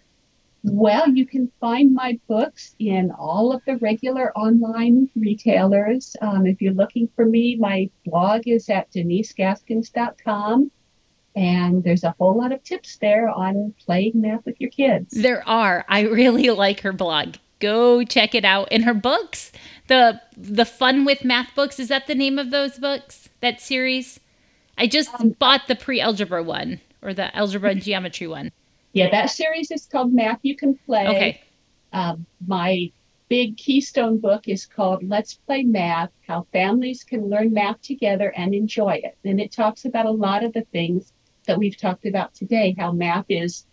Well, 0.63 1.09
you 1.09 1.25
can 1.25 1.51
find 1.59 1.93
my 1.93 2.19
books 2.27 2.75
in 2.79 3.11
all 3.11 3.53
of 3.53 3.61
the 3.65 3.77
regular 3.77 4.35
online 4.37 5.09
retailers. 5.15 6.15
Um, 6.21 6.45
if 6.45 6.61
you're 6.61 6.73
looking 6.73 7.09
for 7.15 7.25
me, 7.25 7.55
my 7.55 7.89
blog 8.05 8.47
is 8.47 8.69
at 8.69 8.91
denisegaskins.com. 8.91 10.71
And 11.35 11.83
there's 11.83 12.03
a 12.03 12.15
whole 12.17 12.35
lot 12.35 12.51
of 12.51 12.63
tips 12.63 12.97
there 12.97 13.29
on 13.29 13.73
playing 13.85 14.13
math 14.15 14.45
with 14.45 14.59
your 14.59 14.71
kids. 14.71 15.13
There 15.13 15.47
are. 15.47 15.85
I 15.87 16.01
really 16.01 16.49
like 16.49 16.81
her 16.81 16.93
blog. 16.93 17.35
Go 17.59 18.03
check 18.03 18.33
it 18.33 18.43
out. 18.43 18.67
And 18.71 18.83
her 18.85 18.93
books, 18.93 19.51
the 19.87 20.19
the 20.35 20.65
Fun 20.65 21.05
with 21.05 21.23
Math 21.23 21.53
books, 21.55 21.79
is 21.79 21.87
that 21.89 22.07
the 22.07 22.15
name 22.15 22.39
of 22.39 22.49
those 22.49 22.79
books? 22.79 23.27
that 23.41 23.61
series. 23.61 24.19
I 24.77 24.87
just 24.87 25.13
um, 25.19 25.29
bought 25.29 25.67
the 25.67 25.75
pre-algebra 25.75 26.43
one 26.43 26.81
or 27.01 27.13
the 27.13 27.35
algebra 27.35 27.71
and 27.71 27.81
geometry 27.81 28.27
one. 28.27 28.51
Yeah, 28.97 29.11
that 29.11 29.29
series 29.29 29.69
is 29.69 29.85
called 29.85 30.11
Math 30.11 30.39
You 30.41 30.55
Can 30.55 30.75
Play. 30.75 31.07
Okay. 31.07 31.41
Um, 31.93 32.25
my 32.47 32.91
big 33.29 33.55
keystone 33.55 34.19
book 34.19 34.47
is 34.47 34.65
called 34.65 35.07
Let's 35.07 35.35
Play 35.35 35.61
Math 35.61 36.09
How 36.27 36.47
Families 36.51 37.03
Can 37.03 37.29
Learn 37.29 37.53
Math 37.53 37.79
Together 37.83 38.33
and 38.35 38.55
Enjoy 38.55 38.99
It. 39.03 39.15
And 39.23 39.39
it 39.39 39.51
talks 39.51 39.85
about 39.85 40.07
a 40.07 40.11
lot 40.11 40.43
of 40.43 40.51
the 40.53 40.63
things 40.71 41.13
that 41.45 41.59
we've 41.59 41.77
talked 41.77 42.07
about 42.07 42.33
today 42.33 42.75
how 42.77 42.91
math 42.91 43.25
is 43.29 43.65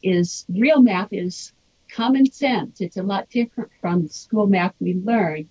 is 0.00 0.46
real 0.48 0.80
math 0.80 1.08
is 1.12 1.52
common 1.90 2.30
sense. 2.30 2.80
It's 2.80 2.96
a 2.96 3.02
lot 3.02 3.28
different 3.30 3.70
from 3.80 4.06
school 4.06 4.46
math 4.46 4.74
we 4.78 4.94
learn. 4.94 5.48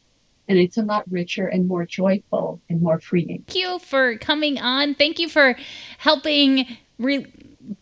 And 0.47 0.57
it's 0.57 0.78
a 0.78 0.84
lot 0.84 1.03
richer 1.11 1.47
and 1.47 1.67
more 1.67 1.86
joyful 1.86 2.61
and 2.69 2.82
more 2.82 3.01
freeing. 3.01 3.43
Thank 3.45 3.55
you 3.55 3.80
for 3.80 4.17
coming 4.19 4.57
on. 4.57 4.95
Thank 4.95 5.19
you 5.19 5.28
for 5.28 5.57
helping 5.97 6.78
re- 6.97 7.28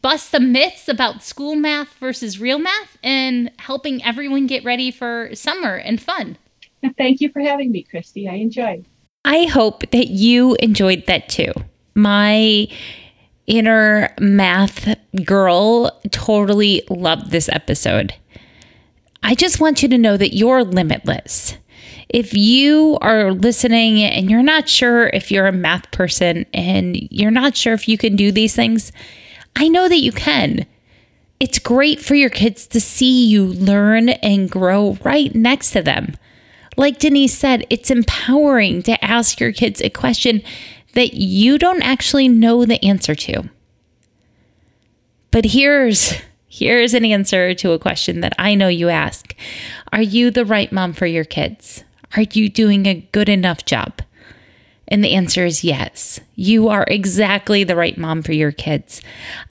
bust 0.02 0.32
the 0.32 0.40
myths 0.40 0.88
about 0.88 1.24
school 1.24 1.56
math 1.56 1.94
versus 1.96 2.40
real 2.40 2.60
math 2.60 2.98
and 3.04 3.52
helping 3.58 4.04
everyone 4.04 4.48
get 4.48 4.64
ready 4.64 4.92
for 4.92 5.30
summer 5.34 5.76
and 5.76 6.02
fun. 6.02 6.38
Thank 6.98 7.22
you 7.22 7.30
for 7.30 7.42
having 7.42 7.72
me, 7.72 7.84
Christy. 7.84 8.28
I 8.28 8.36
enjoyed. 8.36 8.86
I 9.24 9.46
hope 9.46 9.90
that 9.92 10.08
you 10.08 10.56
enjoyed 10.56 11.06
that 11.08 11.30
too. 11.30 11.52
My 11.96 12.68
inner 13.48 14.14
math 14.20 14.96
girl 15.24 15.92
totally 16.12 16.84
loved 16.90 17.32
this 17.32 17.50
episode. 17.50 18.14
I 19.24 19.34
just 19.34 19.60
want 19.60 19.82
you 19.82 19.90
to 19.90 19.98
know 19.98 20.18
that 20.18 20.36
you're 20.36 20.64
limitless. 20.64 21.58
If 22.10 22.36
you 22.36 23.00
are 23.02 23.34
listening 23.34 24.02
and 24.02 24.30
you're 24.30 24.44
not 24.44 24.70
sure 24.70 25.08
if 25.08 25.32
you're 25.32 25.48
a 25.48 25.52
math 25.52 25.90
person 25.92 26.46
and 26.54 26.96
you're 27.12 27.32
not 27.32 27.58
sure 27.58 27.74
if 27.74 27.88
you 27.88 27.98
can 27.98 28.16
do 28.16 28.32
these 28.32 28.56
things, 28.56 28.92
I 29.56 29.68
know 29.68 29.88
that 29.88 30.02
you 30.02 30.12
can. 30.12 30.66
It's 31.40 31.60
great 31.60 32.00
for 32.00 32.16
your 32.16 32.30
kids 32.30 32.68
to 32.68 32.80
see 32.80 33.26
you 33.28 33.46
learn 33.46 34.10
and 34.10 34.50
grow 34.50 34.98
right 35.04 35.34
next 35.34 35.72
to 35.72 35.82
them. 35.82 36.16
Like 36.78 37.00
Denise 37.00 37.38
said, 37.38 37.66
it's 37.70 37.92
empowering 37.92 38.84
to 38.84 39.04
ask 39.04 39.40
your 39.40 39.52
kids 39.52 39.82
a 39.82 39.90
question 39.90 40.42
that 40.94 41.14
you 41.14 41.58
don't 41.58 41.82
actually 41.82 42.28
know 42.28 42.66
the 42.66 42.84
answer 42.84 43.16
to. 43.16 43.50
But 45.32 45.46
here's 45.46 46.14
here's 46.48 46.94
an 46.94 47.04
answer 47.04 47.54
to 47.54 47.72
a 47.72 47.80
question 47.80 48.22
that 48.22 48.34
I 48.40 48.56
know 48.56 48.70
you 48.70 48.90
ask. 48.90 49.36
Are 49.92 50.02
you 50.02 50.32
the 50.32 50.46
right 50.46 50.72
mom 50.72 50.94
for 50.94 51.06
your 51.06 51.26
kids? 51.26 51.84
Are 52.16 52.24
you 52.32 52.50
doing 52.50 52.86
a 52.86 53.08
good 53.12 53.28
enough 53.28 53.66
job? 53.66 54.02
And 54.88 55.04
the 55.04 55.14
answer 55.14 55.46
is 55.46 55.64
yes. 55.64 56.20
You 56.36 56.68
are 56.70 56.86
exactly 56.88 57.64
the 57.64 57.76
right 57.76 57.98
mom 57.98 58.22
for 58.22 58.34
your 58.34 58.52
kids. 58.52 59.02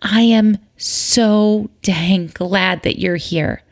I 0.03 0.21
am 0.23 0.59
so 0.77 1.71
dang 1.83 2.29
glad 2.29 2.83
that 2.83 3.01
you're 3.01 3.17
here. 3.17 3.63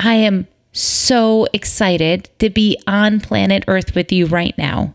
I 0.00 0.14
am 0.14 0.46
so 0.72 1.46
excited 1.52 2.30
to 2.38 2.48
be 2.48 2.78
on 2.86 3.20
planet 3.20 3.64
Earth 3.68 3.94
with 3.94 4.10
you 4.10 4.26
right 4.26 4.56
now. 4.56 4.94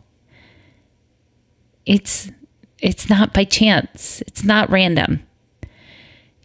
It's 1.85 2.31
it's 2.79 3.09
not 3.09 3.33
by 3.33 3.43
chance. 3.43 4.21
It's 4.27 4.43
not 4.43 4.69
random. 4.69 5.23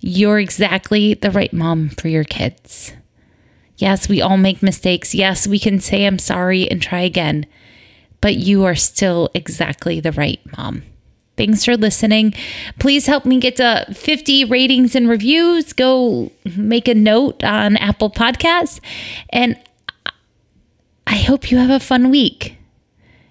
You're 0.01 0.39
exactly 0.39 1.15
the 1.15 1.31
right 1.31 1.53
mom 1.53 1.91
for 1.91 2.09
your 2.09 2.25
kids. 2.25 2.93
Yes, 3.77 4.09
we 4.09 4.21
all 4.21 4.37
make 4.37 4.63
mistakes. 4.63 5.15
Yes, 5.15 5.47
we 5.47 5.59
can 5.59 5.81
say 5.81 6.07
I'm 6.07 6.19
sorry 6.19 6.71
and 6.71 6.81
try 6.81 7.01
again 7.01 7.47
but 8.23 8.37
you 8.37 8.65
are 8.65 8.75
still 8.75 9.29
exactly 9.35 10.01
the 10.01 10.13
right 10.13 10.41
mom. 10.57 10.85
Thanks 11.37 11.65
for 11.65 11.77
listening. 11.77 12.35
Please 12.79 13.07
help 13.07 13.27
me 13.27 13.39
get 13.39 13.57
to 13.57 13.87
50 13.93 14.45
ratings 14.47 14.95
and 14.95 15.09
reviews. 15.09 15.73
Go 15.73 16.31
make 16.57 16.89
a 16.89 16.95
note 16.95 17.43
on 17.43 17.77
Apple 17.77 18.11
Podcasts. 18.11 18.81
And 19.31 19.59
I 21.07 21.17
hope 21.17 21.51
you 21.51 21.59
have 21.59 21.71
a 21.71 21.81
fun 21.81 22.11
week. 22.11 22.57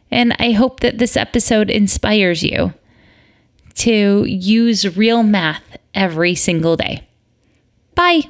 And 0.10 0.36
I 0.40 0.52
hope 0.52 0.82
that 0.82 0.98
this 0.98 1.16
episode 1.16 1.70
inspires 1.70 2.44
you 2.44 2.74
to 3.76 4.26
use 4.26 4.98
real 4.98 5.24
math 5.24 5.78
every 5.94 6.36
single 6.36 6.76
day. 6.76 7.08
Bye. 7.96 8.24